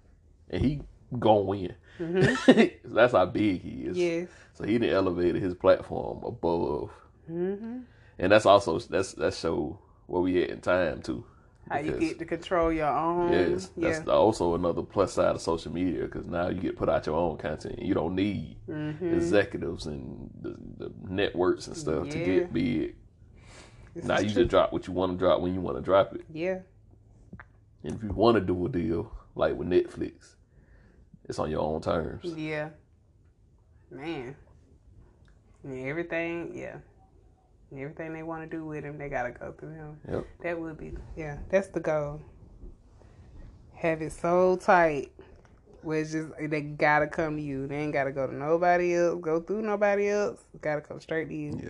and 0.52 0.64
he 0.64 0.82
gonna 1.18 1.42
win. 1.42 1.74
Mm-hmm. 2.00 2.64
That's 2.96 3.14
how 3.14 3.26
big 3.26 3.62
he 3.62 3.86
is. 3.86 3.98
Yes. 3.98 4.28
So 4.54 4.66
he 4.66 4.78
done 4.78 4.90
elevated 4.90 5.42
his 5.42 5.56
platform 5.56 6.24
above, 6.24 6.92
Mm-hmm. 7.32 7.80
and 8.20 8.32
that's 8.32 8.46
also 8.46 8.78
that's 8.80 9.14
that 9.14 9.34
show 9.34 9.80
where 10.08 10.22
we 10.22 10.44
at 10.44 10.50
in 10.52 10.62
time 10.62 11.02
too. 11.02 11.24
How 11.70 11.78
you 11.80 11.94
get 11.94 12.20
to 12.20 12.26
control 12.26 12.72
your 12.74 12.88
own. 12.88 13.32
Yes, 13.32 13.70
that's 13.78 14.00
yeah. 14.00 14.04
the- 14.04 14.12
also 14.12 14.56
another 14.56 14.82
plus 14.82 15.14
side 15.14 15.36
of 15.36 15.42
social 15.42 15.72
media 15.72 16.02
because 16.04 16.26
now 16.26 16.50
you 16.50 16.60
get 16.60 16.76
put 16.76 16.90
out 16.90 17.06
your 17.06 17.16
own 17.16 17.38
content. 17.38 17.80
You 17.82 17.94
don't 17.94 18.16
need 18.16 18.58
Mhm. 18.68 19.14
executives 19.16 19.86
and 19.86 20.30
the, 20.42 20.58
the 20.78 20.92
networks 21.08 21.68
and 21.68 21.78
stuff 21.78 22.10
to 22.10 22.18
get 22.18 22.52
big. 22.52 22.96
This 23.94 24.06
now 24.06 24.20
you 24.20 24.26
true. 24.30 24.42
just 24.44 24.50
drop 24.50 24.74
what 24.74 24.88
you 24.88 24.94
want 24.94 25.14
to 25.14 25.18
drop 25.18 25.42
when 25.42 25.54
you 25.54 25.62
want 25.62 25.78
to 25.78 25.82
drop 25.82 26.14
it. 26.16 26.26
Yeah. 26.32 26.60
And 27.84 27.96
if 27.96 28.04
you 28.04 28.10
want 28.10 28.36
to 28.36 28.42
do 28.42 28.66
a 28.66 28.70
deal 28.70 29.12
like 29.36 29.56
with 29.56 29.68
Netflix, 29.70 30.36
it's 31.26 31.40
on 31.40 31.50
your 31.50 31.62
own 31.62 31.82
terms. 31.82 32.24
Yeah. 32.26 32.70
Man. 33.90 34.36
And 35.64 35.88
everything, 35.88 36.52
yeah. 36.56 36.78
Everything 37.74 38.14
they 38.14 38.24
want 38.24 38.44
to 38.50 38.58
do 38.58 38.66
with 38.66 38.84
him, 38.84 38.98
they 38.98 39.08
gotta 39.10 39.32
go 39.32 39.54
through 39.58 39.72
him. 39.74 39.98
Yep. 40.12 40.26
That 40.44 40.60
would 40.60 40.78
be, 40.78 40.92
yeah. 41.16 41.38
That's 41.50 41.68
the 41.70 41.80
goal. 41.80 42.20
Have 43.76 44.02
it 44.02 44.12
so 44.12 44.58
tight, 44.58 45.12
where 45.82 46.02
it's 46.02 46.12
just 46.12 46.30
they 46.40 46.62
gotta 46.62 47.08
come 47.08 47.38
to 47.38 47.42
you. 47.42 47.68
They 47.68 47.78
ain't 47.78 47.94
gotta 47.94 48.12
go 48.12 48.28
to 48.28 48.36
nobody 48.36 48.94
else. 48.96 49.20
Go 49.22 49.40
through 49.40 49.62
nobody 49.64 50.10
else. 50.10 50.40
Gotta 50.60 50.82
come 50.82 51.00
straight 51.00 51.30
to 51.30 51.36
you. 51.36 51.60
Yeah. 51.64 51.70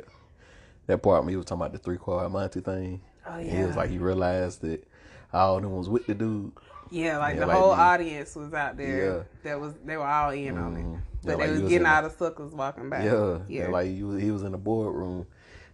That 0.87 1.01
part 1.03 1.23
when 1.23 1.29
he 1.29 1.35
was 1.37 1.45
talking 1.45 1.61
about 1.61 1.71
the 1.73 1.79
three 1.79 1.97
card 1.97 2.31
Monte 2.31 2.59
thing. 2.61 3.01
Oh 3.25 3.37
yeah. 3.39 3.59
He 3.59 3.63
was 3.63 3.75
like 3.75 3.89
he 3.89 3.97
realized 3.99 4.61
that 4.61 4.83
all 5.31 5.61
them 5.61 5.71
was 5.71 5.87
with 5.87 6.07
the 6.07 6.15
dude. 6.15 6.51
yeah, 6.89 7.17
like 7.19 7.35
Yeah, 7.35 7.41
the 7.41 7.45
like 7.47 7.57
whole 7.57 7.69
the- 7.75 7.81
audience 7.81 8.35
was 8.35 8.53
out 8.53 8.75
there. 8.75 9.05
Yeah. 9.17 9.23
That 9.43 9.61
was 9.61 9.73
they 9.85 9.95
were 9.95 10.05
all 10.07 10.31
in 10.31 10.57
on 10.57 10.75
it. 10.75 10.83
Mhm. 10.83 11.01
But 11.23 11.29
Yeah, 11.31 11.37
they 11.37 11.45
he 11.45 11.51
was 11.51 11.61
getting 11.61 11.77
in 11.77 11.85
all 11.85 12.01
the 12.01 12.09
suckers 12.09 12.51
walking 12.51 12.89
by. 12.89 13.05
Yeah, 13.05 13.37
Yeah. 13.47 13.63
yeah. 13.63 13.67
Like 13.69 13.87
he 13.87 14.03
was, 14.03 14.21
he 14.21 14.31
was 14.31 14.41
in 14.43 14.51
the 14.51 14.57
boardroom, 14.57 15.27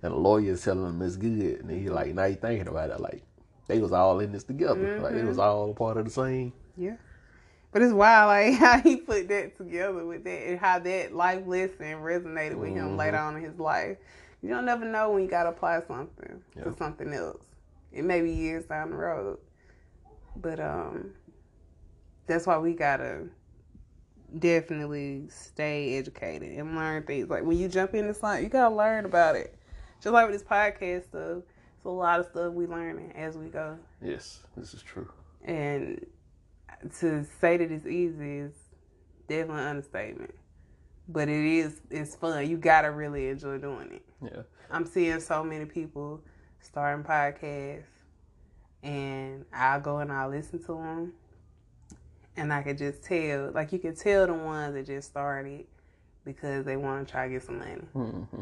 and 0.08 0.16
the 0.16 0.20
lawyer's 0.20 0.64
telling 0.64 0.86
him 0.86 1.02
it's 1.04 1.18
good, 1.18 1.62
and 1.62 1.72
he 1.72 1.90
like 1.90 2.16
now 2.16 2.26
he 2.28 2.36
thinking 2.36 2.68
about 2.68 2.90
it, 2.92 3.00
like 3.02 3.24
they 3.68 3.80
was 3.80 3.92
all 3.92 4.20
in 4.20 4.32
this 4.32 4.44
together, 4.44 4.90
like 4.98 5.16
it 5.16 5.26
Mm-hmm. 5.26 5.28
was 5.28 5.40
all 5.40 5.72
a 5.72 5.74
part 5.74 5.98
of 5.98 6.06
the 6.06 6.12
same. 6.12 6.54
Yeah. 6.78 6.98
But 7.72 7.84
it's 7.84 7.94
wild, 7.94 8.30
like 8.30 8.54
how 8.60 8.80
he 8.82 8.98
put 8.98 9.28
that 9.30 9.58
together 9.58 10.06
with 10.06 10.24
that 10.24 10.48
and 10.48 10.60
how 10.60 10.80
that 10.80 11.14
life 11.14 11.46
lesson 11.46 12.02
resonated 12.02 12.56
with 12.58 12.74
him 12.74 12.96
Mhm. 12.96 12.98
later 12.98 13.18
on 13.18 13.38
in 13.38 13.44
his 13.44 13.60
life. 13.60 13.98
You 14.42 14.50
don't 14.50 14.66
never 14.66 14.86
know 14.86 15.12
when 15.12 15.24
you 15.24 15.30
gotta 15.30 15.50
apply 15.50 15.82
something 15.88 16.42
Yeah. 16.56 16.64
to 16.66 16.74
something 16.74 17.14
else. 17.14 17.44
It 17.92 18.04
may 18.04 18.22
be 18.22 18.32
years 18.32 18.66
down 18.66 18.92
the 18.92 18.98
road. 18.98 19.40
But 20.36 20.60
um 20.60 21.14
that's 22.28 22.46
why 22.48 22.58
we 22.58 22.74
gotta 22.74 23.28
definitely 24.40 25.28
stay 25.30 25.98
educated 25.98 26.58
and 26.58 26.76
learn 26.76 27.04
things. 27.04 27.30
Like 27.30 27.44
when 27.44 27.58
you 27.58 27.68
jump 27.68 27.96
into 27.96 28.14
something, 28.14 28.44
you 28.44 28.50
gotta 28.50 28.76
learn 28.76 29.06
about 29.06 29.36
it. 29.36 29.57
Just 30.02 30.14
like 30.14 30.28
with 30.30 30.40
this 30.40 30.48
podcast 30.48 31.06
stuff, 31.06 31.44
it's 31.76 31.86
a 31.86 31.90
lot 31.90 32.20
of 32.20 32.28
stuff 32.28 32.54
we 32.54 32.68
learning 32.68 33.14
as 33.16 33.38
we 33.38 33.48
go. 33.48 33.78
Yes, 34.02 34.42
this 34.56 34.74
is 34.74 34.82
true. 34.84 35.10
And 35.44 36.06
to 37.00 37.26
say 37.42 37.58
that 37.58 37.72
it's 37.72 37.86
easy 37.86 38.38
is 38.38 38.54
definitely 39.28 39.62
an 39.64 39.68
understatement. 39.68 40.34
But 41.10 41.30
it 41.30 41.46
is 41.46 41.82
it's 41.90 42.16
fun. 42.16 42.50
You 42.50 42.58
gotta 42.58 42.92
really 42.92 43.30
enjoy 43.30 43.58
doing 43.58 43.94
it. 43.94 44.06
Yeah, 44.22 44.42
I'm 44.70 44.86
seeing 44.86 45.20
so 45.20 45.44
many 45.44 45.66
people 45.66 46.22
starting 46.60 47.06
podcasts, 47.06 47.84
and 48.84 49.46
I'll 49.54 49.80
go 49.80 50.00
and 50.00 50.12
I'll 50.12 50.30
listen 50.30 50.60
to 50.64 50.74
them, 50.74 51.14
and 52.36 52.52
I 52.52 52.62
could 52.62 52.78
just 52.78 53.04
tell, 53.04 53.52
like 53.52 53.72
you 53.72 53.80
can 53.80 53.96
tell 53.96 54.28
the 54.28 54.34
ones 54.34 54.74
that 54.74 54.86
just 54.86 55.08
started 55.08 55.66
because 56.26 56.66
they 56.66 56.76
want 56.76 57.08
to 57.08 57.12
try 57.12 57.28
to 57.28 57.34
get 57.34 57.44
some 57.44 57.60
money, 57.60 57.76
hmm 57.94 58.42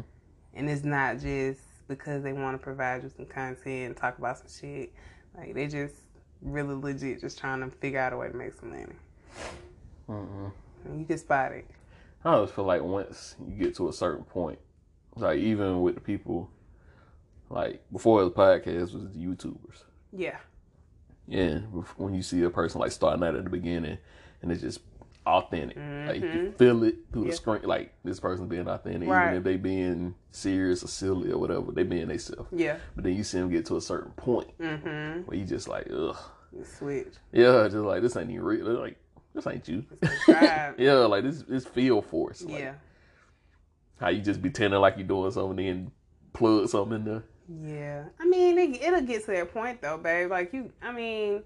and 0.56 0.68
it's 0.68 0.84
not 0.84 1.20
just 1.20 1.60
because 1.86 2.22
they 2.22 2.32
want 2.32 2.58
to 2.58 2.62
provide 2.62 3.02
you 3.02 3.10
some 3.14 3.26
content 3.26 3.86
and 3.86 3.96
talk 3.96 4.18
about 4.18 4.38
some 4.38 4.48
shit. 4.48 4.92
Like 5.36 5.54
they 5.54 5.66
just 5.66 5.94
really 6.42 6.74
legit 6.74 7.20
just 7.20 7.38
trying 7.38 7.60
to 7.60 7.70
figure 7.76 8.00
out 8.00 8.12
a 8.12 8.16
way 8.16 8.28
to 8.28 8.34
make 8.34 8.54
some 8.54 8.70
money. 8.70 8.86
hmm 10.06 10.46
And 10.84 11.00
you 11.00 11.06
can 11.06 11.18
spot 11.18 11.52
it. 11.52 11.66
I 12.24 12.32
always 12.32 12.50
feel 12.50 12.64
like 12.64 12.82
once 12.82 13.36
you 13.46 13.54
get 13.54 13.76
to 13.76 13.88
a 13.88 13.92
certain 13.92 14.24
point, 14.24 14.58
like 15.14 15.38
even 15.38 15.82
with 15.82 15.94
the 15.94 16.00
people, 16.00 16.50
like 17.50 17.82
before 17.92 18.24
the 18.24 18.30
podcast 18.30 18.94
was 18.94 19.12
the 19.12 19.18
YouTubers. 19.18 19.84
Yeah. 20.12 20.38
Yeah, 21.28 21.58
when 21.96 22.14
you 22.14 22.22
see 22.22 22.42
a 22.42 22.50
person 22.50 22.80
like 22.80 22.92
starting 22.92 23.24
out 23.24 23.34
at 23.34 23.44
the 23.44 23.50
beginning, 23.50 23.98
and 24.42 24.52
it's 24.52 24.60
just 24.60 24.80
authentic, 25.26 25.76
like 26.06 26.22
you 26.22 26.52
feel 26.56 26.82
it 26.84 26.96
through 27.12 27.24
Yeah. 27.24 27.30
the 27.30 27.36
screen, 27.36 27.62
like 27.64 27.92
this 28.04 28.20
person 28.20 28.46
being 28.46 28.68
authentic, 28.68 29.08
Right. 29.08 29.26
even 29.26 29.38
if 29.38 29.44
they 29.44 29.56
being 29.56 30.14
serious 30.30 30.84
or 30.84 30.88
silly 30.88 31.32
or 31.32 31.38
whatever, 31.38 31.72
they 31.72 31.82
being 31.82 32.08
themselves. 32.08 32.48
Yeah. 32.52 32.78
But 32.94 33.04
then 33.04 33.14
you 33.14 33.24
see 33.24 33.38
them 33.38 33.50
get 33.50 33.66
to 33.66 33.76
a 33.76 33.80
certain 33.80 34.12
point 34.12 34.56
Mm-hmm. 34.58 35.22
where 35.22 35.36
you 35.36 35.44
just 35.44 35.68
like, 35.68 35.88
ugh, 35.92 36.16
Switch. 36.64 37.14
yeah, 37.32 37.64
just 37.64 37.76
like 37.76 38.02
this 38.02 38.16
ain't 38.16 38.30
even 38.30 38.44
real. 38.44 38.64
They're 38.64 38.74
like 38.74 38.96
this 39.34 39.46
ain't 39.46 39.66
you. 39.68 39.84
Yeah, 40.28 40.94
like 41.08 41.24
this, 41.24 41.42
this 41.42 41.66
feel 41.66 42.00
forced. 42.02 42.46
Like, 42.48 42.58
yeah. 42.60 42.74
how 44.00 44.08
you 44.08 44.20
just 44.22 44.40
be 44.40 44.50
tending 44.50 44.80
like 44.80 44.96
you're 44.96 45.06
doing 45.06 45.30
something, 45.30 45.56
then 45.56 45.90
plug 46.32 46.68
something 46.68 46.96
in 46.98 47.04
there. 47.04 47.22
Yeah, 47.48 48.04
I 48.18 48.26
mean, 48.26 48.58
it, 48.58 48.82
it'll 48.82 49.02
get 49.02 49.24
to 49.26 49.30
that 49.32 49.52
point 49.52 49.80
though, 49.82 49.98
babe. 49.98 50.30
Like 50.30 50.52
you, 50.52 50.72
I 50.82 50.90
mean, 50.92 51.42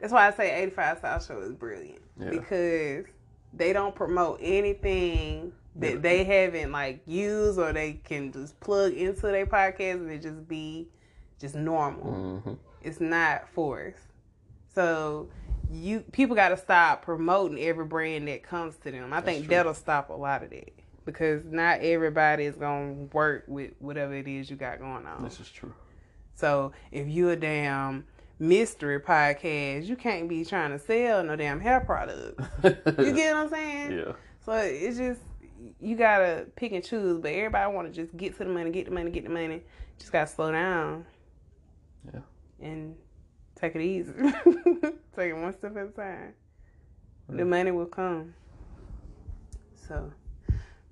that's 0.00 0.12
why 0.12 0.26
I 0.28 0.30
say 0.32 0.62
85 0.62 0.98
South 1.00 1.26
Show 1.26 1.40
is 1.40 1.52
brilliant 1.52 2.00
Yeah. 2.18 2.30
because 2.30 3.06
they 3.52 3.72
don't 3.72 3.94
promote 3.94 4.38
anything 4.42 5.52
that 5.76 5.94
Yeah. 5.94 5.98
they 5.98 6.24
haven't 6.24 6.72
like 6.72 7.00
used 7.06 7.58
or 7.58 7.72
they 7.72 7.94
can 8.04 8.32
just 8.32 8.58
plug 8.60 8.92
into 8.94 9.22
their 9.22 9.46
podcast 9.46 9.94
and 9.94 10.10
it 10.10 10.22
just 10.22 10.46
be 10.48 10.88
just 11.38 11.54
normal. 11.54 12.40
hmm 12.40 12.52
It's 12.82 13.00
not 13.00 13.48
forced. 13.48 13.98
So 14.74 15.28
you 15.70 16.00
people 16.12 16.34
got 16.34 16.48
to 16.50 16.56
stop 16.56 17.02
promoting 17.02 17.58
every 17.60 17.84
brand 17.84 18.26
that 18.28 18.42
comes 18.42 18.76
to 18.78 18.90
them. 18.90 19.12
I 19.12 19.20
think 19.20 19.44
true. 19.46 19.54
that'll 19.54 19.74
stop 19.74 20.10
a 20.10 20.14
lot 20.14 20.42
of 20.42 20.50
that 20.50 20.70
because 21.04 21.44
not 21.44 21.80
everybody 21.80 22.44
is 22.44 22.56
gonna 22.56 22.92
work 23.12 23.44
with 23.48 23.72
whatever 23.78 24.14
it 24.14 24.26
is 24.28 24.50
you 24.50 24.56
got 24.56 24.78
going 24.80 25.06
on. 25.06 25.22
This 25.22 25.40
is 25.40 25.48
true. 25.50 25.72
So 26.34 26.72
if 26.90 27.08
you 27.08 27.30
a 27.30 27.36
damn 27.36 28.06
mystery 28.40 28.98
podcast, 28.98 29.86
you 29.86 29.94
can't 29.94 30.28
be 30.28 30.44
trying 30.44 30.70
to 30.70 30.78
sell 30.78 31.22
no 31.22 31.36
damn 31.36 31.60
hair 31.60 31.80
product. 31.80 32.40
You 32.64 32.70
get 33.14 33.34
what 33.34 33.44
I'm 33.44 33.48
saying? 33.50 33.92
yeah. 33.92 34.12
So 34.44 34.52
it's 34.54 34.96
just 34.96 35.20
you 35.78 35.94
gotta 35.94 36.46
pick 36.56 36.72
and 36.72 36.82
choose. 36.82 37.20
But 37.20 37.32
everybody 37.32 37.72
want 37.72 37.92
to 37.92 38.02
just 38.02 38.16
get 38.16 38.36
to 38.38 38.44
the 38.44 38.50
money, 38.50 38.70
get 38.70 38.86
the 38.86 38.90
money, 38.90 39.10
get 39.10 39.24
the 39.24 39.30
money. 39.30 39.62
Just 39.98 40.10
gotta 40.10 40.26
slow 40.26 40.50
down. 40.50 41.04
Yeah. 42.12 42.20
And 42.60 42.96
take 43.54 43.76
it 43.76 43.82
easy. 43.82 44.12
take 45.14 45.30
it 45.30 45.34
one 45.34 45.52
step 45.52 45.76
at 45.76 45.86
a 45.86 45.88
time. 45.88 46.34
The 47.28 47.44
money 47.44 47.70
will 47.70 47.86
come. 47.86 48.34
So, 49.86 50.10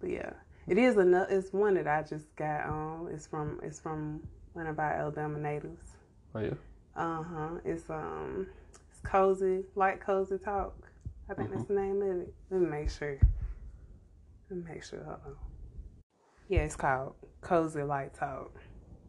but 0.00 0.10
yeah, 0.10 0.30
it 0.68 0.78
is 0.78 0.96
another. 0.96 1.26
It's 1.30 1.52
one 1.52 1.74
that 1.74 1.88
I 1.88 2.02
just 2.02 2.34
got. 2.36 2.68
Um, 2.68 3.08
it's 3.12 3.26
from 3.26 3.58
it's 3.62 3.80
from 3.80 4.22
one 4.52 4.66
of 4.66 4.78
our 4.78 4.92
Alabama 4.92 5.38
natives. 5.38 5.92
Oh 6.34 6.40
yeah. 6.40 6.54
Uh 6.98 7.22
huh. 7.22 7.48
It's 7.64 7.88
um, 7.88 8.46
it's 8.90 9.00
cozy, 9.04 9.62
light 9.76 10.00
cozy 10.00 10.36
talk. 10.38 10.74
I 11.30 11.34
think 11.34 11.50
that's 11.52 11.64
the 11.64 11.74
name 11.74 12.02
of 12.02 12.20
it. 12.22 12.34
Let 12.50 12.60
me 12.60 12.66
make 12.68 12.90
sure. 12.90 13.18
Let 14.50 14.58
me 14.58 14.64
make 14.72 14.82
sure. 14.82 15.04
Hold 15.04 15.18
on. 15.26 15.36
Yeah, 16.48 16.60
it's 16.60 16.74
called 16.76 17.14
Cozy 17.40 17.82
Light 17.82 18.14
Talk. 18.14 18.52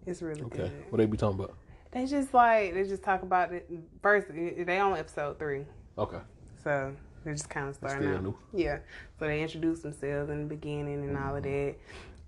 It's 0.06 0.22
really 0.22 0.42
Okay. 0.44 0.58
good. 0.58 0.72
What 0.90 0.98
they 1.00 1.06
be 1.08 1.18
talking 1.18 1.40
about? 1.40 1.56
They 1.92 2.06
just 2.06 2.34
like 2.34 2.74
they 2.76 2.84
just 2.84 3.02
talk 3.02 3.24
about 3.24 3.52
it. 3.54 3.68
First, 4.04 4.28
they 4.30 4.80
on 4.80 4.96
episode 4.98 5.40
three, 5.40 5.66
Okay. 5.98 6.20
so 6.64 6.94
they're 7.24 7.34
just 7.34 7.50
kind 7.50 7.70
of 7.70 7.76
starting 7.76 8.08
out. 8.10 8.22
new. 8.24 8.38
Yeah. 8.54 8.80
So 9.18 9.26
they 9.26 9.42
introduce 9.42 9.80
themselves 9.80 10.30
in 10.30 10.42
the 10.44 10.48
beginning 10.56 11.04
and 11.04 11.18
all 11.18 11.36
of 11.36 11.44
that. 11.44 11.50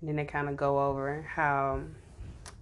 And 0.00 0.08
then 0.08 0.16
they 0.16 0.24
kind 0.24 0.48
of 0.48 0.56
go 0.56 0.80
over 0.84 1.22
how, 1.22 1.80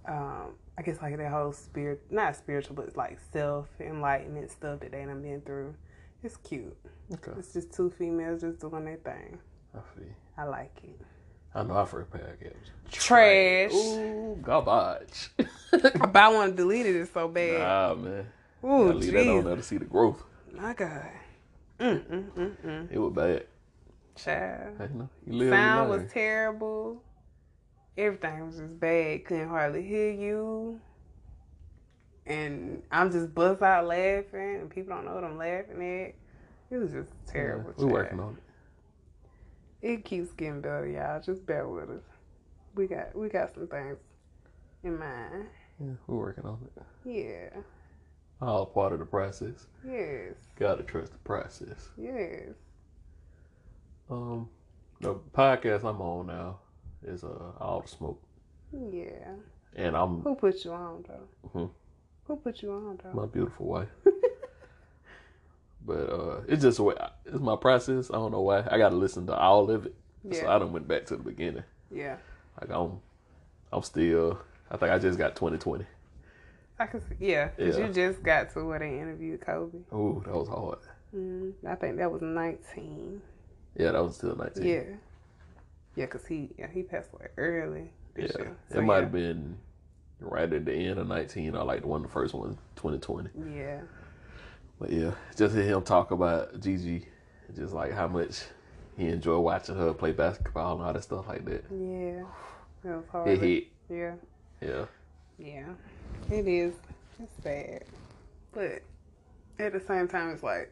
um, 0.05 0.53
I 0.77 0.81
guess 0.83 1.01
like 1.01 1.17
that 1.17 1.31
whole 1.31 1.51
spirit, 1.51 2.01
not 2.09 2.35
spiritual, 2.35 2.75
but 2.75 2.95
like 2.95 3.19
self 3.31 3.67
enlightenment 3.79 4.51
stuff 4.51 4.79
that 4.79 4.91
they 4.91 5.05
done 5.05 5.21
been 5.21 5.41
through. 5.41 5.75
It's 6.23 6.37
cute. 6.37 6.75
Okay. 7.13 7.31
It's 7.37 7.53
just 7.53 7.73
two 7.73 7.89
females 7.89 8.41
just 8.41 8.59
doing 8.59 8.85
their 8.85 8.97
thing. 8.97 9.39
I 9.75 9.79
feel. 9.95 10.05
you. 10.05 10.13
I 10.37 10.43
like 10.45 10.75
it. 10.83 10.99
I 11.53 11.63
know 11.63 11.73
our 11.73 11.85
first 11.85 12.09
podcast. 12.09 12.55
Trash. 12.91 13.73
Ooh, 13.73 14.37
garbage. 14.41 15.29
But 15.71 16.15
I 16.15 16.29
want 16.29 16.51
to 16.51 16.57
delete 16.57 16.85
it. 16.85 16.95
It's 16.95 17.11
so 17.11 17.27
bad. 17.27 17.59
nah, 17.59 17.95
man. 17.95 18.27
Ooh, 18.63 18.85
Gotta 18.87 18.93
leave 18.97 19.13
that 19.13 19.27
on 19.27 19.43
there 19.45 19.55
to 19.55 19.63
see 19.63 19.77
the 19.77 19.85
growth. 19.85 20.23
My 20.53 20.73
God. 20.73 21.07
Mm, 21.79 22.05
mm, 22.05 22.31
mm, 22.31 22.55
mm. 22.65 22.91
It 22.91 22.99
was 22.99 23.13
bad. 23.13 23.45
Child. 24.15 24.75
Hey, 24.77 24.87
no, 24.93 25.09
you 25.25 25.33
live 25.33 25.49
Sound 25.51 25.89
was 25.89 26.11
terrible. 26.11 27.01
Everything 27.97 28.45
was 28.47 28.57
just 28.57 28.79
bad. 28.79 29.25
Couldn't 29.25 29.49
hardly 29.49 29.83
hear 29.83 30.11
you. 30.11 30.79
And 32.25 32.83
I'm 32.91 33.11
just 33.11 33.33
bust 33.33 33.61
out 33.61 33.87
laughing, 33.87 34.59
and 34.61 34.69
people 34.69 34.95
don't 34.95 35.05
know 35.05 35.15
what 35.15 35.23
I'm 35.23 35.37
laughing 35.37 35.81
at. 35.81 36.15
It 36.73 36.77
was 36.77 36.91
just 36.91 37.09
terrible. 37.27 37.73
We're 37.77 37.87
working 37.87 38.19
on 38.19 38.37
it. 38.37 38.43
It 39.93 40.05
keeps 40.05 40.31
getting 40.31 40.61
better, 40.61 40.87
y'all. 40.87 41.21
Just 41.21 41.45
bear 41.45 41.67
with 41.67 41.89
us. 41.89 42.03
We 42.75 42.87
got 42.87 43.15
we 43.15 43.27
got 43.27 43.53
some 43.53 43.67
things 43.67 43.97
in 44.83 44.97
mind. 44.97 45.47
Yeah, 45.79 45.93
we're 46.07 46.17
working 46.17 46.45
on 46.45 46.59
it. 46.63 46.83
Yeah. 47.03 47.59
All 48.41 48.65
part 48.65 48.93
of 48.93 48.99
the 48.99 49.05
process. 49.05 49.67
Yes. 49.85 50.35
Gotta 50.57 50.83
trust 50.83 51.11
the 51.11 51.17
process. 51.19 51.89
Yes. 51.97 52.53
Um, 54.09 54.49
the 55.01 55.15
podcast 55.15 55.83
I'm 55.83 56.01
on 56.01 56.27
now 56.27 56.59
is 57.05 57.23
uh 57.23 57.51
all 57.59 57.81
the 57.81 57.87
smoke, 57.87 58.21
Yeah. 58.71 59.35
and 59.75 59.95
I'm 59.95 60.21
Who 60.21 60.35
put 60.35 60.63
you 60.65 60.71
on 60.71 61.03
though? 61.07 61.49
Mhm. 61.59 61.69
Who 62.25 62.35
put 62.37 62.61
you 62.61 62.71
on 62.71 62.99
though? 63.03 63.13
my 63.13 63.25
beautiful 63.25 63.65
wife. 63.67 63.89
but 65.85 66.09
uh, 66.09 66.41
it's 66.47 66.61
just 66.61 66.79
a 66.79 66.83
way. 66.83 66.95
It's 67.25 67.39
my 67.39 67.55
process. 67.55 68.09
I 68.11 68.15
don't 68.15 68.31
know 68.31 68.41
why. 68.41 68.59
I 68.69 68.77
gotta 68.77 68.95
listen 68.95 69.25
to 69.27 69.35
all 69.35 69.69
of 69.69 69.85
it. 69.87 69.95
Yeah. 70.23 70.41
So. 70.41 70.49
I 70.49 70.59
done 70.59 70.71
went 70.73 70.87
back 70.87 71.05
to 71.07 71.15
the 71.17 71.23
beginning. 71.23 71.63
Yeah. 71.91 72.17
Like 72.59 72.69
I'm, 72.69 72.99
I'm 73.73 73.81
still. 73.81 74.39
I 74.69 74.77
think 74.77 74.91
I 74.91 74.99
just 74.99 75.17
got 75.17 75.35
2020. 75.35 75.85
I 76.79 76.85
can 76.87 77.01
see. 77.01 77.15
Yeah, 77.19 77.49
because 77.55 77.77
Yeah. 77.77 77.87
you 77.87 77.93
just 77.93 78.23
got 78.23 78.51
to 78.53 78.63
where 78.65 78.79
they 78.79 78.99
interviewed 78.99 79.41
Kobe. 79.41 79.79
Oh, 79.91 80.21
that 80.25 80.33
was 80.33 80.47
hard. 80.47 80.79
Mm, 81.15 81.53
I 81.67 81.75
think 81.75 81.97
that 81.97 82.11
was 82.11 82.21
19. 82.21 83.21
Yeah, 83.75 83.91
that 83.91 84.03
was 84.03 84.15
still 84.15 84.35
19. 84.35 84.63
Yeah. 84.63 84.83
Yeah, 85.95 86.05
because 86.05 86.25
he 86.25 86.49
yeah, 86.57 86.67
he 86.71 86.83
passed 86.83 87.09
away 87.13 87.27
early 87.37 87.91
Yeah, 88.15 88.27
this 88.27 88.35
year. 88.37 88.55
it 88.69 88.81
might 88.81 89.03
have 89.03 89.11
been 89.11 89.57
right 90.19 90.51
at 90.51 90.65
the 90.65 90.71
end 90.73 90.99
of 90.99 91.07
19 91.07 91.55
or 91.55 91.63
like 91.63 91.85
one 91.85 92.01
of 92.01 92.07
the 92.07 92.13
first 92.13 92.33
ones, 92.33 92.57
2020. 92.77 93.29
Yeah. 93.55 93.81
But 94.79 94.91
yeah, 94.91 95.11
just 95.35 95.55
hear 95.55 95.63
him 95.63 95.83
talk 95.83 96.11
about 96.11 96.59
Gigi, 96.59 97.07
just 97.55 97.73
like 97.73 97.91
how 97.91 98.07
much 98.07 98.43
he 98.97 99.07
enjoyed 99.07 99.43
watching 99.43 99.75
her 99.75 99.93
play 99.93 100.11
basketball 100.11 100.75
and 100.75 100.83
all 100.83 100.93
that 100.93 101.03
stuff 101.03 101.27
like 101.27 101.45
that. 101.45 101.65
Yeah. 101.71 102.23
That 102.83 102.97
was 102.97 103.05
hard. 103.11 103.27
It 103.29 103.39
hit. 103.39 103.67
Yeah. 103.89 104.13
Yeah. 104.61 104.85
Yeah. 105.37 105.65
It 106.29 106.47
is. 106.47 106.73
It's 107.21 107.43
sad. 107.43 107.83
But 108.53 108.81
at 109.59 109.73
the 109.73 109.79
same 109.79 110.07
time, 110.07 110.31
it's 110.31 110.43
like 110.43 110.71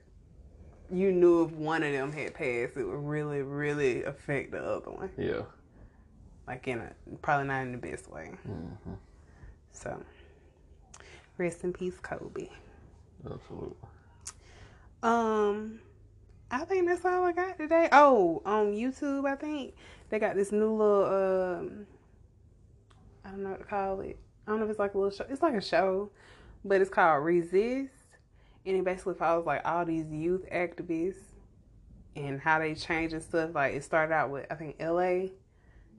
you 0.92 1.12
knew 1.12 1.46
if 1.46 1.52
one 1.52 1.84
of 1.84 1.92
them 1.92 2.12
had 2.12 2.34
passed, 2.34 2.78
it 2.78 2.84
would 2.84 3.04
really, 3.04 3.42
really 3.42 4.04
affect 4.04 4.52
the 4.52 4.64
other 4.64 4.92
one. 4.92 5.12
Yeah. 5.18 5.42
Like 6.48 6.68
in 6.68 6.80
a 6.80 6.92
probably 7.22 7.48
not 7.48 7.62
in 7.62 7.72
the 7.74 7.78
best 7.78 8.10
way. 8.10 8.32
hmm 8.44 8.94
So 9.72 10.04
rest 11.38 11.64
in 11.64 11.74
peace, 11.74 12.00
Kobe. 12.02 12.50
Absolutely. 13.24 13.76
Um, 15.04 15.80
I 16.52 16.66
think 16.66 16.88
that's 16.88 17.06
all 17.06 17.24
I 17.24 17.32
got 17.32 17.58
today. 17.58 17.88
Oh, 17.92 18.42
on 18.46 18.74
YouTube, 18.74 19.30
I 19.30 19.36
think 19.36 19.76
they 20.10 20.20
got 20.20 20.36
this 20.36 20.52
new 20.52 20.72
little 20.72 21.06
um, 21.06 21.86
I 23.24 23.30
don't 23.30 23.44
know 23.44 23.52
what 23.52 23.60
to 23.60 23.66
call 23.66 24.02
it. 24.02 24.18
I 24.48 24.52
don't 24.52 24.60
know 24.60 24.66
if 24.66 24.72
it's 24.72 24.80
like 24.80 24.96
a 24.96 24.98
little 24.98 25.16
show. 25.16 25.26
It's 25.30 25.42
like 25.42 25.54
a 25.54 25.62
show, 25.62 26.10
but 26.66 26.82
it's 26.82 26.90
called 26.90 27.24
Resist, 27.24 27.94
and 28.66 28.78
it 28.78 28.84
basically 28.84 29.16
follows 29.16 29.46
like 29.46 29.62
all 29.66 29.86
these 29.86 30.06
youth 30.12 30.46
activists 30.52 31.16
and 32.16 32.40
how 32.42 32.60
they 32.60 32.76
change 32.76 33.14
and 33.14 33.22
stuff. 33.22 33.52
Like 33.56 33.74
it 33.76 33.84
started 33.84 34.14
out 34.14 34.30
with 34.30 34.46
I 34.52 34.56
think 34.56 34.76
L.A. 34.80 35.32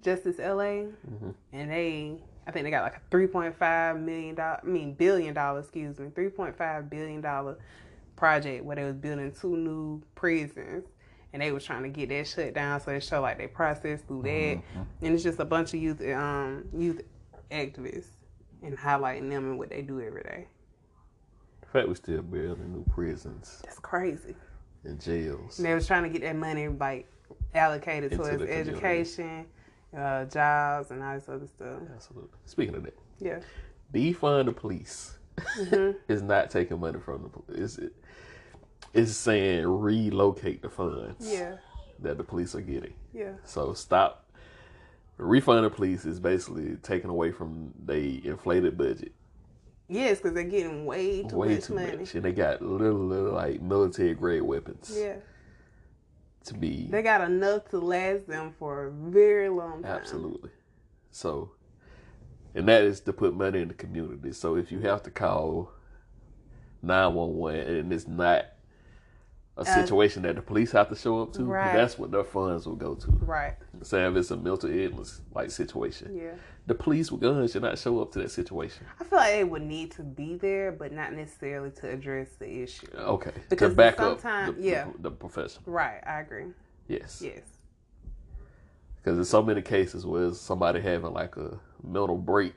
Justice 0.03 0.39
L.A. 0.41 0.85
hmm 0.85 1.31
and 1.53 1.71
they 1.71 2.23
I 2.47 2.53
think 2.53 2.65
they 2.65 2.71
got 2.71 2.83
like 2.83 2.97
a 2.97 3.01
three 3.11 3.27
point 3.27 3.57
five 3.59 3.99
million 4.01 4.35
dollar 4.35 4.61
I 4.63 4.67
mean 4.67 4.95
billion 4.95 5.35
dollar 5.35 5.61
excuse 5.61 5.99
me 5.99 6.09
three 6.15 6.31
point 6.31 6.57
five 6.57 6.89
billion 6.91 7.21
dollar 7.21 7.59
project 8.17 8.65
where 8.65 8.77
they 8.77 8.85
was 8.85 8.97
building 8.97 9.33
two 9.39 9.57
new 9.57 10.03
prisons 10.15 10.85
and 11.33 11.41
they 11.43 11.53
was 11.53 11.65
trying 11.65 11.83
to 11.85 11.89
get 11.89 12.09
that 12.09 12.27
shut 12.27 12.55
down 12.55 12.81
so 12.81 12.91
they 12.91 13.01
show 13.01 13.21
like 13.21 13.39
they 13.39 13.47
process 13.47 14.01
through 14.03 14.23
that 14.23 14.29
Mm-hmm. 14.31 15.05
and 15.05 15.15
it's 15.15 15.23
just 15.23 15.39
a 15.39 15.45
bunch 15.45 15.75
of 15.75 15.81
youth 15.81 16.01
um 16.15 16.65
youth 16.77 17.01
activists 17.51 18.09
and 18.63 18.77
highlighting 18.77 19.29
them 19.31 19.45
and 19.51 19.59
what 19.59 19.71
they 19.71 19.83
do 19.83 20.01
every 20.01 20.23
day. 20.23 20.47
Fact 21.73 21.89
we 21.89 21.95
still 21.95 22.23
building 22.23 22.73
new 22.73 22.85
prisons 22.93 23.61
That's 23.65 23.79
crazy. 23.79 24.35
and 24.85 25.01
jails. 25.01 25.59
And 25.59 25.67
they 25.67 25.75
was 25.75 25.87
trying 25.87 26.03
to 26.03 26.09
get 26.09 26.23
that 26.23 26.37
money 26.37 26.67
like 26.69 27.07
allocated 27.55 28.13
Into 28.13 28.25
towards 28.25 28.43
education, 28.43 29.47
uh, 29.97 30.25
jobs, 30.25 30.91
and 30.91 31.03
all 31.03 31.15
this 31.15 31.29
other 31.29 31.47
stuff. 31.47 31.81
Absolutely. 31.95 32.31
Speaking 32.47 32.75
of 32.75 32.83
that, 32.85 32.99
Yeah. 33.21 33.41
defund 33.95 34.47
the 34.47 34.53
police 34.53 35.17
Mhm. 35.59 35.97
is 36.09 36.23
not 36.23 36.51
taking 36.51 36.81
money 36.81 36.99
from 36.99 37.23
the 37.23 37.29
police. 37.29 37.79
It's, 37.79 37.95
it's 38.93 39.13
saying 39.13 39.67
relocate 39.69 40.63
the 40.63 40.71
funds 40.71 41.31
Yeah. 41.33 41.59
that 42.01 42.19
the 42.19 42.25
police 42.25 42.55
are 42.57 42.61
getting. 42.61 42.95
Yeah. 43.13 43.35
So 43.45 43.75
stop. 43.75 44.25
Refund 45.19 45.65
the 45.65 45.71
police 45.71 46.05
is 46.07 46.19
basically 46.19 46.77
taken 46.77 47.11
away 47.11 47.31
from 47.31 47.75
the 47.85 48.27
inflated 48.27 48.77
budget. 48.79 49.13
Yes, 49.91 50.19
because 50.19 50.35
they're 50.35 50.45
getting 50.45 50.87
way 50.87 51.25
too 51.25 51.37
way 51.37 51.55
much 51.57 51.65
too 51.65 51.75
money. 51.75 51.97
much. 51.97 52.15
And 52.15 52.25
they 52.25 52.33
got 52.33 52.63
little, 52.63 52.95
little 53.01 53.33
like 53.33 53.61
military 53.61 54.15
grade 54.15 54.43
weapons 54.43 54.97
Yeah, 54.97 55.17
to 56.45 56.55
be 56.55 56.87
they 56.89 57.03
got 57.03 57.21
enough 57.23 57.69
to 57.71 57.79
last 57.81 58.29
them 58.29 58.55
for 58.57 58.87
a 58.87 58.91
very 58.91 59.49
long 59.49 59.83
time. 59.83 59.93
absolutely. 59.93 60.51
So, 61.11 61.51
and 62.55 62.69
that 62.69 62.83
is 62.83 63.01
to 63.01 63.13
put 63.13 63.35
money 63.35 63.63
in 63.63 63.69
the 63.69 63.75
community. 63.75 64.33
So 64.33 64.55
if 64.57 64.71
you 64.71 64.79
have 64.81 65.03
to 65.03 65.11
call 65.11 65.73
911 66.83 67.77
and 67.77 67.93
it's 67.93 68.07
not 68.07 68.47
a 69.61 69.63
uh, 69.71 69.75
situation 69.75 70.23
that 70.23 70.37
the 70.37 70.43
police 70.43 70.73
have 70.73 70.89
to 70.89 70.97
show 70.97 71.21
up 71.23 71.33
to, 71.35 71.45
Right. 71.45 71.75
that's 71.75 71.99
what 71.99 72.11
their 72.11 72.25
funds 72.25 72.67
will 72.67 72.77
go 72.77 72.95
to. 72.95 73.11
Right. 73.11 73.55
Say 73.83 74.05
if 74.07 74.17
it's 74.17 74.31
a 74.31 74.37
mental 74.37 74.71
illness 74.71 75.21
like 75.35 75.51
situation, 75.51 76.17
Yeah. 76.17 76.33
the 76.67 76.75
police 76.75 77.13
with 77.13 77.21
guns 77.21 77.53
should 77.53 77.63
not 77.63 77.79
show 77.79 78.01
up 78.01 78.11
to 78.13 78.21
that 78.21 78.31
situation. 78.31 78.87
I 78.99 79.05
feel 79.05 79.19
like 79.19 79.33
they 79.35 79.45
would 79.45 79.63
need 79.63 79.91
to 79.93 80.03
be 80.03 80.37
there, 80.37 80.73
but 80.73 80.93
not 80.93 81.13
necessarily 81.13 81.71
to 81.73 81.91
address 81.91 82.29
the 82.39 82.63
issue. 82.63 82.87
Okay, 82.97 83.33
Because 83.51 83.73
to 83.73 83.77
back 83.77 84.01
up 84.01 84.23
the, 84.23 84.57
yeah. 84.59 84.87
the, 84.97 85.03
the 85.03 85.11
profession. 85.11 85.63
Right. 85.67 86.01
I 86.07 86.21
agree. 86.21 86.47
Yes, 86.89 87.21
Yes. 87.25 87.43
because 88.97 89.17
there's 89.17 89.29
so 89.29 89.43
many 89.43 89.63
cases 89.63 90.07
where 90.07 90.33
somebody 90.33 90.81
having 90.81 91.13
like 91.13 91.37
a 91.37 91.59
mental 91.85 92.17
break. 92.17 92.55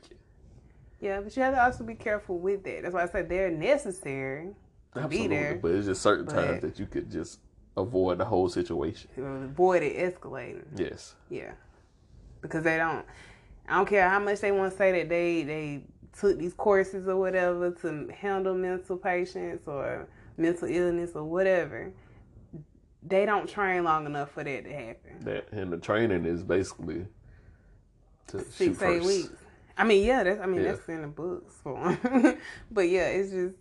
Yeah, 1.01 1.19
but 1.19 1.35
you 1.35 1.43
have 1.43 1.53
to 1.53 1.61
also 1.63 1.83
be 1.83 1.95
careful 1.95 2.39
with 2.39 2.63
that. 2.63 2.83
That's 2.83 2.93
why 2.93 3.03
I 3.03 3.07
said 3.07 3.27
they're 3.27 3.51
necessary 3.51 4.55
to 4.93 5.07
be 5.07 5.15
Absolutely, 5.25 5.37
there. 5.37 5.55
but 5.61 5.71
it's 5.71 5.87
just 5.87 6.01
certain 6.01 6.25
But- 6.25 6.33
times 6.35 6.61
that 6.61 6.79
you 6.79 6.85
could 6.85 7.09
just 7.11 7.39
avoid 7.75 8.17
the 8.19 8.25
whole 8.25 8.49
situation. 8.49 9.09
avoid 9.17 9.83
it 9.83 9.97
escalating. 9.97 10.63
Yes, 10.75 11.15
Yeah, 11.29 11.53
because 12.41 12.63
they 12.63 12.77
don't. 12.77 13.05
I 13.67 13.77
don't 13.77 13.87
care 13.87 14.07
how 14.09 14.19
much 14.19 14.41
they 14.41 14.51
want 14.51 14.71
to 14.71 14.77
say 14.77 14.91
that 14.99 15.09
they 15.09 15.43
they 15.43 15.83
took 16.19 16.37
these 16.37 16.53
courses 16.53 17.07
or 17.07 17.15
whatever 17.17 17.71
to 17.71 18.07
handle 18.19 18.53
mental 18.53 18.97
patients 18.97 19.67
or 19.67 20.07
mental 20.37 20.67
illness 20.69 21.11
or 21.15 21.23
whatever. 21.23 21.91
They 23.05 23.25
don't 23.25 23.49
train 23.49 23.83
long 23.83 24.05
enough 24.05 24.31
for 24.31 24.43
that 24.43 24.63
to 24.65 24.71
happen. 24.73 25.19
that 25.21 25.51
and 25.51 25.73
the 25.73 25.77
training 25.77 26.25
is 26.25 26.43
basically 26.43 27.05
Six 28.27 28.61
eight 28.61 28.75
first. 28.77 29.05
weeks. 29.07 29.29
I 29.77 29.83
mean, 29.85 30.05
yeah, 30.05 30.23
that's 30.23 30.39
I 30.39 30.45
mean 30.45 30.61
Yeah. 30.61 30.73
that's 30.73 30.87
in 30.87 31.01
the 31.01 31.07
books 31.07 31.55
for 31.63 31.77
'em. 31.79 32.37
but 32.71 32.89
yeah, 32.89 33.07
it's 33.07 33.31
just 33.31 33.55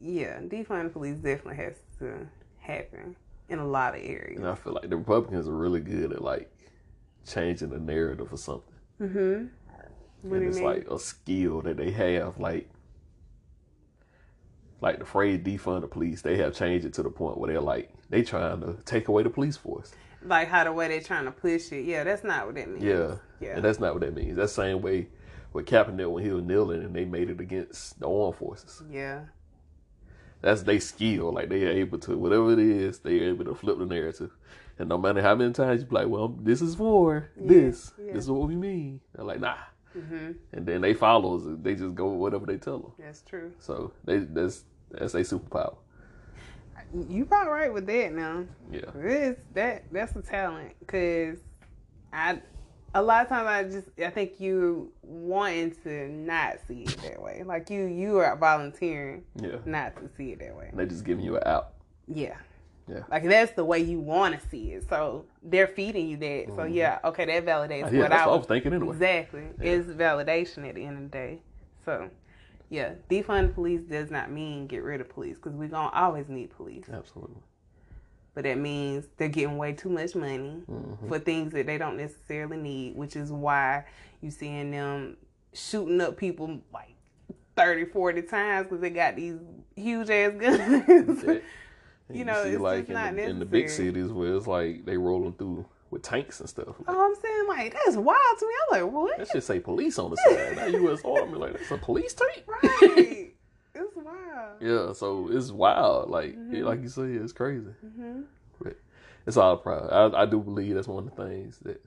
yeah, 0.00 0.38
defund 0.40 0.84
the 0.84 0.90
police 0.90 1.16
definitely 1.16 1.56
has 1.56 1.76
to 1.98 2.26
happen 2.60 3.16
in 3.48 3.58
a 3.58 3.66
lot 3.66 3.94
of 3.94 4.02
areas. 4.02 4.38
And 4.38 4.48
I 4.48 4.54
feel 4.54 4.74
like 4.74 4.88
the 4.90 4.96
Republicans 4.96 5.48
are 5.48 5.56
really 5.56 5.80
good 5.80 6.12
at 6.12 6.22
like 6.22 6.50
changing 7.26 7.70
the 7.70 7.78
narrative 7.78 8.32
or 8.32 8.36
something. 8.36 8.74
Mm-hmm. 9.00 9.46
What 10.22 10.36
and 10.38 10.48
it's 10.48 10.56
mean? 10.56 10.66
like 10.66 10.90
a 10.90 10.98
skill 10.98 11.60
that 11.62 11.76
they 11.76 11.90
have, 11.92 12.38
like 12.40 12.68
like 14.80 14.98
the 14.98 15.04
phrase 15.04 15.40
defund 15.40 15.80
the 15.80 15.86
police, 15.88 16.22
they 16.22 16.36
have 16.38 16.54
changed 16.54 16.86
it 16.86 16.92
to 16.94 17.02
the 17.02 17.10
point 17.10 17.38
where 17.38 17.50
they're 17.52 17.60
like 17.60 17.90
they 18.10 18.22
trying 18.22 18.60
to 18.60 18.76
take 18.84 19.08
away 19.08 19.22
the 19.22 19.30
police 19.30 19.56
force. 19.56 19.92
like 20.24 20.48
how 20.48 20.64
the 20.64 20.72
way 20.72 20.88
they're 20.88 21.00
trying 21.00 21.24
to 21.24 21.30
push 21.30 21.72
it. 21.72 21.84
Yeah, 21.84 22.04
that's 22.04 22.24
not 22.24 22.46
what 22.46 22.54
that 22.56 22.68
means. 22.68 22.84
Yeah. 22.84 23.16
Yeah. 23.40 23.56
And 23.56 23.64
that's 23.64 23.78
not 23.78 23.94
what 23.94 24.00
that 24.02 24.14
means. 24.14 24.36
That 24.36 24.48
same 24.48 24.82
way 24.82 25.08
with 25.52 25.66
Kaepernick 25.66 26.10
when 26.10 26.24
he 26.24 26.30
was 26.30 26.44
kneeling 26.44 26.82
and 26.82 26.94
they 26.94 27.04
made 27.04 27.30
it 27.30 27.40
against 27.40 27.98
the 28.00 28.08
armed 28.08 28.36
forces. 28.36 28.82
Yeah. 28.90 29.20
That's 30.40 30.62
their 30.62 30.80
skill. 30.80 31.32
Like 31.32 31.48
they 31.48 31.64
are 31.64 31.70
able 31.70 31.98
to 32.00 32.16
whatever 32.16 32.52
it 32.52 32.58
is, 32.60 32.98
they 33.00 33.20
are 33.20 33.30
able 33.30 33.44
to 33.46 33.54
flip 33.54 33.78
the 33.78 33.86
narrative. 33.86 34.30
And 34.78 34.88
no 34.88 34.96
matter 34.98 35.20
how 35.20 35.34
many 35.34 35.52
times 35.52 35.80
you 35.82 35.88
be 35.88 35.94
like, 35.96 36.08
Well, 36.08 36.28
this 36.40 36.62
is 36.62 36.74
for 36.76 37.28
this. 37.36 37.92
yeah. 37.98 38.12
This 38.12 38.24
is 38.24 38.30
what 38.30 38.46
we 38.48 38.54
mean. 38.54 39.00
They're 39.14 39.24
like, 39.24 39.40
nah. 39.40 39.56
hmm 39.92 40.32
And 40.52 40.64
then 40.66 40.80
they 40.82 40.94
follows. 40.94 41.42
They 41.62 41.74
just 41.74 41.94
go 41.96 42.08
with 42.10 42.20
whatever 42.20 42.46
they 42.46 42.58
tell 42.58 42.78
them. 42.78 42.92
That's 42.98 43.22
true. 43.22 43.52
So 43.58 43.92
they 44.04 44.18
that's 44.18 44.64
that's 44.90 45.14
a 45.14 45.20
superpower. 45.20 45.76
You 47.08 47.24
probably 47.26 47.52
right 47.52 47.74
with 47.74 47.86
that 47.86 48.12
now. 48.14 48.44
Yeah. 48.70 48.90
This 48.94 49.36
that 49.54 49.84
that's 49.92 50.14
a 50.16 50.22
talent 50.22 50.74
because 50.80 51.38
I 52.12 52.40
a 52.94 53.02
lot 53.02 53.22
of 53.22 53.28
times 53.28 53.46
I 53.46 53.64
just 53.64 53.88
I 54.04 54.10
think 54.10 54.40
you 54.40 54.92
wanting 55.02 55.72
to 55.84 56.08
not 56.08 56.56
see 56.66 56.82
it 56.84 56.96
that 57.02 57.20
way. 57.22 57.42
Like 57.44 57.70
you 57.70 57.84
you 57.86 58.18
are 58.18 58.36
volunteering 58.36 59.24
Yeah. 59.40 59.56
not 59.64 59.96
to 59.96 60.08
see 60.16 60.32
it 60.32 60.38
that 60.40 60.56
way. 60.56 60.70
They 60.72 60.86
just 60.86 61.04
giving 61.04 61.24
you 61.24 61.36
an 61.36 61.42
out. 61.46 61.70
Yeah. 62.06 62.36
Yeah. 62.88 63.02
Like 63.10 63.24
that's 63.24 63.52
the 63.52 63.64
way 63.64 63.80
you 63.80 64.00
want 64.00 64.40
to 64.40 64.48
see 64.48 64.72
it. 64.72 64.88
So 64.88 65.26
they're 65.42 65.66
feeding 65.66 66.08
you 66.08 66.16
that. 66.16 66.54
So 66.56 66.64
yeah, 66.64 66.98
okay, 67.04 67.26
that 67.26 67.44
validates 67.44 67.84
Mm-hmm. 67.86 67.96
Yeah, 67.96 68.00
what 68.02 68.10
that's 68.10 68.22
I 68.22 68.26
what 68.26 68.32
I 68.34 68.36
was 68.38 68.46
thinking 68.46 68.72
anyway. 68.72 68.92
Exactly. 68.94 69.42
It's 69.60 69.88
validation 69.88 70.66
at 70.68 70.74
the 70.74 70.84
end 70.84 70.96
of 70.96 71.02
the 71.04 71.08
day. 71.10 71.38
So 71.84 72.08
Yeah, 72.70 72.92
defund 73.10 73.54
police 73.54 73.82
does 73.82 74.10
not 74.10 74.30
mean 74.30 74.66
get 74.66 74.82
rid 74.82 75.00
of 75.02 75.08
police 75.10 75.36
because 75.36 75.52
we're 75.52 75.68
gonna 75.68 75.90
always 75.94 76.28
need 76.28 76.50
police. 76.56 76.84
Absolutely. 76.90 77.36
But 78.38 78.44
that 78.44 78.56
means 78.58 79.04
they're 79.16 79.26
getting 79.28 79.58
way 79.58 79.72
too 79.72 79.88
much 79.88 80.14
money 80.14 80.62
Mhm. 80.70 81.08
for 81.08 81.18
things 81.18 81.52
that 81.54 81.66
they 81.66 81.76
don't 81.76 81.96
necessarily 81.96 82.56
need, 82.56 82.94
which 82.94 83.16
is 83.16 83.32
why 83.32 83.84
you 84.20 84.30
seeing 84.30 84.70
them 84.70 85.16
shooting 85.52 86.00
up 86.00 86.16
people 86.16 86.60
like 86.72 86.94
30, 87.56 87.86
40 87.86 88.22
times 88.22 88.68
because 88.68 88.80
they 88.80 88.90
got 88.90 89.16
these 89.16 89.34
huge 89.74 90.08
ass 90.08 90.34
guns. 90.38 91.24
You 92.08 92.24
know, 92.24 92.44
see, 92.44 92.50
it's 92.50 92.60
like 92.60 92.78
just 92.86 92.90
in, 92.90 92.94
not 92.94 93.16
the, 93.16 93.22
in 93.22 93.38
the 93.40 93.44
big 93.44 93.68
cities 93.68 94.12
where 94.12 94.36
it's 94.36 94.46
like 94.46 94.84
they 94.84 94.96
rolling 94.96 95.32
through 95.32 95.66
with 95.90 96.02
tanks 96.02 96.38
and 96.38 96.48
stuff. 96.48 96.68
Like, 96.68 96.96
oh, 96.96 97.06
I'm 97.06 97.20
saying 97.20 97.48
like 97.48 97.72
that's 97.72 97.96
wild 97.96 98.18
to 98.38 98.46
me. 98.46 98.52
I'm 98.70 98.82
like, 98.84 98.92
what? 98.92 99.18
that 99.18 99.28
should 99.32 99.42
say 99.42 99.58
police 99.58 99.98
on 99.98 100.10
the 100.12 100.16
side. 100.16 100.56
now 100.58 100.66
U.S. 100.66 101.00
Army. 101.04 101.38
Like 101.38 101.54
that's 101.54 101.72
a 101.72 101.76
police 101.76 102.14
tank. 102.14 102.44
right. 102.46 103.32
it's 103.78 103.96
wild. 103.96 104.56
Yeah, 104.60 104.92
so 104.92 105.28
it's 105.30 105.50
wild. 105.50 106.10
Like 106.10 106.36
Mm-hmm. 106.36 106.62
like 106.64 106.82
you 106.82 106.88
say, 106.88 107.02
it's 107.12 107.32
crazy. 107.32 107.70
hmm 107.80 108.22
But 108.62 108.76
it's 109.26 109.36
all 109.36 109.56
proud. 109.56 109.90
I, 110.14 110.22
I 110.22 110.26
do 110.26 110.40
believe 110.40 110.74
that's 110.74 110.88
one 110.88 111.08
of 111.08 111.14
the 111.16 111.24
things 111.24 111.58
that 111.62 111.84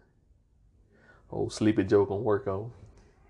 old 1.31 1.53
sleepy 1.53 1.83
Joe 1.83 2.05
gonna 2.05 2.21
work 2.21 2.47
on. 2.47 2.71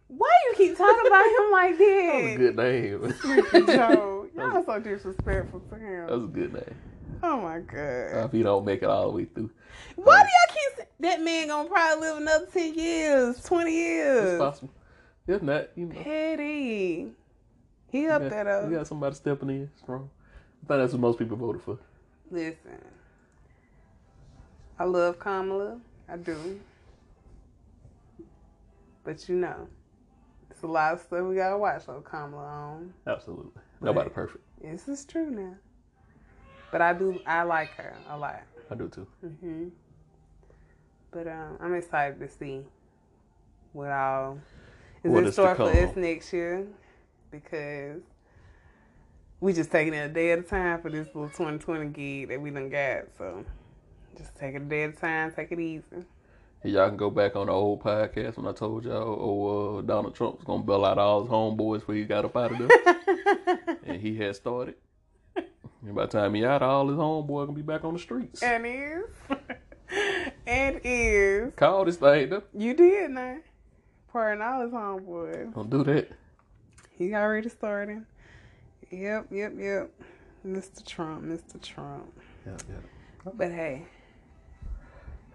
Why 0.07 0.29
you 0.49 0.55
keep 0.57 0.77
talking 0.77 1.07
about 1.07 1.25
him 1.25 1.51
like 1.51 1.77
That 1.77 2.21
was 2.23 2.33
a 2.33 2.37
good 2.37 2.55
name. 2.57 3.13
Sleepy 3.21 3.65
Joe, 3.73 4.27
y'all 4.37 4.63
so 4.65 4.79
disrespectful 4.79 5.61
to 5.69 5.75
him. 5.75 6.07
That's 6.07 6.23
a 6.23 6.27
good 6.27 6.53
name. 6.53 6.75
Oh 7.23 7.39
my 7.41 7.59
god. 7.59 8.25
if 8.25 8.31
he 8.31 8.41
don't 8.43 8.65
make 8.65 8.81
it 8.83 8.89
all 8.89 9.11
the 9.11 9.17
way 9.17 9.25
through, 9.25 9.51
Why 9.95 10.23
do 10.23 10.27
y'all 10.27 10.55
keep 10.77 10.87
that 11.01 11.21
man 11.21 11.47
gonna 11.47 11.69
probably 11.69 12.01
live 12.07 12.17
another 12.17 12.47
ten 12.51 12.73
years, 12.73 13.41
twenty 13.43 13.73
years? 13.75 14.31
it's 14.33 14.39
possible. 14.39 14.73
If 15.27 15.41
not, 15.43 15.69
you 15.75 15.85
know, 15.85 16.01
Petty. 16.01 17.11
He 17.91 18.07
up 18.07 18.21
got, 18.21 18.29
there 18.29 18.65
we 18.67 18.75
got 18.75 18.87
somebody 18.87 19.15
stepping 19.15 19.49
in 19.49 19.69
strong. 19.77 20.09
I 20.63 20.67
think 20.67 20.81
that's 20.81 20.93
what 20.93 21.01
most 21.01 21.19
people 21.19 21.35
voted 21.35 21.61
for. 21.61 21.77
Listen. 22.31 22.79
I 24.79 24.85
love 24.85 25.19
Kamala. 25.19 25.77
I 26.07 26.15
do. 26.15 26.59
But 29.03 29.27
you 29.27 29.35
know, 29.35 29.67
it's 30.49 30.63
a 30.63 30.67
lot 30.67 30.93
of 30.93 31.01
stuff 31.01 31.25
we 31.25 31.35
gotta 31.35 31.57
watch 31.57 31.89
on 31.89 32.01
Kamala 32.03 32.43
on. 32.45 32.93
Absolutely, 33.05 33.51
nobody 33.81 34.09
perfect. 34.09 34.43
This 34.61 34.87
is 34.87 35.03
true 35.03 35.29
now. 35.29 35.55
But 36.71 36.81
I 36.81 36.93
do 36.93 37.19
I 37.25 37.43
like 37.43 37.71
her 37.71 37.93
a 38.09 38.17
lot. 38.17 38.43
I 38.69 38.75
do 38.75 38.87
too. 38.87 39.07
hmm 39.21 39.67
But 41.11 41.27
um, 41.27 41.57
I'm 41.59 41.73
excited 41.73 42.19
to 42.21 42.29
see 42.29 42.61
what 43.73 43.91
all 43.91 44.39
is 45.03 45.11
What 45.11 45.25
in 45.25 45.31
store 45.33 45.55
for 45.55 45.69
us 45.69 45.95
next 45.97 46.31
year 46.31 46.67
because 47.31 48.01
we 49.39 49.53
just 49.53 49.71
taking 49.71 49.93
it 49.93 50.09
a 50.09 50.09
day 50.09 50.31
at 50.31 50.39
a 50.39 50.43
time 50.43 50.81
for 50.81 50.89
this 50.89 51.07
little 51.07 51.29
2020 51.29 51.87
gig 51.87 52.29
that 52.29 52.39
we 52.39 52.51
done 52.51 52.69
got. 52.69 53.05
So 53.17 53.43
just 54.17 54.35
take 54.37 54.55
it 54.55 54.61
a 54.61 54.65
day 54.65 54.83
at 54.83 54.91
a 54.91 54.93
time, 54.93 55.33
take 55.33 55.51
it 55.51 55.59
easy. 55.59 56.05
Y'all 56.63 56.89
can 56.89 56.97
go 56.97 57.09
back 57.09 57.35
on 57.35 57.47
the 57.47 57.51
old 57.51 57.81
podcast 57.81 58.37
when 58.37 58.45
I 58.45 58.51
told 58.51 58.85
y'all, 58.85 59.17
oh, 59.19 59.79
uh, 59.79 59.81
Donald 59.81 60.13
Trump's 60.13 60.43
gonna 60.43 60.61
bail 60.61 60.85
out 60.85 60.99
all 60.99 61.21
his 61.23 61.31
homeboys 61.31 61.79
before 61.79 61.95
he 61.95 62.03
got 62.05 62.23
up 62.23 62.37
out 62.37 62.51
of 62.51 62.59
there, 62.59 63.79
and 63.83 63.99
he 63.99 64.15
had 64.17 64.35
started. 64.35 64.75
And 65.35 65.95
by 65.95 66.05
the 66.05 66.11
time 66.11 66.35
he 66.35 66.45
out, 66.45 66.61
all 66.61 66.87
his 66.87 66.97
homeboys 66.97 67.47
gonna 67.47 67.53
be 67.53 67.63
back 67.63 67.83
on 67.83 67.93
the 67.93 67.99
streets. 67.99 68.43
and 68.43 68.67
is. 68.67 69.05
and 70.45 70.81
is. 70.83 71.51
Call 71.55 71.85
this 71.85 71.97
thing 71.97 72.29
though. 72.29 72.43
You 72.55 72.75
did 72.75 73.09
now. 73.09 73.37
Pouring 74.09 74.41
all 74.43 74.61
his 74.61 74.71
homeboys. 74.71 75.55
Don't 75.55 75.69
do 75.69 75.83
that. 75.85 76.11
He 77.01 77.15
already 77.15 77.49
started. 77.49 78.05
Yep, 78.91 79.27
yep, 79.31 79.53
yep. 79.57 79.89
Mr. 80.45 80.85
Trump, 80.85 81.23
Mr. 81.23 81.59
Trump. 81.61 82.11
Yeah, 82.45 82.57
yeah. 82.69 83.31
But 83.33 83.51
hey, 83.51 83.85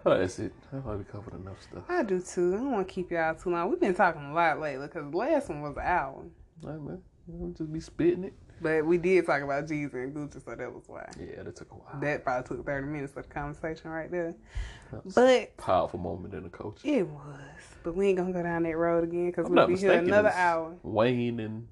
Oh, 0.05 0.17
that's 0.17 0.39
it. 0.39 0.53
I 0.71 0.79
thought 0.79 0.97
we 0.97 1.03
covered 1.03 1.33
enough 1.33 1.61
stuff. 1.61 1.83
I 1.89 2.01
do 2.03 2.21
too. 2.21 2.53
I 2.53 2.57
don't 2.59 2.71
want 2.71 2.87
to 2.87 2.93
keep 2.93 3.11
y'all 3.11 3.35
too 3.35 3.49
long. 3.49 3.69
We've 3.69 3.79
been 3.79 3.93
talking 3.93 4.21
a 4.21 4.33
lot 4.33 4.61
lately 4.61 4.87
because 4.87 5.11
the 5.11 5.17
last 5.17 5.49
one 5.49 5.61
was 5.61 5.75
an 5.75 5.83
hour. 5.83 6.23
All 6.63 6.69
right, 6.69 6.81
man. 6.81 7.01
We'll 7.27 7.51
just 7.51 7.73
be 7.73 7.81
spitting 7.81 8.23
it. 8.23 8.33
But 8.61 8.85
we 8.85 8.97
did 8.97 9.25
talk 9.25 9.41
about 9.41 9.65
Jeezy 9.67 9.93
and 9.93 10.13
Gucci, 10.15 10.43
so 10.43 10.55
that 10.55 10.73
was 10.73 10.83
why. 10.87 11.07
Yeah, 11.19 11.43
that 11.43 11.55
took 11.55 11.71
a 11.71 11.75
while. 11.75 11.99
That 12.01 12.23
probably 12.23 12.57
took 12.57 12.65
30 12.65 12.87
minutes 12.87 13.15
of 13.15 13.27
the 13.27 13.33
conversation 13.33 13.91
right 13.91 14.09
there. 14.09 14.33
But 15.13 15.55
powerful 15.57 15.99
moment 15.99 16.33
in 16.33 16.43
the 16.43 16.49
culture. 16.49 16.87
it 16.87 17.07
was. 17.07 17.39
But 17.83 17.95
we 17.95 18.07
ain't 18.09 18.17
going 18.17 18.33
to 18.33 18.39
go 18.39 18.43
down 18.43 18.63
that 18.63 18.75
road 18.75 19.03
again 19.03 19.27
because 19.27 19.49
we'll 19.49 19.67
be 19.67 19.77
here 19.77 19.91
another 19.91 20.29
hour. 20.29 20.75
Wayne 20.83 21.39
and 21.39 21.67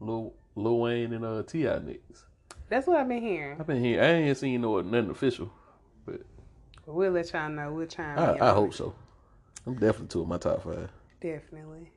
Lil, 0.00 0.32
Lil 0.54 0.78
Wayne 0.78 1.12
and 1.12 1.24
uh, 1.24 1.42
Ti 1.42 1.58
niggas. 1.64 2.22
That's 2.68 2.86
what 2.86 2.98
I've 2.98 3.08
been 3.08 3.22
hearing. 3.22 3.58
I've 3.58 3.66
been 3.66 3.82
here. 3.82 4.02
I 4.02 4.06
ain't 4.06 4.36
seen 4.36 4.60
no 4.60 4.80
nothing 4.82 5.10
official, 5.10 5.50
but 6.04 6.20
we'll 6.86 7.10
let 7.12 7.32
y'all 7.32 7.48
know. 7.48 7.72
We'll 7.72 7.86
chime 7.86 8.18
in. 8.18 8.42
I, 8.42 8.50
I 8.50 8.52
hope 8.52 8.74
so. 8.74 8.94
I'm 9.66 9.74
definitely 9.74 10.08
two 10.08 10.20
of 10.20 10.28
my 10.28 10.36
top 10.38 10.62
five. 10.62 10.90
Definitely. 11.20 11.90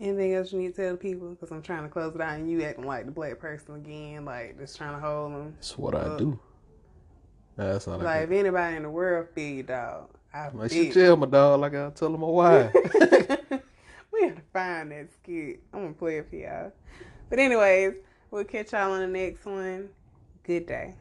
Anything 0.00 0.34
else 0.34 0.52
you 0.52 0.58
need 0.58 0.74
to 0.74 0.82
tell 0.82 0.92
the 0.92 0.98
people? 0.98 1.30
Because 1.30 1.50
I'm 1.52 1.62
trying 1.62 1.84
to 1.84 1.88
close 1.88 2.14
it 2.14 2.20
out 2.20 2.34
and 2.38 2.50
you 2.50 2.62
acting 2.62 2.84
like 2.86 3.06
the 3.06 3.12
black 3.12 3.38
person 3.38 3.76
again, 3.76 4.24
like 4.24 4.58
just 4.58 4.76
trying 4.76 4.94
to 4.94 5.00
hold 5.00 5.32
them. 5.32 5.54
That's 5.54 5.78
what 5.78 5.94
I 5.94 6.16
do. 6.16 6.38
That's 7.56 7.86
all 7.86 7.94
I 7.94 7.96
Like, 7.98 8.04
got. 8.04 8.22
if 8.34 8.40
anybody 8.40 8.76
in 8.76 8.82
the 8.82 8.90
world 8.90 9.28
feel 9.34 9.54
you, 9.56 9.62
dog, 9.62 10.08
I 10.32 10.48
Like 10.48 10.70
feel 10.70 10.84
she 10.86 10.90
tell 10.90 11.16
my 11.16 11.26
dog 11.26 11.60
like 11.60 11.74
I 11.74 11.90
tell 11.90 12.12
him 12.12 12.20
my 12.20 12.26
why. 12.26 12.70
we 14.12 14.22
have 14.22 14.34
to 14.36 14.42
find 14.52 14.90
that 14.90 15.08
skit. 15.12 15.60
I'm 15.72 15.82
gonna 15.82 15.92
play 15.94 16.18
it 16.18 16.28
for 16.28 16.36
y'all. 16.36 16.72
But 17.30 17.38
anyways, 17.38 17.94
we'll 18.30 18.44
catch 18.44 18.72
y'all 18.72 18.92
on 18.92 19.00
the 19.00 19.06
next 19.06 19.44
one. 19.46 19.88
Good 20.42 20.66
day. 20.66 20.94